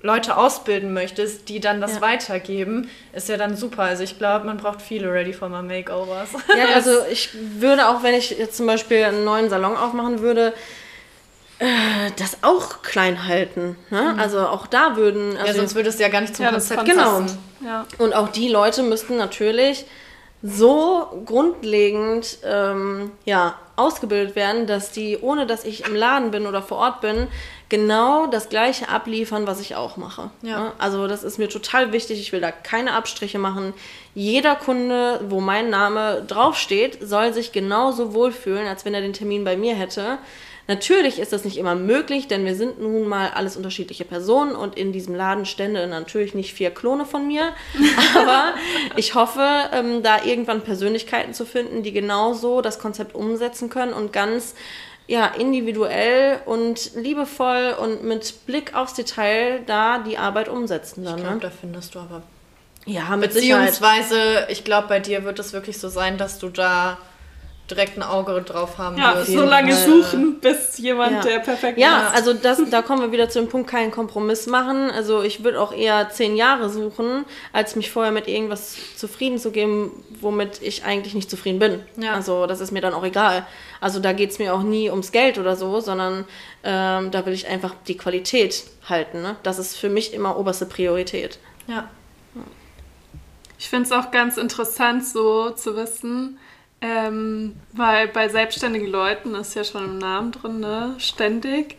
Leute 0.04 0.38
ausbilden 0.38 0.94
möchtest, 0.94 1.50
die 1.50 1.60
dann 1.60 1.82
das 1.82 1.96
ja. 1.96 2.02
weitergeben, 2.02 2.90
ist 3.14 3.30
ja 3.30 3.38
dann 3.38 3.58
super. 3.58 3.84
Also 3.84 4.04
ich 4.04 4.20
glaube, 4.20 4.46
man 4.46 4.58
braucht 4.58 4.82
viele 4.82 5.12
Ready 5.12 5.34
for 5.34 5.50
My 5.50 5.64
Makeovers. 5.64 6.30
Ja, 6.56 6.66
also 6.76 6.92
ich 7.12 7.30
würde 7.34 7.90
auch, 7.90 8.04
wenn 8.04 8.14
ich 8.14 8.30
jetzt 8.30 8.58
zum 8.58 8.68
Beispiel 8.68 9.04
einen 9.04 9.24
neuen 9.24 9.50
Salon 9.50 9.76
aufmachen 9.76 10.22
würde, 10.22 10.50
äh, 10.50 10.54
das 12.18 12.38
auch 12.44 12.82
klein 12.84 13.28
halten. 13.28 13.78
Ne? 13.90 14.14
Mhm. 14.14 14.20
Also 14.20 14.40
auch 14.48 14.68
da 14.68 14.96
würden. 14.96 15.38
Also, 15.38 15.48
ja, 15.48 15.54
sonst 15.54 15.76
würde 15.76 15.90
es 15.90 16.00
ja 16.00 16.10
gar 16.10 16.22
nicht 16.22 16.36
zum 16.36 16.46
ja, 16.46 16.52
Konzept 16.52 16.86
Genau. 16.86 17.24
Ja. 17.64 17.86
Und 17.98 18.14
auch 18.14 18.30
die 18.30 18.48
Leute 18.48 18.84
müssten 18.84 19.18
natürlich 19.18 19.86
so 20.44 21.24
grundlegend 21.26 22.38
ähm, 22.44 23.12
ja, 23.26 23.56
ausgebildet 23.76 24.36
werden, 24.36 24.68
dass 24.68 24.92
die, 24.92 25.18
ohne 25.20 25.48
dass 25.48 25.66
ich 25.66 25.88
im 25.88 25.96
Laden 25.96 26.30
bin 26.30 26.46
oder 26.46 26.62
vor 26.62 26.78
Ort 26.78 27.02
bin, 27.02 27.28
genau 27.70 28.28
das 28.28 28.50
gleiche 28.50 28.88
abliefern, 28.88 29.48
was 29.48 29.60
ich 29.60 29.76
auch 29.76 29.98
mache. 29.98 30.30
Ja. 30.44 30.60
Ne? 30.60 30.72
Also 30.78 31.08
das 31.08 31.24
ist 31.24 31.40
mir 31.40 31.50
total 31.50 31.92
wichtig. 31.92 32.20
Ich 32.20 32.32
will 32.32 32.42
da 32.42 32.52
keine 32.52 32.94
Abstriche 32.94 33.40
machen. 33.40 33.74
Jeder 34.14 34.56
Kunde, 34.56 35.22
wo 35.28 35.42
mein 35.42 35.72
Name 35.72 36.24
draufsteht, 36.28 37.00
soll 37.02 37.34
sich 37.34 37.52
genauso 37.52 38.14
wohlfühlen, 38.14 38.68
als 38.68 38.86
wenn 38.86 38.94
er 38.94 39.02
den 39.02 39.14
Termin 39.14 39.44
bei 39.44 39.58
mir 39.58 39.74
hätte. 39.76 40.20
Natürlich 40.68 41.20
ist 41.20 41.32
das 41.32 41.46
nicht 41.46 41.58
immer 41.58 41.76
möglich, 41.76 42.28
denn 42.28 42.44
wir 42.44 42.56
sind 42.56 42.82
nun 42.82 43.08
mal 43.08 43.30
alles 43.30 43.56
unterschiedliche 43.56 44.04
Personen 44.04 44.54
und 44.54 44.78
in 44.78 44.92
diesem 44.92 45.16
Laden 45.16 45.46
stände 45.46 45.88
natürlich 45.88 46.36
nicht 46.36 46.54
vier 46.54 46.72
Klone 46.72 47.06
von 47.06 47.26
mir. 47.26 47.54
Aber 48.16 48.54
ich 48.98 49.16
hoffe, 49.16 49.48
ähm, 49.72 50.04
da 50.04 50.24
irgendwann 50.26 50.62
Persönlichkeiten 50.62 51.34
zu 51.34 51.46
finden, 51.46 51.84
die 51.84 51.94
genauso 51.94 52.62
das 52.62 52.80
Konzept 52.80 53.16
umsetzen 53.16 53.70
können 53.70 53.94
und 53.94 54.12
ganz 54.12 54.56
ja, 55.08 55.28
individuell 55.28 56.42
und 56.46 56.96
liebevoll 56.96 57.76
und 57.80 58.04
mit 58.04 58.46
Blick 58.46 58.76
aufs 58.76 58.94
Detail 58.94 59.62
da 59.66 60.00
die 60.00 60.18
Arbeit 60.18 60.50
umsetzen. 60.50 61.06
Dann, 61.06 61.16
ich 61.16 61.24
glaube, 61.24 61.36
ne? 61.36 61.42
da 61.42 61.50
findest 61.50 61.96
du 61.96 62.00
aber. 62.00 62.24
Ja, 62.86 63.16
mit 63.16 63.34
Beziehungsweise, 63.34 64.16
Sicherheit. 64.16 64.52
ich 64.52 64.64
glaube, 64.64 64.88
bei 64.90 65.00
dir 65.00 65.24
wird 65.24 65.40
es 65.40 65.54
wirklich 65.54 65.78
so 65.78 65.88
sein, 65.88 66.18
dass 66.18 66.40
du 66.40 66.50
da 66.50 66.98
direkt 67.70 67.98
ein 67.98 68.04
Auge 68.04 68.42
drauf 68.42 68.78
haben 68.78 68.98
ja, 68.98 69.24
so 69.24 69.44
lange 69.44 69.76
suchen, 69.76 70.40
bis 70.40 70.78
jemand 70.78 71.12
ja. 71.12 71.22
der 71.22 71.40
perfekt 71.40 71.78
Ja, 71.78 72.12
also 72.14 72.34
das, 72.34 72.62
da 72.70 72.82
kommen 72.82 73.02
wir 73.02 73.12
wieder 73.12 73.30
zu 73.30 73.40
dem 73.40 73.50
Punkt, 73.50 73.70
keinen 73.70 73.92
Kompromiss 73.92 74.48
machen. 74.48 74.90
Also 74.90 75.22
ich 75.22 75.44
würde 75.44 75.60
auch 75.60 75.74
eher 75.74 76.10
zehn 76.10 76.36
Jahre 76.38 76.70
suchen, 76.70 77.26
als 77.52 77.76
mich 77.76 77.92
vorher 77.92 78.14
mit 78.14 78.28
irgendwas 78.28 78.76
zufrieden 78.96 79.38
zu 79.38 79.52
geben, 79.52 79.92
womit 80.22 80.62
ich 80.62 80.86
eigentlich 80.86 81.14
nicht 81.14 81.30
zufrieden 81.30 81.60
bin. 81.60 81.82
Ja. 81.98 82.14
Also 82.14 82.48
das 82.48 82.62
ist 82.62 82.72
mir 82.72 82.82
dann 82.82 82.94
auch 82.94 83.04
egal. 83.04 83.46
Also 83.82 84.00
da 84.00 84.14
geht 84.14 84.32
es 84.32 84.40
mir 84.40 84.54
auch 84.54 84.64
nie 84.64 84.90
ums 84.90 85.12
Geld 85.12 85.38
oder 85.38 85.56
so, 85.56 85.82
sondern 85.82 86.26
ähm, 86.64 87.12
da 87.12 87.26
will 87.26 87.34
ich 87.34 87.48
einfach 87.48 87.76
die 87.88 87.98
Qualität 87.98 88.64
halten. 88.88 89.22
Ne? 89.22 89.36
Das 89.44 89.60
ist 89.60 89.76
für 89.76 89.90
mich 89.90 90.14
immer 90.14 90.38
oberste 90.38 90.66
Priorität. 90.66 91.40
Ja. 91.68 91.90
Ich 93.60 93.70
finde 93.70 93.86
es 93.86 93.92
auch 93.92 94.12
ganz 94.12 94.38
interessant, 94.38 95.06
so 95.06 95.50
zu 95.50 95.76
wissen, 95.76 96.38
ähm, 96.82 97.56
weil 97.74 98.08
bei 98.08 98.30
selbstständigen 98.30 98.90
Leuten 98.90 99.36
ist 99.36 99.56
ja 99.56 99.64
schon 99.64 99.86
im 99.86 99.98
Namen 99.98 100.32
drin, 100.32 100.60
ne? 100.60 100.96
Ständig, 101.00 101.78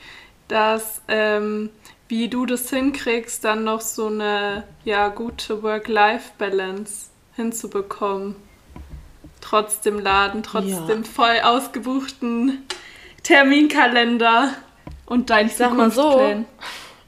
dass 0.49 1.03
ähm, 1.09 1.71
wie 2.09 2.29
du 2.29 2.47
das 2.47 2.71
hinkriegst, 2.71 3.45
dann 3.45 3.65
noch 3.65 3.81
so 3.81 4.07
eine 4.07 4.65
ja 4.85 5.09
gute 5.09 5.63
Work-Life-Balance 5.63 7.11
hinzubekommen. 7.37 8.35
Trotz 9.41 9.81
dem 9.81 10.01
Laden, 10.01 10.43
trotz 10.43 10.71
ja. 10.71 10.81
dem 10.87 11.05
voll 11.05 11.41
ausgebuchten 11.43 12.65
Terminkalender 13.23 14.53
und 15.07 15.31
dein 15.31 15.47
Ich 15.47 15.57
sag 15.57 15.75
mal 15.75 15.91
so, 15.91 16.45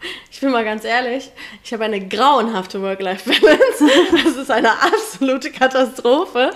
ich 0.30 0.40
bin 0.40 0.50
mal 0.50 0.64
ganz 0.64 0.84
ehrlich, 0.84 1.30
ich 1.64 1.72
habe 1.72 1.84
eine 1.84 2.06
grauenhafte 2.06 2.82
Work-Life-Balance. 2.82 3.88
Das 4.24 4.36
ist 4.36 4.50
eine 4.50 4.70
absolute 4.82 5.50
Katastrophe. 5.50 6.50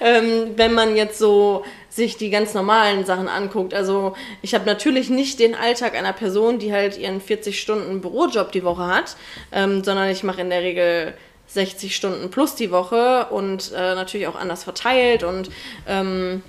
Ähm, 0.00 0.52
wenn 0.56 0.74
man 0.74 0.96
jetzt 0.96 1.18
so 1.18 1.64
sich 1.88 2.16
die 2.16 2.30
ganz 2.30 2.54
normalen 2.54 3.04
Sachen 3.04 3.28
anguckt. 3.28 3.74
Also 3.74 4.14
ich 4.42 4.54
habe 4.54 4.66
natürlich 4.66 5.10
nicht 5.10 5.40
den 5.40 5.54
Alltag 5.54 5.96
einer 5.96 6.12
Person, 6.12 6.58
die 6.58 6.72
halt 6.72 6.96
ihren 6.96 7.20
40 7.20 7.60
Stunden 7.60 8.00
Bürojob 8.00 8.52
die 8.52 8.62
Woche 8.62 8.86
hat, 8.86 9.16
ähm, 9.52 9.82
sondern 9.82 10.08
ich 10.08 10.22
mache 10.22 10.40
in 10.40 10.50
der 10.50 10.62
Regel 10.62 11.14
60 11.48 11.96
Stunden 11.96 12.30
plus 12.30 12.54
die 12.54 12.70
Woche 12.70 13.26
und 13.30 13.72
äh, 13.72 13.94
natürlich 13.94 14.26
auch 14.26 14.36
anders 14.36 14.64
verteilt 14.64 15.24
und 15.24 15.50
ähm, 15.86 16.42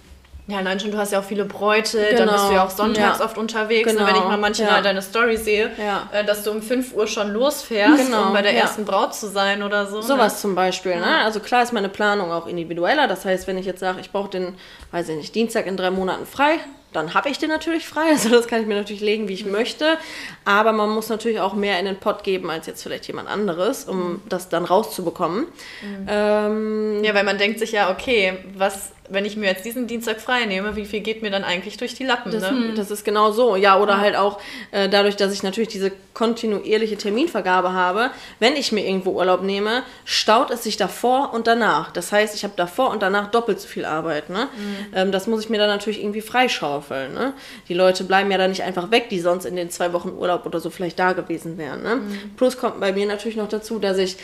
ja, 0.49 0.57
allein 0.57 0.79
schon, 0.79 0.89
du 0.89 0.97
hast 0.97 1.11
ja 1.11 1.19
auch 1.19 1.23
viele 1.23 1.45
Bräute, 1.45 2.03
genau. 2.09 2.25
dann 2.25 2.33
bist 2.33 2.49
du 2.49 2.53
ja 2.53 2.65
auch 2.65 2.71
sonntags 2.71 3.19
ja. 3.19 3.25
oft 3.25 3.37
unterwegs. 3.37 3.87
Genau. 3.87 4.01
Und 4.01 4.07
wenn 4.07 4.15
ich 4.15 4.23
mal 4.23 4.37
manchmal 4.37 4.67
ja. 4.67 4.81
deine 4.81 5.03
Story 5.03 5.37
sehe, 5.37 5.69
ja. 5.77 6.09
Äh, 6.11 6.25
dass 6.25 6.43
du 6.43 6.49
um 6.49 6.63
5 6.63 6.95
Uhr 6.95 7.05
schon 7.05 7.31
losfährst, 7.31 8.05
genau. 8.05 8.27
um 8.27 8.33
bei 8.33 8.41
der 8.41 8.55
ersten 8.55 8.83
Braut 8.83 9.13
zu 9.13 9.27
sein 9.27 9.61
oder 9.61 9.85
so. 9.85 10.01
Sowas 10.01 10.33
ne? 10.33 10.39
zum 10.39 10.55
Beispiel. 10.55 10.95
Ne? 10.95 11.19
Also 11.23 11.39
klar 11.39 11.61
ist 11.61 11.71
meine 11.71 11.89
Planung 11.89 12.31
auch 12.31 12.47
individueller. 12.47 13.07
Das 13.07 13.25
heißt, 13.25 13.45
wenn 13.45 13.59
ich 13.59 13.67
jetzt 13.67 13.79
sage, 13.79 13.99
ich 14.01 14.11
brauche 14.11 14.29
den, 14.29 14.55
weiß 14.91 15.09
ich 15.09 15.17
nicht, 15.17 15.35
Dienstag 15.35 15.67
in 15.67 15.77
drei 15.77 15.91
Monaten 15.91 16.25
frei, 16.25 16.57
dann 16.93 17.13
habe 17.13 17.29
ich 17.29 17.37
den 17.37 17.49
natürlich 17.49 17.85
frei. 17.85 18.09
Also 18.09 18.29
das 18.29 18.47
kann 18.47 18.59
ich 18.59 18.67
mir 18.67 18.75
natürlich 18.75 19.01
legen, 19.01 19.27
wie 19.27 19.33
ich 19.33 19.45
mhm. 19.45 19.51
möchte. 19.51 19.97
Aber 20.45 20.71
man 20.71 20.89
muss 20.89 21.09
natürlich 21.09 21.39
auch 21.39 21.53
mehr 21.53 21.79
in 21.79 21.85
den 21.85 21.97
Pott 21.97 22.23
geben 22.23 22.49
als 22.49 22.65
jetzt 22.65 22.81
vielleicht 22.81 23.05
jemand 23.05 23.29
anderes, 23.29 23.85
um 23.85 23.97
mhm. 23.97 24.21
das 24.27 24.49
dann 24.49 24.65
rauszubekommen. 24.65 25.45
Mhm. 25.81 26.07
Ähm, 26.07 27.03
ja, 27.03 27.13
weil 27.13 27.23
man 27.23 27.37
denkt 27.37 27.59
sich 27.59 27.71
ja, 27.71 27.91
okay, 27.91 28.39
was 28.55 28.93
wenn 29.09 29.25
ich 29.25 29.35
mir 29.35 29.47
jetzt 29.47 29.65
diesen 29.65 29.87
Dienstag 29.87 30.21
frei 30.21 30.45
nehme, 30.45 30.75
wie 30.75 30.85
viel 30.85 31.01
geht 31.01 31.21
mir 31.21 31.31
dann 31.31 31.43
eigentlich 31.43 31.77
durch 31.77 31.93
die 31.93 32.03
Lappen? 32.03 32.31
Das, 32.31 32.51
ne? 32.51 32.73
das 32.75 32.91
ist 32.91 33.03
genau 33.03 33.31
so. 33.31 33.55
Ja, 33.55 33.79
oder 33.79 33.99
halt 33.99 34.15
auch 34.15 34.39
äh, 34.71 34.87
dadurch, 34.87 35.15
dass 35.15 35.33
ich 35.33 35.43
natürlich 35.43 35.69
diese 35.69 35.91
kontinuierliche 36.13 36.97
Terminvergabe 36.97 37.73
habe, 37.73 38.11
wenn 38.39 38.55
ich 38.55 38.71
mir 38.71 38.85
irgendwo 38.85 39.11
Urlaub 39.11 39.41
nehme, 39.41 39.83
staut 40.05 40.51
es 40.51 40.63
sich 40.63 40.77
davor 40.77 41.33
und 41.33 41.47
danach. 41.47 41.91
Das 41.91 42.11
heißt, 42.11 42.35
ich 42.35 42.43
habe 42.43 42.53
davor 42.55 42.91
und 42.91 43.01
danach 43.01 43.31
doppelt 43.31 43.59
so 43.59 43.67
viel 43.67 43.85
Arbeit. 43.85 44.29
Ne? 44.29 44.47
Ähm, 44.93 45.11
das 45.11 45.27
muss 45.27 45.43
ich 45.43 45.49
mir 45.49 45.57
dann 45.57 45.69
natürlich 45.69 46.01
irgendwie 46.01 46.21
freischaufeln. 46.21 47.13
Ne? 47.13 47.33
Die 47.67 47.73
Leute 47.73 48.03
bleiben 48.03 48.31
ja 48.31 48.37
dann 48.37 48.49
nicht 48.49 48.63
einfach 48.63 48.91
weg, 48.91 49.09
die 49.09 49.19
sonst 49.19 49.45
in 49.45 49.55
den 49.55 49.69
zwei 49.69 49.93
Wochen 49.93 50.09
Urlaub 50.09 50.45
oder 50.45 50.59
so 50.59 50.69
vielleicht 50.69 50.99
da 50.99 51.13
gewesen 51.13 51.57
wären. 51.57 51.83
Ne? 51.83 52.01
Plus 52.37 52.57
kommt 52.57 52.79
bei 52.79 52.91
mir 52.91 53.05
natürlich 53.05 53.37
noch 53.37 53.49
dazu, 53.49 53.79
dass 53.79 53.97
ich 53.97 54.17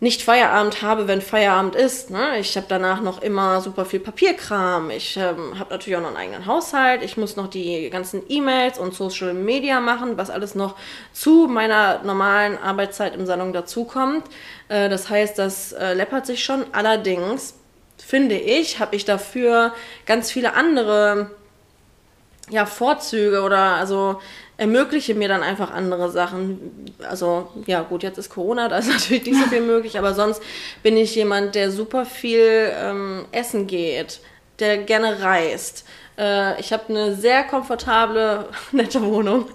nicht 0.00 0.22
Feierabend 0.22 0.82
habe, 0.82 1.08
wenn 1.08 1.22
Feierabend 1.22 1.76
ist. 1.76 2.10
Ne? 2.10 2.38
Ich 2.38 2.56
habe 2.56 2.66
danach 2.68 3.00
noch 3.00 3.22
immer 3.22 3.60
super 3.60 3.84
viel 3.84 4.00
Papierkram. 4.00 4.90
Ich 4.90 5.16
ähm, 5.16 5.58
habe 5.58 5.70
natürlich 5.70 5.96
auch 5.96 6.02
noch 6.02 6.08
einen 6.08 6.16
eigenen 6.16 6.46
Haushalt. 6.46 7.02
Ich 7.02 7.16
muss 7.16 7.36
noch 7.36 7.48
die 7.48 7.88
ganzen 7.90 8.22
E-Mails 8.28 8.78
und 8.78 8.94
Social 8.94 9.32
Media 9.32 9.80
machen, 9.80 10.16
was 10.16 10.30
alles 10.30 10.54
noch 10.54 10.76
zu 11.12 11.46
meiner 11.48 12.02
normalen 12.02 12.58
Arbeitszeit 12.58 13.14
im 13.14 13.24
Salon 13.24 13.52
dazukommt. 13.52 14.24
Äh, 14.68 14.88
das 14.88 15.08
heißt, 15.08 15.38
das 15.38 15.72
äh, 15.72 15.94
läppert 15.94 16.26
sich 16.26 16.44
schon. 16.44 16.66
Allerdings 16.72 17.54
finde 17.96 18.36
ich, 18.36 18.80
habe 18.80 18.96
ich 18.96 19.04
dafür 19.04 19.72
ganz 20.06 20.30
viele 20.30 20.54
andere 20.54 21.30
ja, 22.50 22.66
Vorzüge 22.66 23.42
oder 23.42 23.76
also 23.76 24.20
ermögliche 24.56 25.14
mir 25.14 25.28
dann 25.28 25.42
einfach 25.42 25.72
andere 25.72 26.10
Sachen. 26.10 26.86
Also, 27.08 27.48
ja, 27.66 27.82
gut, 27.82 28.02
jetzt 28.02 28.18
ist 28.18 28.30
Corona, 28.30 28.68
da 28.68 28.78
ist 28.78 28.88
natürlich 28.92 29.24
nicht 29.24 29.40
so 29.40 29.48
viel 29.48 29.60
möglich, 29.66 29.98
aber 29.98 30.14
sonst 30.14 30.42
bin 30.82 30.96
ich 30.96 31.14
jemand, 31.14 31.54
der 31.54 31.70
super 31.70 32.06
viel 32.06 32.72
ähm, 32.76 33.26
essen 33.32 33.66
geht, 33.66 34.20
der 34.60 34.78
gerne 34.78 35.22
reist. 35.22 35.84
Äh, 36.16 36.60
ich 36.60 36.72
habe 36.72 36.84
eine 36.88 37.14
sehr 37.16 37.42
komfortable, 37.42 38.48
nette 38.72 39.02
Wohnung. 39.02 39.46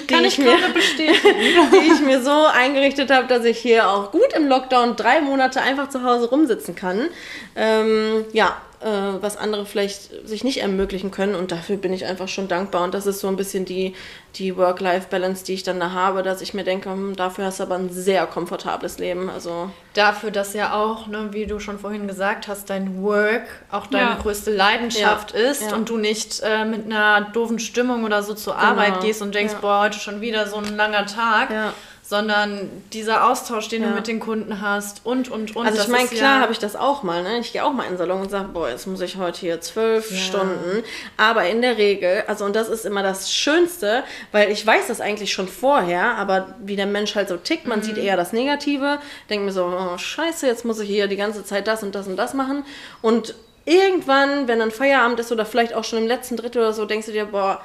die 0.00 0.06
Kann 0.06 0.24
ich 0.24 0.38
mir, 0.38 0.56
gerade 0.56 0.72
bestätigen. 0.72 1.36
die 1.72 1.92
ich 1.92 2.00
mir 2.00 2.20
so 2.20 2.46
eingerichtet 2.46 3.12
habe, 3.12 3.28
dass 3.28 3.44
ich 3.44 3.58
hier 3.58 3.88
auch 3.88 4.10
gut 4.10 4.32
im 4.34 4.48
Lockdown 4.48 4.96
drei 4.96 5.20
Monate 5.20 5.60
einfach 5.60 5.88
zu 5.88 6.02
Hause 6.02 6.28
rumsitzen 6.30 6.74
kann. 6.74 7.08
Ähm, 7.54 8.24
ja, 8.32 8.56
was 8.80 9.36
andere 9.36 9.66
vielleicht 9.66 10.26
sich 10.28 10.44
nicht 10.44 10.60
ermöglichen 10.62 11.10
können 11.10 11.34
und 11.34 11.50
dafür 11.50 11.76
bin 11.76 11.92
ich 11.92 12.04
einfach 12.06 12.28
schon 12.28 12.46
dankbar 12.46 12.84
und 12.84 12.94
das 12.94 13.06
ist 13.06 13.18
so 13.20 13.26
ein 13.28 13.36
bisschen 13.36 13.64
die, 13.64 13.94
die 14.36 14.56
Work-Life-Balance, 14.56 15.44
die 15.44 15.54
ich 15.54 15.64
dann 15.64 15.80
da 15.80 15.90
habe, 15.92 16.22
dass 16.22 16.40
ich 16.42 16.54
mir 16.54 16.62
denke, 16.64 16.90
hm, 16.90 17.16
dafür 17.16 17.46
hast 17.46 17.58
du 17.58 17.64
aber 17.64 17.74
ein 17.74 17.90
sehr 17.90 18.26
komfortables 18.26 18.98
Leben, 18.98 19.28
also 19.30 19.70
Dafür, 19.94 20.30
dass 20.30 20.54
ja 20.54 20.74
auch, 20.74 21.08
ne, 21.08 21.30
wie 21.32 21.46
du 21.46 21.58
schon 21.58 21.80
vorhin 21.80 22.06
gesagt 22.06 22.46
hast, 22.46 22.70
dein 22.70 23.02
Work 23.02 23.42
auch 23.72 23.88
deine 23.88 24.10
Ja. 24.10 24.18
größte 24.22 24.54
Leidenschaft 24.54 25.32
Ja, 25.34 25.38
ist 25.50 25.62
ja. 25.70 25.74
und 25.74 25.88
du 25.88 25.96
nicht 25.96 26.40
äh, 26.44 26.64
mit 26.64 26.84
einer 26.86 27.22
doofen 27.32 27.58
Stimmung 27.58 28.04
oder 28.04 28.22
so 28.22 28.34
zur 28.34 28.56
Arbeit 28.56 29.00
gehst 29.00 29.22
und 29.22 29.34
denkst, 29.34 29.54
ja. 29.54 29.58
boah, 29.60 29.80
heute 29.80 29.98
schon 29.98 30.20
wieder 30.20 30.46
so 30.46 30.56
ein 30.58 30.76
langer 30.76 31.04
Tag, 31.06 31.50
Ja. 31.50 31.72
Sondern 32.08 32.70
dieser 32.94 33.28
Austausch, 33.28 33.68
den 33.68 33.82
Ja. 33.82 33.90
du 33.90 33.94
mit 33.94 34.06
den 34.06 34.18
Kunden 34.18 34.62
hast 34.62 35.04
und, 35.04 35.30
und, 35.30 35.54
und. 35.54 35.66
Also 35.66 35.82
ich 35.82 35.88
meine, 35.88 36.08
klar 36.08 36.36
ja, 36.36 36.40
habe 36.40 36.52
ich 36.52 36.58
das 36.58 36.74
auch 36.74 37.02
mal. 37.02 37.22
Ne? 37.22 37.40
Ich 37.40 37.52
gehe 37.52 37.62
auch 37.62 37.74
mal 37.74 37.82
in 37.82 37.90
den 37.90 37.98
Salon 37.98 38.22
und 38.22 38.30
sage, 38.30 38.48
boah, 38.48 38.70
jetzt 38.70 38.86
muss 38.86 39.02
ich 39.02 39.18
heute 39.18 39.38
hier 39.40 39.60
zwölf 39.60 40.10
Stunden. 40.18 40.82
Aber 41.18 41.46
in 41.46 41.60
der 41.60 41.76
Regel, 41.76 42.24
also 42.26 42.46
und 42.46 42.56
das 42.56 42.70
ist 42.70 42.86
immer 42.86 43.02
das 43.02 43.30
Schönste, 43.30 44.04
weil 44.32 44.50
ich 44.50 44.66
weiß 44.66 44.86
das 44.86 45.02
eigentlich 45.02 45.34
schon 45.34 45.48
vorher, 45.48 46.16
aber 46.16 46.54
wie 46.60 46.76
der 46.76 46.86
Mensch 46.86 47.14
halt 47.14 47.28
so 47.28 47.36
tickt, 47.36 47.66
man 47.66 47.82
sieht 47.82 47.98
eher 47.98 48.16
das 48.16 48.32
Negative, 48.32 49.00
denkt 49.28 49.44
mir 49.44 49.52
so, 49.52 49.66
oh, 49.66 49.98
scheiße, 49.98 50.46
jetzt 50.46 50.64
muss 50.64 50.80
ich 50.80 50.88
hier 50.88 51.08
die 51.08 51.16
ganze 51.16 51.44
Zeit 51.44 51.66
das 51.66 51.82
und 51.82 51.94
das 51.94 52.06
und 52.06 52.16
das 52.16 52.32
machen. 52.32 52.64
Und 53.02 53.34
irgendwann, 53.66 54.48
wenn 54.48 54.60
dann 54.60 54.70
Feierabend 54.70 55.20
ist 55.20 55.30
oder 55.30 55.44
vielleicht 55.44 55.74
auch 55.74 55.84
schon 55.84 55.98
im 55.98 56.06
letzten 56.06 56.38
Drittel 56.38 56.62
oder 56.62 56.72
so, 56.72 56.86
denkst 56.86 57.04
du 57.08 57.12
dir, 57.12 57.26
boah, 57.26 57.60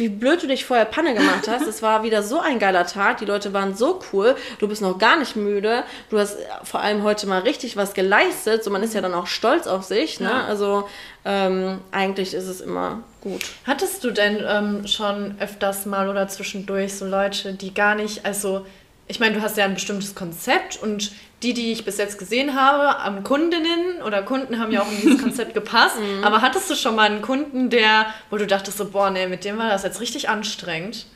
wie 0.00 0.08
blöd 0.08 0.42
du 0.42 0.48
dich 0.48 0.64
vorher 0.64 0.86
Panne 0.86 1.14
gemacht 1.14 1.46
hast. 1.46 1.66
Es 1.66 1.82
war 1.82 2.02
wieder 2.02 2.22
so 2.22 2.40
ein 2.40 2.58
geiler 2.58 2.86
Tag. 2.86 3.18
Die 3.18 3.26
Leute 3.26 3.52
waren 3.52 3.76
so 3.76 4.00
cool. 4.12 4.34
Du 4.58 4.66
bist 4.66 4.82
noch 4.82 4.98
gar 4.98 5.18
nicht 5.18 5.36
müde. 5.36 5.84
Du 6.08 6.18
hast 6.18 6.38
vor 6.64 6.80
allem 6.80 7.04
heute 7.04 7.28
mal 7.28 7.42
richtig 7.42 7.76
was 7.76 7.94
geleistet. 7.94 8.64
So, 8.64 8.70
man 8.70 8.82
ist 8.82 8.94
ja 8.94 9.02
dann 9.02 9.14
auch 9.14 9.26
stolz 9.26 9.66
auf 9.66 9.84
sich. 9.84 10.18
Ne? 10.18 10.30
Ja. 10.30 10.44
Also 10.46 10.88
ähm, 11.24 11.78
eigentlich 11.92 12.34
ist 12.34 12.48
es 12.48 12.60
immer 12.60 13.02
gut. 13.20 13.42
Hattest 13.66 14.02
du 14.02 14.10
denn 14.10 14.42
ähm, 14.44 14.86
schon 14.86 15.36
öfters 15.38 15.86
mal 15.86 16.08
oder 16.08 16.26
zwischendurch 16.28 16.94
so 16.94 17.04
Leute, 17.04 17.52
die 17.52 17.74
gar 17.74 17.94
nicht, 17.94 18.24
also 18.24 18.64
ich 19.06 19.20
meine, 19.20 19.34
du 19.34 19.42
hast 19.42 19.56
ja 19.56 19.66
ein 19.66 19.74
bestimmtes 19.74 20.14
Konzept 20.14 20.82
und 20.82 21.12
die, 21.42 21.54
die 21.54 21.72
ich 21.72 21.84
bis 21.84 21.96
jetzt 21.96 22.18
gesehen 22.18 22.54
habe, 22.54 22.98
am 22.98 23.24
Kundinnen 23.24 24.02
oder 24.04 24.22
Kunden 24.22 24.58
haben 24.58 24.70
ja 24.72 24.82
auch 24.82 24.90
in 24.90 25.00
dieses 25.00 25.22
Konzept 25.22 25.54
gepasst. 25.54 25.96
Mhm. 25.98 26.22
Aber 26.24 26.42
hattest 26.42 26.68
du 26.70 26.74
schon 26.74 26.94
mal 26.96 27.04
einen 27.10 27.22
Kunden, 27.22 27.70
der, 27.70 28.06
wo 28.30 28.36
du 28.36 28.46
dachtest 28.46 28.76
so, 28.78 28.84
boah, 28.90 29.10
nee, 29.10 29.26
mit 29.26 29.44
dem 29.44 29.58
war 29.58 29.68
das 29.70 29.82
jetzt 29.82 30.00
richtig 30.00 30.28
anstrengend. 30.28 31.06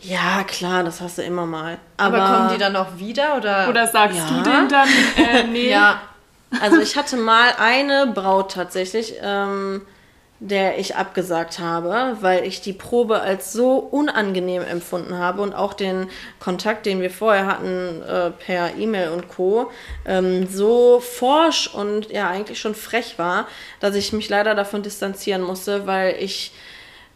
Ja, 0.00 0.42
klar, 0.44 0.82
das 0.82 1.00
hast 1.00 1.18
du 1.18 1.22
immer 1.22 1.46
mal. 1.46 1.78
Aber, 1.96 2.22
Aber, 2.22 2.36
kommen 2.36 2.48
die 2.52 2.58
dann 2.58 2.74
auch 2.76 2.96
wieder 2.96 3.36
oder? 3.36 3.68
Oder 3.68 3.86
sagst 3.86 4.18
Ja. 4.18 4.26
du 4.42 4.42
denen 4.50 4.68
dann, 4.68 4.88
äh, 5.16 5.44
nee, 5.50 5.70
ja, 5.70 6.00
Also 6.60 6.80
ich 6.80 6.96
hatte 6.96 7.16
mal 7.16 7.50
eine 7.58 8.08
Braut 8.08 8.52
tatsächlich, 8.52 9.14
ähm, 9.22 9.82
der 10.44 10.76
ich 10.78 10.96
abgesagt 10.96 11.60
habe, 11.60 12.16
weil 12.20 12.44
ich 12.44 12.60
die 12.60 12.72
Probe 12.72 13.20
als 13.20 13.52
so 13.52 13.76
unangenehm 13.76 14.62
empfunden 14.62 15.16
habe 15.16 15.40
und 15.40 15.54
auch 15.54 15.72
den 15.72 16.10
Kontakt, 16.40 16.84
den 16.84 17.00
wir 17.00 17.10
vorher 17.10 17.46
hatten 17.46 18.02
äh, 18.02 18.30
per 18.30 18.76
E-Mail 18.76 19.10
und 19.10 19.28
Co, 19.28 19.70
ähm, 20.04 20.48
so 20.48 20.98
forsch 20.98 21.72
und 21.72 22.10
ja 22.10 22.28
eigentlich 22.28 22.58
schon 22.58 22.74
frech 22.74 23.20
war, 23.20 23.46
dass 23.78 23.94
ich 23.94 24.12
mich 24.12 24.28
leider 24.28 24.56
davon 24.56 24.82
distanzieren 24.82 25.42
musste, 25.42 25.86
weil 25.86 26.16
ich 26.18 26.52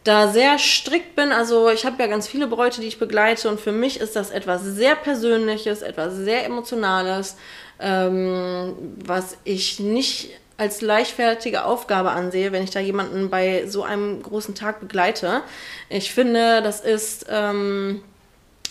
da 0.05 0.29
sehr 0.29 0.57
strikt 0.57 1.17
bin. 1.17 1.33
Also 1.33 1.69
ich 1.69 1.85
habe 1.85 2.01
ja 2.01 2.07
ganz 2.07 2.29
viele 2.29 2.47
Bräute, 2.47 2.79
die 2.79 2.87
ich 2.87 2.97
begleite 2.97 3.49
und 3.49 3.59
für 3.59 3.73
mich 3.73 3.99
ist 3.99 4.15
das 4.15 4.29
etwas 4.29 4.63
sehr 4.63 4.95
Persönliches, 4.95 5.81
etwas 5.81 6.15
sehr 6.15 6.45
Emotionales, 6.45 7.35
ähm, 7.81 8.73
was 9.05 9.37
ich 9.43 9.81
nicht 9.81 10.29
als 10.57 10.81
leichtfertige 10.81 11.65
Aufgabe 11.65 12.11
ansehe, 12.11 12.51
wenn 12.51 12.63
ich 12.63 12.71
da 12.71 12.79
jemanden 12.79 13.29
bei 13.29 13.65
so 13.67 13.83
einem 13.83 14.21
großen 14.23 14.55
Tag 14.55 14.79
begleite. 14.79 15.41
Ich 15.89 16.11
finde, 16.11 16.61
das 16.63 16.81
ist 16.81 17.27
ähm, 17.29 18.01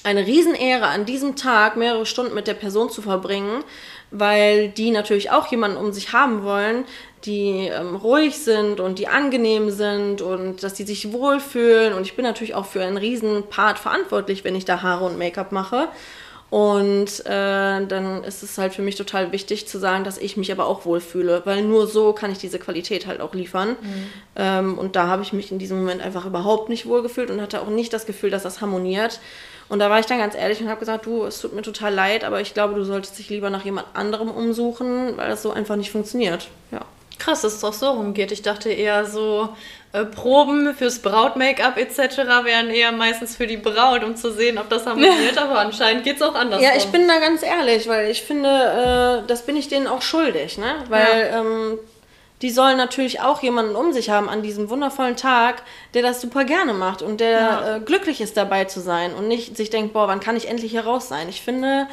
eine 0.03 0.27
Riesenehre, 0.27 0.87
an 0.87 1.05
diesem 1.05 1.37
Tag 1.37 1.77
mehrere 1.77 2.07
Stunden 2.07 2.35
mit 2.35 2.49
der 2.49 2.55
Person 2.55 2.91
zu 2.91 3.03
verbringen, 3.03 3.63
weil 4.11 4.69
die 4.69 4.91
natürlich 4.91 5.31
auch 5.31 5.47
jemanden 5.49 5.77
um 5.77 5.93
sich 5.93 6.13
haben 6.13 6.43
wollen, 6.43 6.85
die 7.25 7.69
ähm, 7.69 7.97
ruhig 7.97 8.39
sind 8.39 8.79
und 8.81 8.99
die 8.99 9.09
angenehm 9.09 9.71
sind 9.71 10.23
und 10.23 10.63
dass 10.63 10.75
die 10.75 10.85
sich 10.85 11.13
wohlfühlen. 11.13 11.93
Und 11.93 12.03
ich 12.03 12.15
bin 12.15 12.25
natürlich 12.25 12.55
auch 12.55 12.67
für 12.67 12.83
einen 12.83 12.97
riesen 12.97 13.45
Part 13.49 13.79
verantwortlich, 13.79 14.45
wenn 14.45 14.55
ich 14.55 14.65
da 14.65 14.83
Haare 14.83 15.05
und 15.05 15.19
Make-up 15.19 15.51
mache. 15.51 15.89
Und 16.49 17.27
äh, 17.27 17.85
dann 17.87 18.23
ist 18.23 18.45
es 18.45 18.57
halt 18.57 18.73
für 18.73 18.83
mich 18.83 18.95
total 18.95 19.33
wichtig 19.33 19.67
zu 19.67 19.79
sagen, 19.79 20.05
dass 20.05 20.17
ich 20.17 20.37
mich 20.37 20.53
aber 20.53 20.67
auch 20.67 20.85
wohlfühle, 20.85 21.43
weil 21.45 21.63
nur 21.63 21.89
so 21.89 22.13
kann 22.13 22.31
ich 22.31 22.39
diese 22.39 22.61
Qualität 22.61 23.07
halt 23.09 23.21
auch 23.21 23.35
liefern. 23.35 23.75
Ähm, 24.37 24.79
und 24.79 24.95
da 24.95 25.09
habe 25.09 25.23
ich 25.23 25.33
mich 25.33 25.51
in 25.51 25.59
diesem 25.59 25.79
Moment 25.79 26.03
einfach 26.03 26.25
überhaupt 26.25 26.69
nicht 26.69 26.87
wohlgefühlt 26.87 27.31
und 27.31 27.41
hatte 27.41 27.61
auch 27.63 27.69
nicht 27.69 27.93
das 27.93 28.07
Gefühl, 28.07 28.31
dass 28.31 28.45
das 28.45 28.61
harmoniert. 28.61 29.19
Und 29.69 29.81
da 29.81 29.91
war 29.91 29.99
ich 29.99 30.07
dann 30.07 30.19
ganz 30.19 30.37
ehrlich 30.37 30.61
und 30.61 30.69
habe 30.69 30.79
gesagt, 30.79 31.07
du, 31.07 31.25
es 31.25 31.41
tut 31.41 31.53
mir 31.53 31.63
total 31.63 31.93
leid, 31.93 32.23
aber 32.23 32.41
ich 32.41 32.55
glaube, 32.55 32.75
du 32.75 32.85
solltest 32.85 33.19
dich 33.19 33.29
lieber 33.29 33.51
nach 33.51 33.65
jemand 33.65 33.89
anderem 33.95 34.31
umsuchen, 34.31 35.17
weil 35.17 35.29
das 35.29 35.43
so 35.43 35.51
einfach 35.51 35.75
nicht 35.75 35.91
funktioniert. 35.91 36.49
Ja. 36.71 36.83
krass, 37.19 37.43
dass 37.43 37.55
es 37.55 37.65
auch 37.65 37.73
so 37.73 37.89
rumgeht. 37.91 38.31
Ich 38.31 38.43
dachte 38.43 38.71
eher 38.71 39.07
so, 39.07 39.49
äh, 39.97 40.05
Proben 40.05 40.75
fürs 40.75 40.99
Braut-Make-up 41.01 41.77
etc. 41.79 42.19
wären 42.45 42.71
eher 42.71 42.93
meistens 42.93 43.37
für 43.37 43.47
die 43.47 43.57
Braut, 43.57 44.05
um 44.05 44.17
zu 44.17 44.31
sehen, 44.33 44.59
ob 44.59 44.69
das 44.69 44.87
harmoniert, 44.87 45.39
aber 45.43 45.59
anscheinend 45.61 46.05
geht 46.05 46.17
es 46.17 46.23
auch 46.23 46.35
anders. 46.35 46.61
Ja, 46.63 46.71
ich 46.77 46.87
bin 46.87 47.09
da 47.09 47.19
ganz 47.19 47.43
ehrlich, 47.43 47.89
weil 47.89 48.11
ich 48.11 48.23
finde, 48.23 49.23
äh, 49.25 49.27
das 49.27 49.47
bin 49.47 49.57
ich 49.57 49.69
denen 49.69 49.87
auch 49.87 50.03
schuldig, 50.03 50.59
ne? 50.59 50.75
Weil 50.89 51.31
ähm, 51.35 51.79
die 52.43 52.51
sollen 52.51 52.77
natürlich 52.77 53.21
auch 53.23 53.43
jemanden 53.43 53.75
um 53.77 53.93
sich 53.95 54.11
haben 54.11 54.29
an 54.29 54.43
diesem 54.43 54.69
wundervollen 54.69 55.17
Tag, 55.17 55.63
der 55.95 56.03
das 56.03 56.21
super 56.21 56.45
gerne 56.45 56.75
macht 56.75 57.01
und 57.01 57.19
der 57.21 57.31
Ja. 57.41 57.77
äh, 57.77 57.81
glücklich 57.81 58.21
ist 58.21 58.37
dabei 58.37 58.65
zu 58.67 58.81
sein 58.81 59.15
und 59.15 59.27
nicht 59.27 59.57
sich 59.57 59.71
denkt, 59.71 59.95
boah, 59.95 60.07
wann 60.09 60.21
kann 60.21 60.37
ich 60.37 60.49
endlich 60.49 60.71
hier 60.73 60.85
raus 60.85 61.09
sein? 61.09 61.29
Ich 61.31 61.41
finde, 61.41 61.87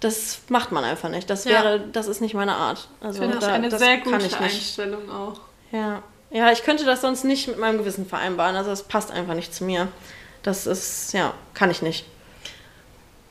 das 0.00 0.38
macht 0.48 0.72
man 0.72 0.84
einfach 0.84 1.10
nicht. 1.10 1.28
Das 1.28 1.44
Ja. 1.44 1.50
wäre, 1.62 1.80
das 1.92 2.06
ist 2.08 2.20
nicht 2.22 2.34
meine 2.34 2.54
Art. 2.54 2.88
Also 3.02 3.26
da, 3.26 3.46
eine 3.48 3.68
das 3.68 3.78
sehr 3.80 3.98
kann 3.98 4.12
gute 4.14 4.26
ich 4.26 4.40
nicht. 4.40 4.54
Einstellung 4.54 5.10
auch. 5.10 5.40
Ja. 5.70 6.02
Ja, 6.34 6.50
ich 6.50 6.64
könnte 6.64 6.84
das 6.84 7.00
sonst 7.00 7.24
nicht 7.24 7.46
mit 7.46 7.58
meinem 7.58 7.78
Gewissen 7.78 8.06
vereinbaren. 8.06 8.56
Also 8.56 8.70
das 8.70 8.82
passt 8.82 9.12
einfach 9.12 9.34
nicht 9.34 9.54
zu 9.54 9.62
mir. 9.62 9.86
Das 10.42 10.66
ist, 10.66 11.12
ja, 11.12 11.32
kann 11.54 11.70
ich 11.70 11.80
nicht. 11.80 12.04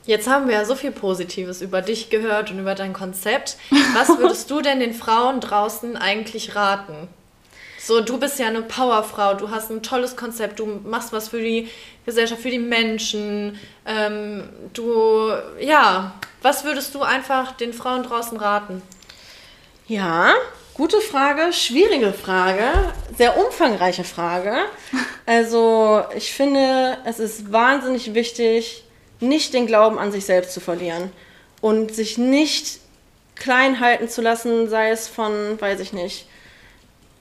Jetzt 0.06 0.26
haben 0.26 0.48
wir 0.48 0.54
ja 0.54 0.64
so 0.64 0.74
viel 0.74 0.90
Positives 0.90 1.60
über 1.60 1.82
dich 1.82 2.08
gehört 2.08 2.50
und 2.50 2.58
über 2.58 2.74
dein 2.74 2.94
Konzept. 2.94 3.58
Was 3.92 4.08
würdest 4.18 4.50
du 4.50 4.62
denn 4.62 4.80
den 4.80 4.94
Frauen 4.94 5.40
draußen 5.40 5.98
eigentlich 5.98 6.56
raten? 6.56 7.08
So, 7.78 8.00
du 8.00 8.18
bist 8.18 8.38
ja 8.38 8.46
eine 8.46 8.62
Powerfrau, 8.62 9.34
du 9.34 9.50
hast 9.50 9.70
ein 9.70 9.82
tolles 9.82 10.16
Konzept, 10.16 10.58
du 10.58 10.64
machst 10.64 11.12
was 11.12 11.28
für 11.28 11.42
die 11.42 11.68
Gesellschaft, 12.06 12.40
für 12.40 12.50
die 12.50 12.58
Menschen. 12.58 13.58
Ähm, 13.84 14.48
du, 14.72 15.30
ja, 15.60 16.14
was 16.40 16.64
würdest 16.64 16.94
du 16.94 17.02
einfach 17.02 17.52
den 17.52 17.74
Frauen 17.74 18.02
draußen 18.02 18.38
raten? 18.38 18.80
Ja, 19.86 20.32
Gute 20.76 21.00
Frage, 21.00 21.52
schwierige 21.52 22.12
Frage, 22.12 22.64
sehr 23.16 23.38
umfangreiche 23.38 24.02
Frage. 24.02 24.56
Also 25.24 26.02
ich 26.16 26.34
finde, 26.34 26.98
es 27.04 27.20
ist 27.20 27.52
wahnsinnig 27.52 28.12
wichtig, 28.12 28.82
nicht 29.20 29.54
den 29.54 29.68
Glauben 29.68 30.00
an 30.00 30.10
sich 30.10 30.26
selbst 30.26 30.52
zu 30.52 30.58
verlieren 30.58 31.12
und 31.60 31.94
sich 31.94 32.18
nicht 32.18 32.80
klein 33.36 33.78
halten 33.78 34.08
zu 34.08 34.20
lassen, 34.20 34.68
sei 34.68 34.90
es 34.90 35.06
von, 35.06 35.60
weiß 35.60 35.78
ich 35.78 35.92
nicht, 35.92 36.26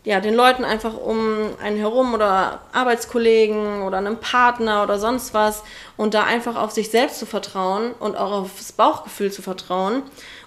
ja, 0.04 0.20
den 0.20 0.34
Leuten 0.34 0.66
einfach 0.66 0.98
um 0.98 1.52
einen 1.62 1.78
herum 1.78 2.16
oder 2.16 2.60
Arbeitskollegen 2.74 3.84
oder 3.84 4.00
einem 4.00 4.18
Partner 4.18 4.82
oder 4.82 4.98
sonst 4.98 5.36
was 5.36 5.64
und 5.96 6.16
da 6.16 6.24
einfach 6.24 6.56
auf 6.56 6.72
sich 6.72 6.90
selbst 6.90 7.20
zu 7.20 7.28
vertrauen 7.28 7.94
und 8.00 8.18
auch 8.18 8.32
aufs 8.32 8.72
Bauchgefühl 8.72 9.32
zu 9.32 9.44
vertrauen 9.44 10.02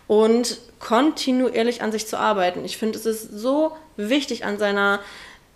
und 0.07 0.59
kontinuierlich 0.78 1.82
an 1.82 1.92
sich 1.92 2.07
zu 2.07 2.18
arbeiten. 2.18 2.64
Ich 2.64 2.76
finde, 2.76 2.98
es 2.98 3.07
ist 3.07 3.30
so 3.30 3.72
wichtig, 3.96 4.44
an 4.44 4.59
seiner 4.59 5.00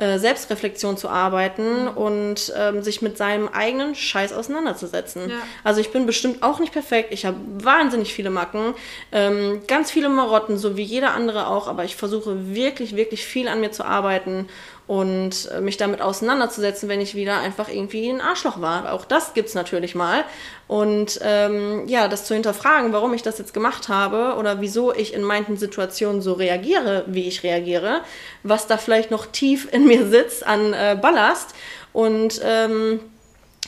äh, 0.01 0.19
Selbstreflexion 0.19 0.97
zu 0.97 1.11
arbeiten 1.11 1.83
mhm. 1.83 1.89
und 1.89 2.53
ähm, 2.57 2.83
sich 2.83 3.03
mit 3.03 3.19
seinem 3.19 3.49
eigenen 3.49 3.95
Scheiß 3.95 4.33
auseinanderzusetzen. 4.33 5.29
Ja. 5.29 5.37
Also 5.63 5.83
ich 5.83 5.93
bin 5.93 6.07
bestimmt 6.07 6.43
auch 6.43 6.59
nicht 6.59 6.73
perfekt. 6.73 7.13
Ich 7.13 7.27
habe 7.27 7.37
wahnsinnig 7.59 8.15
viele 8.15 8.31
Macken, 8.31 8.73
ähm, 9.13 9.61
ganz 9.67 9.91
viele 9.91 10.09
Marotten, 10.09 10.57
so 10.57 10.79
wie 10.79 10.85
jeder 10.85 11.13
andere 11.13 11.49
auch, 11.49 11.69
aber 11.69 11.85
ich 11.85 11.97
versuche 11.97 12.55
wirklich, 12.55 12.97
wirklich 12.97 13.27
viel 13.27 13.47
an 13.47 13.61
mir 13.61 13.73
zu 13.73 13.85
arbeiten 13.85 14.49
und 14.91 15.49
äh, 15.53 15.61
mich 15.61 15.77
damit 15.77 16.03
auseinanderzusetzen, 16.03 16.89
wenn 16.89 17.01
ich 17.01 17.15
wieder 17.15 17.39
einfach 17.39 17.69
irgendwie 17.69 18.09
ein 18.09 18.21
Arschloch 18.21 18.61
war. 18.61 18.93
Auch 18.93 19.05
das 19.05 19.35
gibt 19.35 19.49
es 19.49 19.55
natürlich 19.55 19.95
mal. 19.95 20.25
Und 20.67 21.21
ähm, 21.23 21.87
ja, 21.87 22.09
das 22.09 22.25
zu 22.25 22.35
hinterfragen, 22.35 22.93
warum 22.93 23.15
ich 23.15 23.23
das 23.23 23.39
jetzt 23.39 23.55
gemacht 23.55 23.89
habe 23.89 24.35
oder 24.37 24.61
wieso 24.61 24.93
ich 24.93 25.15
in 25.15 25.23
manchen 25.23 25.57
Situationen 25.57 26.23
so 26.23 26.33
reagiere, 26.33 27.05
wie 27.07 27.29
ich 27.29 27.45
reagiere, 27.45 28.01
was 28.43 28.67
da 28.67 28.79
vielleicht 28.79 29.13
noch 29.13 29.27
tief 29.27 29.73
in 29.73 29.87
mir 29.87 30.09
sitzt 30.09 30.45
an 30.45 30.73
äh, 30.73 30.99
Ballast. 31.01 31.55
Und 31.93 32.41
ähm, 32.43 32.99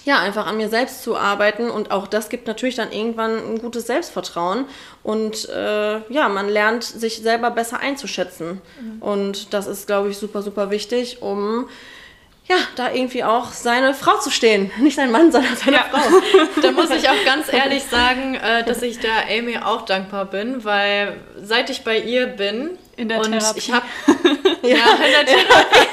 ja, 0.04 0.18
einfach 0.18 0.46
an 0.46 0.56
mir 0.56 0.68
selbst 0.68 1.02
zu 1.02 1.16
arbeiten 1.16 1.70
und 1.70 1.90
auch 1.90 2.06
das 2.06 2.28
gibt 2.28 2.46
natürlich 2.46 2.74
dann 2.74 2.90
irgendwann 2.90 3.36
ein 3.36 3.58
gutes 3.60 3.86
Selbstvertrauen 3.86 4.64
und 5.02 5.48
äh, 5.48 6.00
ja, 6.12 6.28
man 6.28 6.48
lernt 6.48 6.84
sich 6.84 7.18
selber 7.18 7.50
besser 7.50 7.80
einzuschätzen 7.80 8.60
mhm. 8.80 9.02
und 9.02 9.54
das 9.54 9.66
ist, 9.66 9.86
glaube 9.86 10.10
ich, 10.10 10.18
super, 10.18 10.42
super 10.42 10.70
wichtig, 10.70 11.22
um 11.22 11.68
ja, 12.48 12.56
da 12.74 12.92
irgendwie 12.92 13.22
auch 13.22 13.52
seine 13.52 13.94
Frau 13.94 14.18
zu 14.18 14.30
stehen. 14.30 14.70
Nicht 14.78 14.96
sein 14.96 15.12
Mann, 15.12 15.30
sondern 15.30 15.56
seine 15.56 15.76
ja. 15.76 15.84
Frau. 15.90 16.00
da 16.62 16.72
muss 16.72 16.90
ich 16.90 17.08
auch 17.08 17.24
ganz 17.24 17.46
ehrlich 17.52 17.84
sagen, 17.84 18.34
äh, 18.34 18.64
dass 18.64 18.82
ich 18.82 18.98
da 18.98 19.08
Amy 19.30 19.58
auch 19.58 19.82
dankbar 19.82 20.24
bin, 20.24 20.64
weil 20.64 21.20
seit 21.40 21.70
ich 21.70 21.84
bei 21.84 21.98
ihr 21.98 22.26
bin 22.26 22.70
in 22.96 23.08
der 23.08 23.20
und 23.20 23.30
Therapie. 23.30 23.58
ich 23.58 23.72
habe 23.72 23.86
ja, 24.62 24.76
in 24.76 25.12
der 25.12 25.26
Therapie. 25.26 25.88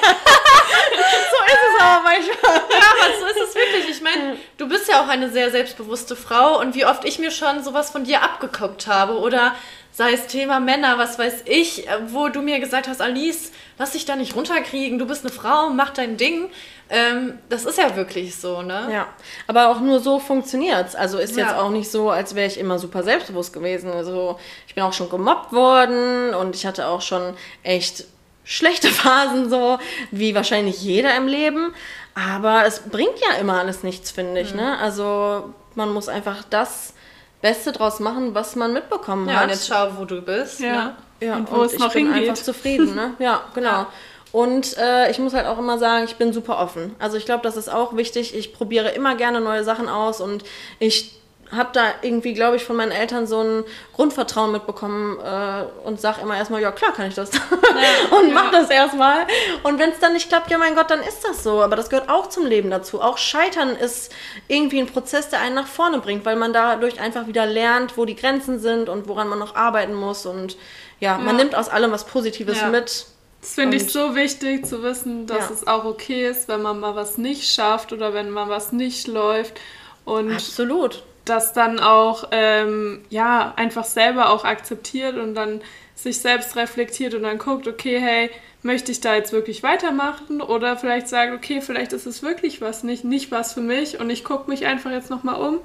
so 1.31 1.45
ist 1.45 1.63
es 1.75 1.81
aber 1.81 2.03
manchmal. 2.03 2.55
Ja, 2.55 2.87
aber 2.91 3.19
so 3.19 3.25
ist 3.25 3.49
es 3.49 3.55
wirklich. 3.55 3.89
Ich 3.89 4.01
meine, 4.01 4.37
du 4.57 4.67
bist 4.67 4.89
ja 4.89 5.03
auch 5.03 5.07
eine 5.07 5.29
sehr 5.29 5.51
selbstbewusste 5.51 6.15
Frau 6.15 6.59
und 6.59 6.75
wie 6.75 6.85
oft 6.85 7.05
ich 7.05 7.19
mir 7.19 7.31
schon 7.31 7.63
sowas 7.63 7.89
von 7.89 8.03
dir 8.03 8.21
abgeguckt 8.21 8.87
habe 8.87 9.19
oder 9.19 9.55
sei 9.91 10.13
es 10.13 10.27
Thema 10.27 10.59
Männer, 10.59 10.97
was 10.97 11.19
weiß 11.19 11.43
ich, 11.45 11.87
wo 12.07 12.29
du 12.29 12.41
mir 12.41 12.59
gesagt 12.59 12.87
hast, 12.87 13.01
Alice, 13.01 13.51
lass 13.77 13.91
dich 13.91 14.05
da 14.05 14.15
nicht 14.15 14.35
runterkriegen, 14.35 14.99
du 14.99 15.05
bist 15.05 15.25
eine 15.25 15.33
Frau, 15.33 15.69
mach 15.71 15.89
dein 15.89 16.17
Ding. 16.17 16.49
Ähm, 16.89 17.37
das 17.49 17.65
ist 17.65 17.77
ja 17.77 17.95
wirklich 17.95 18.35
so, 18.35 18.61
ne? 18.61 18.89
Ja, 18.91 19.07
aber 19.47 19.69
auch 19.69 19.79
nur 19.79 19.99
so 19.99 20.19
funktioniert's. 20.19 20.95
Also 20.95 21.17
ist 21.17 21.35
ja. 21.35 21.45
jetzt 21.45 21.55
auch 21.55 21.69
nicht 21.69 21.91
so, 21.91 22.09
als 22.09 22.33
wäre 22.33 22.47
ich 22.47 22.59
immer 22.59 22.79
super 22.79 23.03
selbstbewusst 23.03 23.53
gewesen. 23.53 23.91
Also 23.91 24.39
ich 24.67 24.73
bin 24.73 24.83
auch 24.83 24.93
schon 24.93 25.09
gemobbt 25.09 25.53
worden 25.53 26.33
und 26.33 26.55
ich 26.55 26.65
hatte 26.65 26.87
auch 26.87 27.01
schon 27.01 27.35
echt 27.63 28.05
schlechte 28.49 28.87
Phasen 28.89 29.49
so, 29.49 29.77
wie 30.11 30.35
wahrscheinlich 30.35 30.81
jeder 30.81 31.15
im 31.15 31.27
Leben. 31.27 31.73
Aber 32.15 32.65
es 32.65 32.81
bringt 32.81 33.19
ja 33.21 33.39
immer 33.39 33.59
alles 33.59 33.83
nichts, 33.83 34.11
finde 34.11 34.41
ich. 34.41 34.51
Mhm. 34.51 34.59
Ne? 34.59 34.77
Also 34.79 35.53
man 35.75 35.93
muss 35.93 36.09
einfach 36.09 36.43
das 36.49 36.93
Beste 37.41 37.71
draus 37.71 37.99
machen, 37.99 38.33
was 38.35 38.55
man 38.55 38.73
mitbekommen 38.73 39.29
ja, 39.29 39.35
hat. 39.35 39.43
Und 39.43 39.49
jetzt 39.51 39.67
schau, 39.67 39.91
wo 39.97 40.03
du 40.03 40.21
bist. 40.21 40.59
Ja. 40.59 40.73
Ne? 40.73 40.95
Ja, 41.21 41.35
und 41.35 41.51
wo 41.51 41.57
und 41.57 41.65
es 41.67 41.73
ich 41.73 41.79
noch 41.79 41.93
bin 41.93 42.11
hingeht. 42.11 42.29
einfach 42.29 42.43
zufrieden. 42.43 42.95
Ne? 42.95 43.13
Ja, 43.19 43.43
genau. 43.53 43.69
Ja. 43.69 43.87
Und 44.31 44.77
äh, 44.77 45.09
ich 45.09 45.19
muss 45.19 45.33
halt 45.33 45.47
auch 45.47 45.57
immer 45.57 45.77
sagen, 45.77 46.05
ich 46.05 46.15
bin 46.17 46.33
super 46.33 46.59
offen. 46.59 46.95
Also 46.99 47.17
ich 47.17 47.25
glaube, 47.25 47.41
das 47.43 47.57
ist 47.57 47.69
auch 47.69 47.95
wichtig. 47.95 48.35
Ich 48.35 48.53
probiere 48.53 48.89
immer 48.89 49.15
gerne 49.15 49.41
neue 49.41 49.63
Sachen 49.63 49.89
aus 49.89 50.21
und 50.21 50.43
ich 50.79 51.18
habe 51.51 51.69
da 51.73 51.85
irgendwie, 52.01 52.33
glaube 52.33 52.57
ich, 52.57 52.63
von 52.63 52.75
meinen 52.75 52.91
Eltern 52.91 53.25
so 53.25 53.41
ein 53.41 53.63
Grundvertrauen 53.95 54.51
mitbekommen 54.51 55.17
äh, 55.19 55.63
und 55.87 55.99
sage 55.99 56.21
immer 56.21 56.37
erstmal, 56.37 56.61
ja 56.61 56.71
klar 56.71 56.93
kann 56.93 57.07
ich 57.07 57.15
das. 57.15 57.31
Ja, 57.33 58.17
und 58.19 58.33
mach 58.33 58.51
ja. 58.51 58.59
das 58.59 58.69
erstmal. 58.69 59.25
Und 59.63 59.79
wenn 59.79 59.89
es 59.89 59.99
dann 59.99 60.13
nicht 60.13 60.29
klappt, 60.29 60.51
ja 60.51 60.57
mein 60.57 60.75
Gott, 60.75 60.91
dann 60.91 61.01
ist 61.01 61.23
das 61.23 61.43
so. 61.43 61.61
Aber 61.61 61.75
das 61.75 61.89
gehört 61.89 62.09
auch 62.09 62.29
zum 62.29 62.45
Leben 62.45 62.69
dazu. 62.69 63.01
Auch 63.01 63.17
Scheitern 63.17 63.75
ist 63.75 64.11
irgendwie 64.47 64.79
ein 64.79 64.87
Prozess, 64.87 65.29
der 65.29 65.41
einen 65.41 65.55
nach 65.55 65.67
vorne 65.67 65.99
bringt, 65.99 66.23
weil 66.23 66.35
man 66.35 66.53
dadurch 66.53 66.99
einfach 66.99 67.25
wieder 67.25 67.47
lernt, 67.47 67.97
wo 67.97 68.05
die 68.05 68.15
Grenzen 68.15 68.59
sind 68.59 68.87
und 68.87 69.07
woran 69.07 69.27
man 69.27 69.39
noch 69.39 69.55
arbeiten 69.55 69.95
muss. 69.95 70.27
Und 70.27 70.55
ja, 70.99 71.13
ja. 71.13 71.17
man 71.17 71.35
nimmt 71.35 71.55
aus 71.55 71.69
allem 71.69 71.91
was 71.91 72.05
Positives 72.05 72.63
mit. 72.71 73.07
Das 73.41 73.53
finde 73.53 73.77
ich 73.77 73.91
so 73.91 74.15
wichtig 74.15 74.67
zu 74.67 74.83
wissen, 74.83 75.25
dass 75.25 75.49
es 75.49 75.65
auch 75.65 75.85
okay 75.85 76.29
ist, 76.29 76.47
wenn 76.47 76.61
man 76.61 76.79
mal 76.79 76.95
was 76.95 77.17
nicht 77.17 77.51
schafft 77.51 77.91
oder 77.93 78.13
wenn 78.13 78.29
mal 78.29 78.49
was 78.49 78.71
nicht 78.71 79.07
läuft. 79.07 79.59
Und 80.05 80.33
Absolut 80.33 81.03
das 81.30 81.53
dann 81.53 81.80
auch 81.80 82.30
ähm, 82.32 83.01
ja 83.09 83.53
einfach 83.55 83.86
selber 83.86 84.30
auch 84.30 84.45
akzeptiert 84.45 85.17
und 85.17 85.36
dann 85.36 85.61
sich 85.95 86.19
selbst 86.19 86.55
reflektiert 86.55 87.13
und 87.13 87.23
dann 87.23 87.38
guckt, 87.38 87.67
okay, 87.67 87.99
hey, 87.99 88.30
möchte 88.63 88.91
ich 88.91 89.01
da 89.01 89.15
jetzt 89.15 89.32
wirklich 89.32 89.63
weitermachen 89.63 90.41
oder 90.41 90.77
vielleicht 90.77 91.07
sagen, 91.07 91.34
okay, 91.34 91.61
vielleicht 91.61 91.93
ist 91.93 92.05
es 92.05 92.23
wirklich 92.23 92.61
was 92.61 92.84
nicht, 92.84 93.03
nicht 93.03 93.32
was 93.32 93.53
für 93.53 93.61
mich 93.61 93.99
und 93.99 94.09
ich 94.09 94.23
gucke 94.23 94.49
mich 94.49 94.65
einfach 94.65 94.91
jetzt 94.91 95.09
nochmal 95.09 95.41
um 95.41 95.59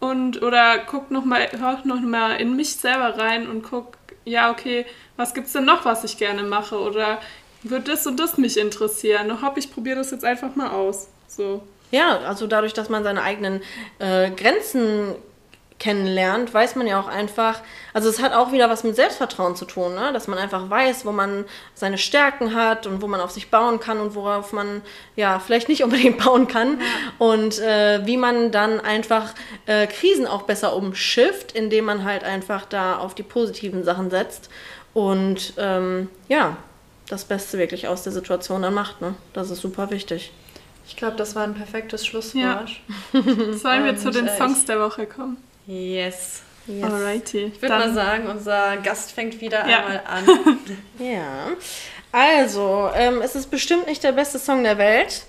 und 0.00 0.42
oder 0.42 0.78
guck 0.78 1.10
nochmal, 1.10 1.48
hör 1.58 1.80
nochmal 1.84 2.40
in 2.40 2.56
mich 2.56 2.76
selber 2.76 3.18
rein 3.18 3.48
und 3.48 3.62
guck, 3.62 3.98
ja, 4.24 4.50
okay, 4.50 4.86
was 5.16 5.34
gibt's 5.34 5.52
denn 5.52 5.64
noch, 5.64 5.84
was 5.84 6.04
ich 6.04 6.18
gerne 6.18 6.42
mache 6.42 6.78
oder 6.78 7.20
wird 7.62 7.88
das 7.88 8.06
und 8.06 8.18
das 8.18 8.38
mich 8.38 8.56
interessieren? 8.56 9.42
Hopp, 9.42 9.58
ich 9.58 9.72
probiere 9.72 9.96
das 9.96 10.10
jetzt 10.10 10.24
einfach 10.24 10.56
mal 10.56 10.70
aus. 10.70 11.08
So. 11.28 11.62
Ja, 11.90 12.18
also 12.20 12.46
dadurch, 12.46 12.72
dass 12.72 12.88
man 12.88 13.04
seine 13.04 13.22
eigenen 13.22 13.62
äh, 13.98 14.30
Grenzen 14.30 15.14
kennenlernt, 15.80 16.52
weiß 16.52 16.76
man 16.76 16.86
ja 16.86 17.00
auch 17.00 17.08
einfach, 17.08 17.60
also 17.94 18.08
es 18.08 18.20
hat 18.20 18.34
auch 18.34 18.52
wieder 18.52 18.68
was 18.68 18.84
mit 18.84 18.94
Selbstvertrauen 18.94 19.56
zu 19.56 19.64
tun, 19.64 19.94
ne? 19.94 20.12
dass 20.12 20.28
man 20.28 20.38
einfach 20.38 20.68
weiß, 20.68 21.06
wo 21.06 21.10
man 21.10 21.46
seine 21.74 21.98
Stärken 21.98 22.54
hat 22.54 22.86
und 22.86 23.02
wo 23.02 23.08
man 23.08 23.20
auf 23.20 23.30
sich 23.30 23.50
bauen 23.50 23.80
kann 23.80 23.98
und 23.98 24.14
worauf 24.14 24.52
man 24.52 24.82
ja 25.16 25.40
vielleicht 25.40 25.68
nicht 25.68 25.82
unbedingt 25.84 26.22
bauen 26.22 26.46
kann 26.46 26.78
ja. 26.78 26.86
und 27.18 27.58
äh, 27.58 28.06
wie 28.06 28.18
man 28.18 28.52
dann 28.52 28.78
einfach 28.78 29.34
äh, 29.66 29.86
Krisen 29.86 30.26
auch 30.26 30.42
besser 30.42 30.76
umschifft, 30.76 31.52
indem 31.52 31.86
man 31.86 32.04
halt 32.04 32.22
einfach 32.22 32.66
da 32.66 32.98
auf 32.98 33.14
die 33.14 33.22
positiven 33.22 33.82
Sachen 33.82 34.10
setzt 34.10 34.50
und 34.92 35.54
ähm, 35.56 36.08
ja, 36.28 36.58
das 37.08 37.24
Beste 37.24 37.58
wirklich 37.58 37.88
aus 37.88 38.02
der 38.02 38.12
Situation 38.12 38.62
dann 38.62 38.74
macht. 38.74 39.00
Ne? 39.00 39.14
Das 39.32 39.50
ist 39.50 39.62
super 39.62 39.90
wichtig. 39.90 40.30
Ich 40.90 40.96
glaube, 40.96 41.16
das 41.16 41.36
war 41.36 41.44
ein 41.44 41.54
perfektes 41.54 42.04
Schlusswort. 42.04 42.68
Ja. 43.12 43.22
Sollen 43.52 43.84
wir 43.84 43.96
zu 43.96 44.10
den 44.10 44.28
Songs 44.28 44.64
der 44.64 44.80
Woche 44.80 45.06
kommen? 45.06 45.36
Yes. 45.68 46.42
yes. 46.66 46.82
Alrighty. 46.82 47.52
Ich 47.54 47.62
würde 47.62 47.76
mal 47.76 47.94
sagen, 47.94 48.26
unser 48.26 48.76
Gast 48.78 49.12
fängt 49.12 49.40
wieder 49.40 49.68
ja. 49.68 49.86
einmal 49.86 50.02
an. 50.04 50.58
ja. 50.98 51.46
Also, 52.12 52.90
ähm, 52.96 53.22
es 53.22 53.36
ist 53.36 53.52
bestimmt 53.52 53.86
nicht 53.86 54.02
der 54.02 54.10
beste 54.10 54.40
Song 54.40 54.64
der 54.64 54.78
Welt, 54.78 55.22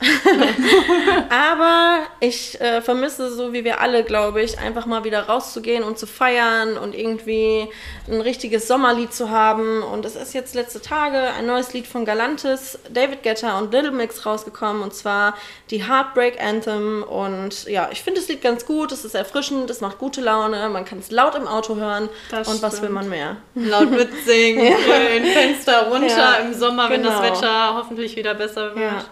aber 1.29 1.99
ich 2.19 2.59
äh, 2.59 2.82
vermisse, 2.82 3.32
so 3.32 3.53
wie 3.53 3.63
wir 3.63 3.82
alle, 3.82 4.03
glaube 4.03 4.41
ich, 4.41 4.57
einfach 4.57 4.88
mal 4.88 5.03
wieder 5.03 5.27
rauszugehen 5.27 5.84
und 5.84 5.99
zu 5.99 6.07
feiern 6.07 6.77
und 6.77 6.95
irgendwie 6.95 7.67
ein 8.07 8.19
richtiges 8.19 8.67
Sommerlied 8.67 9.13
zu 9.13 9.29
haben. 9.29 9.84
Und 9.84 10.05
es 10.05 10.15
ist 10.15 10.34
jetzt 10.34 10.55
letzte 10.55 10.82
Tage 10.82 11.19
ein 11.38 11.45
neues 11.45 11.71
Lied 11.73 11.86
von 11.86 12.03
Galantis, 12.03 12.79
David 12.91 13.21
Guetta 13.21 13.59
und 13.59 13.71
Little 13.71 13.91
Mix 13.91 14.25
rausgekommen 14.25 14.82
und 14.82 14.95
zwar 14.95 15.36
die 15.69 15.88
Heartbreak 15.88 16.43
Anthem. 16.43 17.03
Und 17.03 17.65
ja, 17.65 17.89
ich 17.91 18.01
finde 18.01 18.21
das 18.21 18.27
Lied 18.27 18.41
ganz 18.41 18.65
gut, 18.65 18.91
es 18.91 19.05
ist 19.05 19.13
erfrischend, 19.13 19.69
es 19.69 19.82
macht 19.82 19.99
gute 19.99 20.21
Laune, 20.21 20.67
man 20.69 20.86
kann 20.86 20.97
es 20.97 21.11
laut 21.11 21.36
im 21.36 21.47
Auto 21.47 21.75
hören. 21.75 22.09
Das 22.32 22.47
und 22.47 22.57
stimmt. 22.57 22.63
was 22.63 22.82
will 22.82 22.89
man 22.89 23.07
mehr? 23.07 23.38
Laut 23.53 23.91
mitsingen, 23.91 24.65
ja. 24.65 25.32
Fenster 25.32 25.88
runter 25.91 26.07
ja. 26.07 26.34
im 26.38 26.55
Sommer. 26.55 26.70
Sommer, 26.72 26.89
genau. 26.89 26.91
wenn 26.91 27.03
das 27.03 27.22
genau. 27.22 27.41
Wetter 27.41 27.74
hoffentlich 27.76 28.15
wieder 28.15 28.34
besser 28.34 28.76
wird. 28.76 28.91
Ja. 28.91 29.05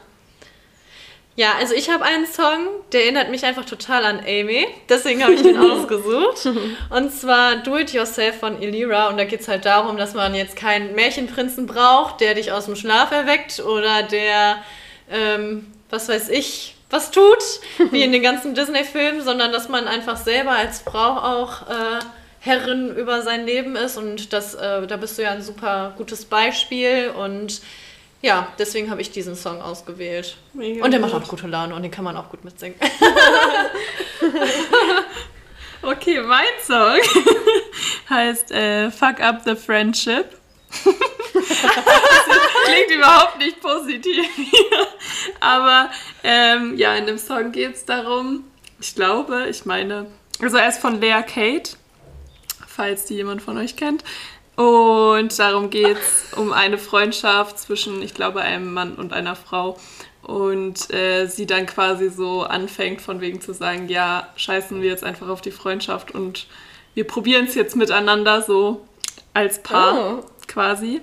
Ja, 1.40 1.54
also 1.58 1.74
ich 1.74 1.90
habe 1.90 2.04
einen 2.04 2.26
Song, 2.26 2.68
der 2.92 3.04
erinnert 3.04 3.30
mich 3.30 3.46
einfach 3.46 3.64
total 3.64 4.04
an 4.04 4.20
Amy. 4.20 4.68
Deswegen 4.90 5.24
habe 5.24 5.36
ich 5.36 5.42
den 5.42 5.58
ausgesucht. 5.72 6.50
Und 6.90 7.14
zwar 7.14 7.56
Do 7.56 7.78
It 7.78 7.94
Yourself 7.94 8.42
von 8.42 8.62
Elira. 8.62 9.08
Und 9.08 9.16
da 9.16 9.24
geht 9.24 9.40
es 9.40 9.48
halt 9.48 9.64
darum, 9.64 9.96
dass 9.96 10.14
man 10.14 10.36
jetzt 10.36 10.58
keinen 10.58 10.96
Märchenprinzen 10.96 11.66
braucht, 11.66 12.20
der 12.20 12.34
dich 12.34 12.52
aus 12.52 12.66
dem 12.66 12.76
Schlaf 12.76 13.12
erweckt 13.12 13.62
oder 13.62 14.04
der, 14.04 14.58
ähm, 15.10 15.72
was 15.90 16.10
weiß 16.10 16.28
ich, 16.28 16.76
was 16.90 17.10
tut, 17.10 17.62
wie 17.92 18.04
in 18.04 18.12
den 18.12 18.22
ganzen 18.22 18.54
Disney-Filmen, 18.56 19.22
sondern 19.22 19.54
dass 19.54 19.70
man 19.70 19.88
einfach 19.88 20.18
selber 20.18 20.52
als 20.52 20.82
Frau 20.82 21.20
auch 21.20 21.70
äh, 21.70 22.00
Herrin 22.40 22.96
über 22.96 23.22
sein 23.22 23.46
Leben 23.46 23.76
ist 23.76 23.98
und 23.98 24.34
das, 24.34 24.56
äh, 24.56 24.88
da 24.88 24.98
bist 24.98 25.18
du 25.18 25.24
ja 25.24 25.32
ein 25.32 25.42
super 25.42 25.94
gutes 25.98 26.26
Beispiel 26.26 27.12
und 27.16 27.62
ja, 28.22 28.52
deswegen 28.58 28.90
habe 28.92 29.02
ich 29.02 29.12
diesen 29.12 29.36
Song 29.36 29.62
ausgewählt. 29.62 30.38
Mega 30.54 30.84
und 30.84 30.92
der 30.92 31.00
macht 31.00 31.14
gut. 31.14 31.24
auch 31.24 31.28
gute 31.28 31.48
Laune 31.48 31.74
und 31.76 31.84
den 31.84 31.92
kann 31.92 32.04
man 32.04 32.18
auch 32.18 32.30
gut 32.30 32.44
mitsingen. 32.44 32.78
Okay, 35.82 36.20
mein 36.22 36.44
Song 36.62 37.00
heißt 38.10 38.52
äh, 38.52 38.92
Fuck 38.92 39.22
Up 39.22 39.42
the 39.46 39.56
Friendship. 39.56 40.26
das 40.70 40.94
klingt 42.66 42.92
überhaupt 42.92 43.38
nicht 43.40 43.62
positiv. 43.62 44.26
Aber 45.40 45.90
ähm, 46.24 46.78
ja, 46.78 46.96
in 46.96 47.06
dem 47.06 47.18
Song 47.18 47.54
geht 47.54 47.76
es 47.76 47.86
darum, 47.86 48.44
ich 48.82 48.94
glaube, 48.94 49.48
ich 49.50 49.66
meine, 49.66 50.08
also 50.42 50.58
er 50.58 50.68
ist 50.68 50.80
von 50.80 51.00
Lea 51.00 51.24
Kate, 51.26 51.72
falls 52.80 53.04
die 53.04 53.16
jemand 53.16 53.42
von 53.42 53.58
euch 53.58 53.76
kennt. 53.76 54.06
Und 54.56 55.38
darum 55.38 55.70
geht 55.70 55.98
es 55.98 56.34
um 56.38 56.54
eine 56.54 56.78
Freundschaft 56.78 57.60
zwischen, 57.60 58.02
ich 58.02 58.14
glaube, 58.14 58.40
einem 58.40 58.74
Mann 58.74 58.96
und 58.96 59.12
einer 59.12 59.36
Frau. 59.36 59.78
Und 60.24 60.94
äh, 60.94 61.26
sie 61.26 61.46
dann 61.46 61.66
quasi 61.66 62.10
so 62.10 62.44
anfängt, 62.44 63.02
von 63.02 63.20
wegen 63.20 63.42
zu 63.42 63.54
sagen, 63.54 63.90
ja, 63.90 64.30
scheißen 64.38 64.82
wir 64.82 64.90
jetzt 64.90 65.04
einfach 65.04 65.28
auf 65.28 65.42
die 65.42 65.52
Freundschaft 65.52 66.12
und 66.12 66.48
wir 66.94 67.06
probieren 67.06 67.48
es 67.48 67.56
jetzt 67.56 67.76
miteinander 67.76 68.42
so 68.42 68.86
als 69.34 69.62
Paar 69.62 70.20
Oh. 70.20 70.26
quasi. 70.48 71.02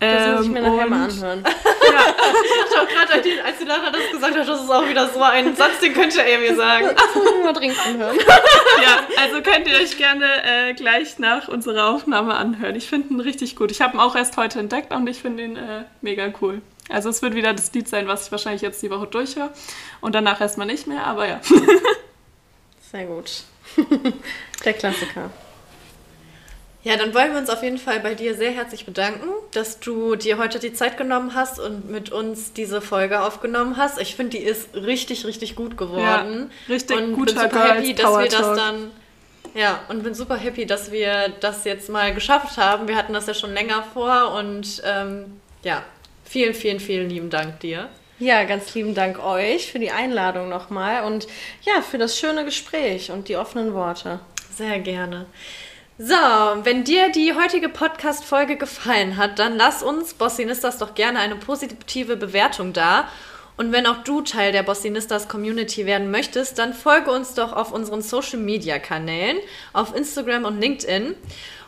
Das 0.00 0.28
muss 0.36 0.40
ich 0.40 0.46
Ähm, 0.46 0.52
mir 0.54 0.62
nachher 0.62 0.86
mal 0.86 1.04
und- 1.04 1.10
anhören. 1.22 1.44
Ich 1.90 2.76
habe 2.76 2.86
gerade, 2.86 3.12
als 3.44 3.58
die- 3.58 3.64
Lara 3.64 3.90
das 3.90 4.10
gesagt 4.12 4.36
hat, 4.38 4.48
das 4.48 4.62
ist 4.62 4.70
auch 4.70 4.88
wieder 4.88 5.08
so 5.08 5.20
ein 5.22 5.54
Satz, 5.56 5.80
den 5.80 5.92
könnte 5.92 6.22
er 6.22 6.38
mir 6.38 6.54
sagen. 6.56 6.88
Das 6.96 7.14
muss 7.14 7.30
ich 7.36 7.44
mal 7.44 7.52
dringend 7.52 7.78
anhören. 7.86 8.16
Ja, 8.82 9.00
also 9.22 9.42
könnt 9.42 9.66
ihr 9.68 9.76
euch 9.76 9.96
gerne 9.98 10.24
äh, 10.44 10.72
gleich 10.74 11.18
nach 11.18 11.48
unserer 11.48 11.88
Aufnahme 11.90 12.34
anhören. 12.34 12.74
Ich 12.76 12.88
finde 12.88 13.12
ihn 13.12 13.20
richtig 13.20 13.56
gut. 13.56 13.70
Ich 13.70 13.80
habe 13.82 13.96
ihn 13.96 14.00
auch 14.00 14.16
erst 14.16 14.36
heute 14.38 14.58
entdeckt 14.60 14.92
und 14.92 15.06
ich 15.08 15.20
finde 15.20 15.42
ihn 15.42 15.56
äh, 15.56 15.84
mega 16.00 16.32
cool. 16.40 16.62
Also 16.88 17.08
es 17.10 17.20
wird 17.22 17.34
wieder 17.34 17.52
das 17.52 17.72
Lied 17.74 17.88
sein, 17.88 18.08
was 18.08 18.26
ich 18.26 18.32
wahrscheinlich 18.32 18.62
jetzt 18.62 18.80
die 18.82 18.90
Woche 18.90 19.06
durchhöre 19.06 19.50
und 20.00 20.14
danach 20.14 20.40
erstmal 20.40 20.66
nicht 20.66 20.86
mehr, 20.86 21.04
aber 21.06 21.28
ja. 21.28 21.40
Sehr 22.90 23.04
gut. 23.04 23.42
Der 24.64 24.72
Klassiker. 24.72 25.30
Ja, 26.82 26.96
dann 26.96 27.14
wollen 27.14 27.32
wir 27.32 27.38
uns 27.38 27.50
auf 27.50 27.62
jeden 27.62 27.76
Fall 27.76 28.00
bei 28.00 28.14
dir 28.14 28.34
sehr 28.34 28.52
herzlich 28.52 28.86
bedanken, 28.86 29.28
dass 29.52 29.80
du 29.80 30.16
dir 30.16 30.38
heute 30.38 30.58
die 30.58 30.72
Zeit 30.72 30.96
genommen 30.96 31.34
hast 31.34 31.60
und 31.60 31.90
mit 31.90 32.10
uns 32.10 32.54
diese 32.54 32.80
Folge 32.80 33.20
aufgenommen 33.20 33.76
hast. 33.76 34.00
Ich 34.00 34.16
finde, 34.16 34.38
die 34.38 34.44
ist 34.44 34.74
richtig, 34.74 35.26
richtig 35.26 35.56
gut 35.56 35.76
geworden. 35.76 36.50
Ja, 36.66 36.74
richtig 36.74 36.96
und 36.96 37.12
guter 37.14 37.34
bin 37.34 37.50
super 37.50 37.74
happy, 37.74 37.94
dass 37.94 38.18
wir 38.18 38.28
das 38.28 38.56
dann. 38.56 38.90
Ja, 39.54 39.80
und 39.88 40.04
bin 40.04 40.14
super 40.14 40.36
happy, 40.36 40.64
dass 40.64 40.90
wir 40.90 41.32
das 41.40 41.64
jetzt 41.64 41.90
mal 41.90 42.14
geschafft 42.14 42.56
haben. 42.56 42.88
Wir 42.88 42.96
hatten 42.96 43.12
das 43.12 43.26
ja 43.26 43.34
schon 43.34 43.52
länger 43.52 43.84
vor 43.92 44.34
und 44.38 44.80
ähm, 44.86 45.40
ja, 45.62 45.82
vielen, 46.24 46.54
vielen, 46.54 46.80
vielen 46.80 47.10
lieben 47.10 47.28
Dank 47.28 47.60
dir. 47.60 47.88
Ja, 48.20 48.44
ganz 48.44 48.74
lieben 48.74 48.94
Dank 48.94 49.22
euch 49.22 49.70
für 49.70 49.78
die 49.78 49.90
Einladung 49.90 50.48
nochmal 50.48 51.04
und 51.04 51.26
ja, 51.62 51.82
für 51.82 51.98
das 51.98 52.18
schöne 52.18 52.44
Gespräch 52.44 53.10
und 53.10 53.28
die 53.28 53.36
offenen 53.36 53.74
Worte. 53.74 54.20
Sehr 54.56 54.78
gerne. 54.78 55.26
So, 56.02 56.14
wenn 56.14 56.82
dir 56.84 57.10
die 57.10 57.34
heutige 57.34 57.68
Podcast-Folge 57.68 58.56
gefallen 58.56 59.18
hat, 59.18 59.38
dann 59.38 59.58
lass 59.58 59.82
uns 59.82 60.14
Bossinistas 60.14 60.78
doch 60.78 60.94
gerne 60.94 61.18
eine 61.18 61.36
positive 61.36 62.16
Bewertung 62.16 62.72
da. 62.72 63.06
Und 63.58 63.70
wenn 63.70 63.86
auch 63.86 64.02
du 64.02 64.22
Teil 64.22 64.50
der 64.52 64.62
Bossinistas 64.62 65.28
Community 65.28 65.84
werden 65.84 66.10
möchtest, 66.10 66.58
dann 66.58 66.72
folge 66.72 67.10
uns 67.10 67.34
doch 67.34 67.52
auf 67.52 67.70
unseren 67.70 68.00
Social-Media-Kanälen, 68.00 69.40
auf 69.74 69.94
Instagram 69.94 70.46
und 70.46 70.58
LinkedIn. 70.58 71.16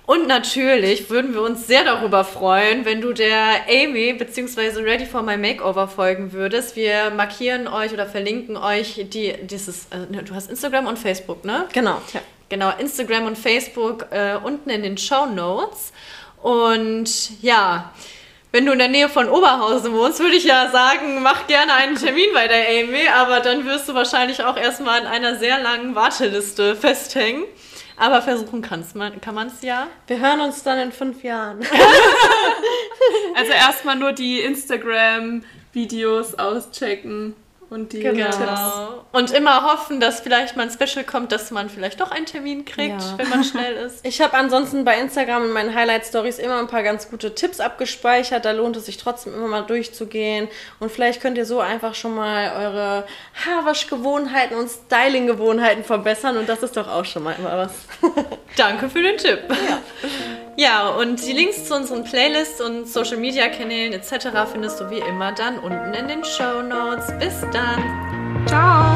Und 0.07 0.26
natürlich 0.28 1.11
würden 1.11 1.35
wir 1.35 1.43
uns 1.43 1.66
sehr 1.66 1.85
darüber 1.85 2.24
freuen, 2.24 2.87
wenn 2.87 3.03
du 3.03 3.12
der 3.12 3.66
Amy 3.68 4.14
bzw. 4.14 4.80
Ready 4.80 5.05
for 5.05 5.20
My 5.20 5.37
Makeover 5.37 5.89
folgen 5.89 6.33
würdest. 6.33 6.74
Wir 6.74 7.11
markieren 7.11 7.68
euch 7.68 7.93
oder 7.93 8.07
verlinken 8.07 8.57
euch 8.57 9.05
die, 9.11 9.35
dieses, 9.43 9.89
äh, 9.91 10.22
du 10.24 10.35
hast 10.35 10.49
Instagram 10.49 10.87
und 10.87 10.99
Facebook, 10.99 11.45
ne? 11.45 11.68
Genau. 11.74 12.01
Ja. 12.14 12.22
Genau, 12.53 12.70
Instagram 12.78 13.24
und 13.24 13.38
Facebook 13.38 14.09
äh, 14.11 14.36
unten 14.36 14.68
in 14.68 14.82
den 14.82 14.98
Show 14.98 15.24
Notes. 15.24 15.90
Und 16.42 17.40
ja, 17.40 17.94
wenn 18.50 18.66
du 18.66 18.72
in 18.72 18.78
der 18.78 18.88
Nähe 18.88 19.09
von 19.09 19.30
Oberhausen 19.30 19.94
wohnst, 19.94 20.20
würde 20.20 20.36
ich 20.36 20.44
ja 20.44 20.68
sagen, 20.70 21.22
mach 21.22 21.46
gerne 21.46 21.72
einen 21.72 21.96
Termin 21.96 22.28
bei 22.34 22.48
der 22.48 22.68
Amy, 22.68 23.09
aber 23.09 23.40
dann 23.40 23.64
wirst 23.64 23.88
du 23.88 23.94
wahrscheinlich 23.94 24.44
auch 24.44 24.59
erstmal 24.59 25.00
in 25.00 25.07
einer 25.07 25.36
sehr 25.36 25.62
langen 25.62 25.94
Warteliste 25.94 26.76
festhängen. 26.76 27.44
Aber 27.96 28.20
versuchen 28.20 28.61
kann's 28.61 28.94
man, 28.94 29.18
kann 29.22 29.34
man 29.34 29.46
es 29.46 29.62
ja. 29.62 29.86
Wir 30.07 30.20
hören 30.20 30.42
uns 30.42 30.62
dann 30.62 30.78
in 30.78 30.92
fünf 30.92 31.24
Jahren. 31.24 31.61
Also 33.34 33.50
erstmal 33.50 33.96
nur 33.96 34.12
die 34.12 34.40
Instagram-Videos 34.40 36.34
auschecken 36.34 37.34
und 37.73 37.93
die 37.93 38.01
Genau. 38.01 38.27
Tipps. 38.27 38.61
Und 39.12 39.31
immer 39.33 39.64
hoffen, 39.73 39.99
dass 40.01 40.20
vielleicht 40.20 40.57
mal 40.57 40.68
ein 40.68 40.70
Special 40.70 41.05
kommt, 41.05 41.33
dass 41.33 41.51
man 41.51 41.68
vielleicht 41.70 42.01
doch 42.01 42.11
einen 42.11 42.27
Termin 42.27 42.64
kriegt, 42.64 43.01
Ja. 43.01 43.14
wenn 43.18 43.29
man 43.29 43.43
schnell 43.45 43.75
ist. 43.87 44.07
Ich 44.07 44.20
habe 44.20 44.35
ansonsten 44.35 44.85
bei 44.85 44.99
Instagram 44.99 45.45
in 45.45 45.51
meinen 45.53 45.75
Highlight-Stories 45.75 46.39
immer 46.39 46.59
ein 46.59 46.66
paar 46.68 46.83
ganz 46.83 47.11
gute 47.11 47.35
Tipps 47.35 47.61
abgespeichert. 47.61 48.45
Da 48.45 48.53
lohnt 48.53 48.77
es 48.77 48.87
sich 48.87 48.97
trotzdem 48.99 49.35
immer 49.35 49.49
mal 49.49 49.62
durchzugehen. 49.62 50.49
Und 50.81 50.93
vielleicht 50.93 51.20
könnt 51.20 51.39
ihr 51.39 51.47
so 51.47 51.61
einfach 51.61 51.95
schon 51.95 52.14
mal 52.14 52.53
eure 52.57 53.05
Haarwaschgewohnheiten 53.45 54.57
und 54.57 54.68
Styling-Gewohnheiten 54.68 55.85
verbessern. 55.85 56.37
Und 56.37 56.49
das 56.49 56.62
ist 56.62 56.77
doch 56.77 56.89
auch 56.89 57.05
schon 57.05 57.23
mal 57.23 57.35
immer 57.39 57.57
was. 57.57 57.73
Danke 58.57 58.89
für 58.91 59.03
den 59.03 59.16
Tipp. 59.16 59.41
Ja. 59.49 59.79
ja, 60.57 60.90
und 60.90 61.24
die 61.26 61.32
Links 61.32 61.64
zu 61.64 61.74
unseren 61.74 62.05
Playlists 62.05 62.61
und 62.61 62.88
Social 62.88 63.16
Media 63.16 63.48
Kanälen 63.48 63.92
etc. 63.92 64.28
findest 64.50 64.80
du 64.80 64.90
wie 64.90 64.98
immer 64.98 65.32
dann 65.32 65.59
unten 65.59 65.94
in 65.94 66.09
den 66.09 66.24
Show 66.24 66.62
Notes. 66.62 67.07
Bis 67.18 67.40
dann. 67.53 68.44
Ciao! 68.46 68.91